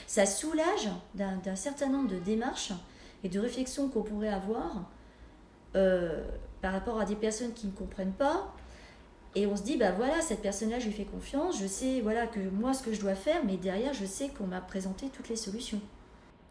Ça 0.06 0.24
soulage 0.26 0.88
d'un 1.14 1.56
certain 1.56 1.88
nombre 1.88 2.08
de 2.08 2.18
démarches 2.18 2.72
et 3.24 3.28
de 3.28 3.38
réflexions 3.40 3.88
qu'on 3.88 4.02
pourrait 4.02 4.28
avoir 4.28 4.88
euh, 5.76 6.24
par 6.62 6.72
rapport 6.72 6.98
à 7.00 7.04
des 7.04 7.16
personnes 7.16 7.52
qui 7.52 7.66
ne 7.66 7.72
comprennent 7.72 8.12
pas. 8.12 8.54
Et 9.34 9.46
on 9.46 9.56
se 9.56 9.62
dit, 9.62 9.76
bah 9.76 9.92
voilà, 9.92 10.20
cette 10.22 10.40
personne-là, 10.40 10.78
je 10.78 10.86
lui 10.86 10.92
fais 10.92 11.04
confiance, 11.04 11.60
je 11.60 11.66
sais 11.66 12.00
voilà 12.00 12.26
que 12.26 12.40
moi 12.40 12.72
ce 12.72 12.82
que 12.82 12.92
je 12.92 13.00
dois 13.00 13.14
faire, 13.14 13.44
mais 13.44 13.56
derrière, 13.56 13.92
je 13.92 14.06
sais 14.06 14.28
qu'on 14.30 14.46
m'a 14.46 14.60
présenté 14.60 15.08
toutes 15.10 15.28
les 15.28 15.36
solutions. 15.36 15.80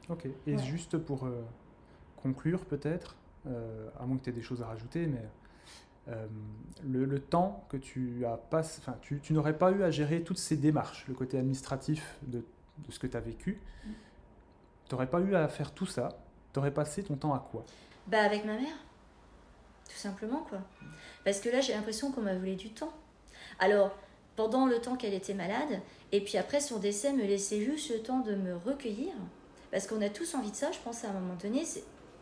Ok. 0.09 0.27
Et 0.45 0.55
Ouais. 0.55 0.63
juste 0.63 0.97
pour 0.97 1.25
euh, 1.25 1.41
conclure, 2.21 2.65
peut-être, 2.65 3.15
euh, 3.47 3.89
à 3.99 4.05
moins 4.05 4.17
que 4.17 4.23
tu 4.23 4.29
aies 4.29 4.33
des 4.33 4.41
choses 4.43 4.61
à 4.61 4.67
rajouter, 4.67 5.07
mais 5.07 5.23
euh, 6.09 6.27
le, 6.85 7.05
le 7.05 7.19
temps 7.19 7.65
que 7.69 7.77
tu 7.77 8.25
as 8.25 8.37
pas, 8.37 8.59
enfin, 8.59 8.95
tu, 9.01 9.19
tu 9.19 9.33
n'aurais 9.33 9.57
pas 9.57 9.71
eu 9.71 9.83
à 9.83 9.91
gérer 9.91 10.21
toutes 10.21 10.37
ces 10.37 10.55
démarches, 10.55 11.05
le 11.07 11.13
côté 11.15 11.37
administratif 11.39 12.17
de, 12.27 12.45
de 12.85 12.91
ce 12.91 12.99
que 12.99 13.07
tu 13.07 13.17
as 13.17 13.21
vécu, 13.21 13.59
tu 14.87 14.95
n'aurais 14.95 15.09
pas 15.09 15.19
eu 15.19 15.35
à 15.35 15.47
faire 15.47 15.73
tout 15.73 15.85
ça, 15.85 16.09
tu 16.53 16.59
aurais 16.59 16.73
passé 16.73 17.03
ton 17.03 17.15
temps 17.15 17.33
à 17.33 17.39
quoi? 17.39 17.65
Bah 18.07 18.21
avec 18.21 18.45
ma 18.45 18.53
mère, 18.53 18.77
tout 19.89 19.97
simplement 19.97 20.45
quoi. 20.49 20.59
Parce 21.25 21.41
que 21.41 21.49
là, 21.49 21.59
j'ai 21.59 21.73
l'impression 21.73 22.11
qu'on 22.11 22.21
m'a 22.21 22.35
volé 22.35 22.55
du 22.55 22.69
temps. 22.69 22.93
Alors, 23.59 23.95
pendant 24.37 24.65
le 24.65 24.79
temps 24.79 24.95
qu'elle 24.95 25.13
était 25.13 25.33
malade, 25.33 25.81
et 26.11 26.21
puis 26.21 26.37
après 26.37 26.61
son 26.61 26.79
décès, 26.79 27.11
me 27.11 27.23
laisser 27.23 27.61
juste 27.61 27.89
le 27.89 28.01
temps 28.01 28.19
de 28.19 28.35
me 28.35 28.55
recueillir. 28.55 29.13
Parce 29.71 29.87
qu'on 29.87 30.01
a 30.01 30.09
tous 30.09 30.35
envie 30.35 30.51
de 30.51 30.55
ça, 30.55 30.71
je 30.71 30.79
pense, 30.79 31.03
à 31.03 31.09
un 31.09 31.13
moment 31.13 31.35
donné. 31.35 31.63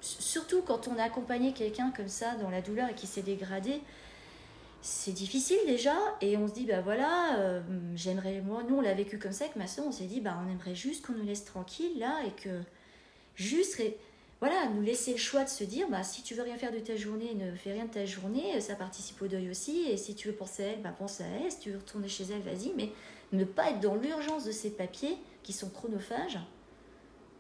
Surtout 0.02 0.62
quand 0.62 0.88
on 0.88 0.98
a 0.98 1.04
accompagné 1.04 1.54
quelqu'un 1.54 1.92
comme 1.92 2.08
ça 2.08 2.36
dans 2.36 2.50
la 2.50 2.62
douleur 2.62 2.90
et 2.90 2.96
qui 2.96 3.06
s'est 3.06 3.22
dégradé, 3.22 3.82
c'est 4.86 5.14
difficile 5.14 5.58
déjà. 5.66 5.96
Et 6.22 6.38
on 6.38 6.48
se 6.48 6.54
dit, 6.54 6.66
bah 6.66 6.82
voilà, 6.82 7.40
euh, 7.40 7.62
j'aimerais, 7.96 8.42
moi, 8.42 8.64
nous 8.64 8.78
on 8.78 8.82
l'a 8.82 8.94
vécu 8.94 9.18
comme 9.18 9.32
ça 9.32 9.46
avec 9.46 9.56
ma 9.56 9.68
soeur, 9.68 9.86
on 9.88 9.92
s'est 9.92 10.06
dit, 10.06 10.22
bah 10.22 10.38
on 10.46 10.52
aimerait 10.52 10.76
juste 10.76 11.06
qu'on 11.06 11.14
nous 11.14 11.26
laisse 11.26 11.44
tranquille 11.44 11.98
là 11.98 12.22
et 12.26 12.32
que 12.42 12.62
juste 13.36 13.82
voilà, 14.40 14.68
nous 14.68 14.82
laisser 14.82 15.14
le 15.14 15.18
choix 15.18 15.44
de 15.44 15.50
se 15.50 15.64
dire, 15.64 15.90
bah, 15.90 16.04
si 16.04 16.22
tu 16.22 16.36
veux 16.36 16.44
rien 16.44 16.58
faire 16.58 16.72
de 16.72 16.80
ta 16.80 16.96
journée, 16.96 17.34
ne 17.34 17.56
fais 17.56 17.72
rien 17.72 17.86
de 17.86 17.92
ta 17.92 18.06
journée, 18.06 18.60
ça 18.62 18.76
participe 18.76 19.20
au 19.22 19.28
deuil 19.28 19.50
aussi, 19.50 19.86
et 19.90 19.98
si 19.98 20.14
tu 20.14 20.28
veux 20.28 20.36
penser 20.36 20.64
à 20.64 20.68
elle, 20.68 20.82
bah, 20.82 20.94
pense 20.96 21.22
à 21.22 21.26
elle, 21.26 21.52
si 21.52 21.60
tu 21.60 21.72
veux 21.72 21.78
retourner 21.78 22.08
chez 22.08 22.26
elle, 22.26 22.42
vas-y, 22.42 22.74
mais 22.76 22.92
ne 23.32 23.44
pas 23.44 23.72
être 23.72 23.80
dans 23.80 23.96
l'urgence 23.96 24.44
de 24.44 24.52
ces 24.52 24.70
papiers 24.70 25.18
qui 25.42 25.54
sont 25.54 25.70
chronophages 25.70 26.40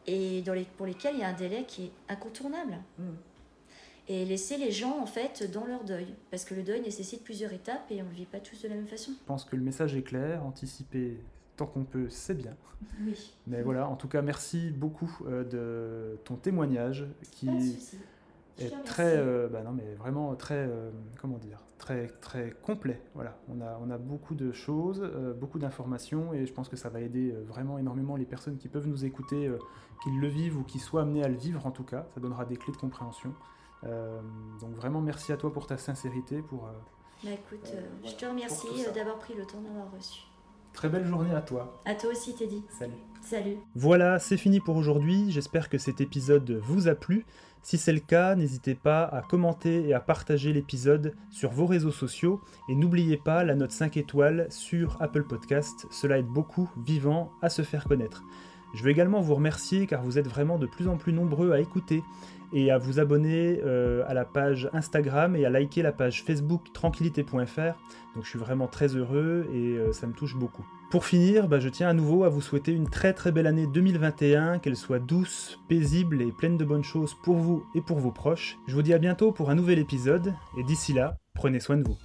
et 0.07 0.43
pour 0.77 0.85
lesquels 0.85 1.15
il 1.15 1.21
y 1.21 1.23
a 1.23 1.27
un 1.27 1.33
délai 1.33 1.65
qui 1.67 1.85
est 1.85 1.91
incontournable. 2.09 2.77
Et 4.07 4.23
laisser 4.25 4.57
les 4.57 4.71
gens, 4.71 4.99
en 4.99 5.07
fait, 5.07 5.49
dans 5.51 5.65
leur 5.65 5.83
deuil, 5.83 6.07
parce 6.29 6.45
que 6.45 6.53
le 6.53 6.61
deuil 6.61 6.81
nécessite 6.81 7.23
plusieurs 7.23 7.53
étapes 7.53 7.89
et 7.89 8.01
on 8.01 8.05
ne 8.05 8.09
le 8.09 8.15
vit 8.15 8.25
pas 8.25 8.39
tous 8.39 8.61
de 8.61 8.67
la 8.67 8.75
même 8.75 8.87
façon. 8.87 9.11
Je 9.19 9.25
pense 9.25 9.45
que 9.45 9.55
le 9.55 9.63
message 9.63 9.95
est 9.95 10.03
clair, 10.03 10.45
anticiper 10.45 11.17
tant 11.57 11.65
qu'on 11.65 11.85
peut, 11.85 12.07
c'est 12.09 12.35
bien. 12.35 12.55
Oui, 13.01 13.33
Mais 13.47 13.61
voilà, 13.63 13.87
en 13.87 13.95
tout 13.95 14.07
cas, 14.07 14.21
merci 14.21 14.69
beaucoup 14.69 15.09
euh, 15.25 15.43
de 15.43 16.17
ton 16.23 16.35
témoignage 16.35 17.07
qui 17.31 17.49
est 18.57 18.83
très, 18.83 19.17
euh, 19.17 19.47
bah 19.47 19.61
non, 19.63 19.71
mais 19.71 19.95
vraiment 19.95 20.35
très, 20.35 20.67
euh, 20.67 20.91
comment 21.19 21.37
dire, 21.37 21.59
très, 21.77 22.07
très 22.07 22.53
complet. 22.61 23.01
Voilà, 23.13 23.37
on 23.49 23.61
a, 23.61 23.79
on 23.81 23.89
a 23.89 23.97
beaucoup 23.97 24.35
de 24.35 24.51
choses, 24.51 25.01
euh, 25.01 25.33
beaucoup 25.33 25.59
d'informations, 25.59 26.33
et 26.33 26.45
je 26.45 26.53
pense 26.53 26.69
que 26.69 26.75
ça 26.75 26.89
va 26.89 27.01
aider 27.01 27.33
vraiment 27.47 27.77
énormément 27.77 28.15
les 28.15 28.25
personnes 28.25 28.57
qui 28.57 28.67
peuvent 28.67 28.87
nous 28.87 29.05
écouter, 29.05 29.51
qu'ils 30.03 30.19
le 30.19 30.27
vivent 30.27 30.57
ou 30.57 30.63
qui 30.63 30.79
soient 30.79 31.01
amenés 31.01 31.23
à 31.23 31.27
le 31.27 31.37
vivre 31.37 31.65
en 31.65 31.71
tout 31.71 31.83
cas. 31.83 32.05
Ça 32.13 32.19
donnera 32.19 32.45
des 32.45 32.57
clés 32.57 32.73
de 32.73 32.77
compréhension. 32.77 33.33
Euh, 33.85 34.19
donc 34.61 34.71
vraiment, 34.75 35.01
merci 35.01 35.31
à 35.31 35.37
toi 35.37 35.51
pour 35.53 35.67
ta 35.67 35.77
sincérité, 35.77 36.41
pour 36.41 36.65
euh, 36.65 36.71
Bah, 37.23 37.31
écoute, 37.31 37.69
Euh, 37.73 37.77
euh, 37.79 38.07
je 38.09 38.15
te 38.15 38.25
remercie 38.25 38.67
d'avoir 38.93 39.17
pris 39.19 39.33
le 39.35 39.45
temps 39.45 39.61
d'avoir 39.61 39.91
reçu. 39.91 40.21
très 40.73 40.89
belle 40.89 41.05
journée 41.05 41.33
à 41.33 41.41
toi. 41.41 41.81
À 41.85 41.95
toi 41.95 42.11
aussi, 42.11 42.35
Teddy. 42.35 42.63
Salut. 42.77 42.93
Salut. 43.21 43.57
Voilà, 43.75 44.19
c'est 44.19 44.37
fini 44.37 44.59
pour 44.59 44.75
aujourd'hui. 44.75 45.31
J'espère 45.31 45.69
que 45.69 45.77
cet 45.77 46.01
épisode 46.01 46.51
vous 46.63 46.87
a 46.87 46.95
plu. 46.95 47.25
Si 47.63 47.77
c'est 47.79 47.93
le 47.93 47.99
cas, 48.01 48.35
n'hésitez 48.35 48.75
pas 48.75 49.03
à 49.05 49.21
commenter 49.23 49.87
et 49.87 49.93
à 49.95 49.99
partager 49.99 50.51
l'épisode 50.53 51.15
sur 51.31 51.49
vos 51.51 51.65
réseaux 51.65 51.91
sociaux. 51.93 52.41
Et 52.69 52.75
n'oubliez 52.75 53.17
pas 53.17 53.43
la 53.43 53.55
note 53.55 53.71
5 53.71 53.97
étoiles 53.97 54.47
sur 54.51 55.01
Apple 55.01 55.23
Podcast. 55.23 55.87
Cela 55.91 56.19
aide 56.19 56.27
beaucoup 56.27 56.69
Vivant 56.85 57.31
à 57.41 57.49
se 57.49 57.61
faire 57.63 57.85
connaître. 57.85 58.23
Je 58.75 58.83
veux 58.83 58.89
également 58.89 59.21
vous 59.21 59.35
remercier 59.35 59.87
car 59.87 60.03
vous 60.03 60.19
êtes 60.19 60.27
vraiment 60.27 60.59
de 60.59 60.65
plus 60.67 60.87
en 60.89 60.97
plus 60.97 61.13
nombreux 61.13 61.53
à 61.53 61.59
écouter 61.61 62.03
et 62.55 62.71
à 62.71 62.77
vous 62.79 62.99
abonner 62.99 63.59
euh, 63.65 64.03
à 64.07 64.13
la 64.13 64.25
page 64.25 64.69
Instagram 64.73 65.35
et 65.35 65.45
à 65.45 65.49
liker 65.49 65.83
la 65.83 65.91
page 65.91 66.23
Facebook 66.23 66.71
tranquillité.fr. 66.73 67.75
Donc 68.15 68.23
je 68.23 68.29
suis 68.29 68.39
vraiment 68.39 68.67
très 68.67 68.95
heureux 68.95 69.45
et 69.53 69.77
euh, 69.77 69.91
ça 69.91 70.07
me 70.07 70.13
touche 70.13 70.35
beaucoup. 70.35 70.65
Pour 70.89 71.05
finir, 71.05 71.49
bah, 71.49 71.59
je 71.59 71.67
tiens 71.67 71.89
à 71.89 71.93
nouveau 71.93 72.23
à 72.23 72.29
vous 72.29 72.41
souhaiter 72.41 72.71
une 72.71 72.89
très 72.89 73.11
très 73.13 73.33
belle 73.33 73.47
année 73.47 73.67
2021, 73.67 74.59
qu'elle 74.59 74.77
soit 74.77 74.99
douce, 74.99 75.59
paisible 75.67 76.21
et 76.21 76.31
pleine 76.31 76.57
de 76.57 76.63
bonnes 76.63 76.83
choses 76.83 77.13
pour 77.23 77.35
vous 77.35 77.65
et 77.75 77.81
pour 77.81 77.99
vos 77.99 78.11
proches. 78.11 78.57
Je 78.67 78.75
vous 78.75 78.81
dis 78.81 78.93
à 78.93 78.99
bientôt 78.99 79.33
pour 79.33 79.49
un 79.49 79.55
nouvel 79.55 79.77
épisode 79.77 80.33
et 80.57 80.63
d'ici 80.63 80.93
là, 80.93 81.17
prenez 81.33 81.59
soin 81.59 81.75
de 81.75 81.83
vous. 81.83 81.97